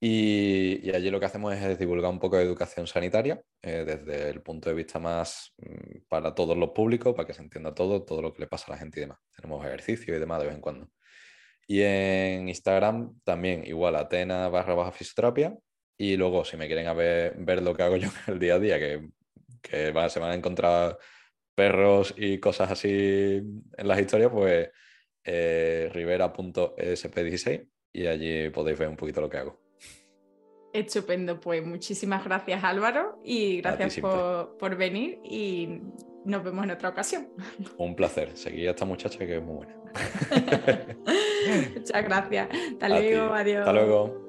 Y, 0.00 0.90
allí 0.94 1.10
lo 1.10 1.18
que 1.18 1.26
hacemos 1.26 1.54
es 1.54 1.78
divulgar 1.78 2.10
un 2.10 2.18
poco 2.18 2.36
de 2.36 2.42
educación 2.42 2.86
sanitaria 2.86 3.40
eh, 3.62 3.84
desde 3.86 4.28
el 4.28 4.42
punto 4.42 4.68
de 4.68 4.74
vista 4.74 4.98
más 4.98 5.54
mm, 5.58 6.06
para 6.08 6.34
todos 6.34 6.56
los 6.56 6.70
públicos, 6.70 7.14
para 7.14 7.26
que 7.26 7.34
se 7.34 7.42
entienda 7.42 7.74
todo, 7.74 8.04
todo 8.04 8.20
lo 8.20 8.32
que 8.34 8.42
le 8.42 8.46
pasa 8.46 8.66
a 8.68 8.70
la 8.72 8.78
gente 8.78 9.00
y 9.00 9.02
demás. 9.02 9.18
Tenemos 9.34 9.64
ejercicio 9.64 10.14
y 10.14 10.18
demás 10.18 10.40
de 10.40 10.46
vez 10.46 10.54
en 10.54 10.60
cuando. 10.60 10.90
Y 11.66 11.82
en 11.82 12.48
Instagram 12.48 13.18
también, 13.24 13.64
igual, 13.66 13.96
Atena 13.96 14.48
barra 14.48 14.74
baja 14.74 14.92
fisioterapia. 14.92 15.56
Y 15.96 16.16
luego, 16.16 16.44
si 16.44 16.56
me 16.56 16.66
quieren 16.66 16.94
ver, 16.96 17.34
ver 17.38 17.62
lo 17.62 17.74
que 17.74 17.82
hago 17.82 17.96
yo 17.96 18.10
el 18.26 18.38
día 18.38 18.54
a 18.56 18.58
día, 18.58 18.78
que, 18.78 19.08
que 19.62 19.92
se 20.10 20.20
van 20.20 20.32
a 20.32 20.34
encontrar 20.34 20.98
perros 21.54 22.14
y 22.16 22.38
cosas 22.40 22.70
así 22.70 22.88
en 22.88 23.88
las 23.88 24.00
historias, 24.00 24.30
pues 24.30 24.70
eh, 25.24 25.90
rivera.esp16 25.92 27.68
y 27.92 28.06
allí 28.06 28.50
podéis 28.50 28.78
ver 28.78 28.88
un 28.88 28.96
poquito 28.96 29.20
lo 29.20 29.30
que 29.30 29.38
hago. 29.38 29.63
Estupendo, 30.74 31.38
pues 31.38 31.64
muchísimas 31.64 32.24
gracias 32.24 32.64
Álvaro 32.64 33.20
y 33.22 33.60
gracias 33.60 33.96
por, 34.00 34.56
por, 34.58 34.76
venir 34.76 35.20
y 35.22 35.78
nos 36.24 36.42
vemos 36.42 36.64
en 36.64 36.72
otra 36.72 36.88
ocasión. 36.88 37.28
Un 37.78 37.94
placer, 37.94 38.36
seguir 38.36 38.66
a 38.66 38.70
esta 38.72 38.84
muchacha 38.84 39.20
que 39.20 39.36
es 39.36 39.42
muy 39.42 39.54
buena. 39.54 39.76
Muchas 41.76 42.04
gracias. 42.04 42.48
Hasta 42.72 42.88
luego, 42.88 43.34
adiós. 43.34 43.60
Hasta 43.60 43.72
luego. 43.72 44.23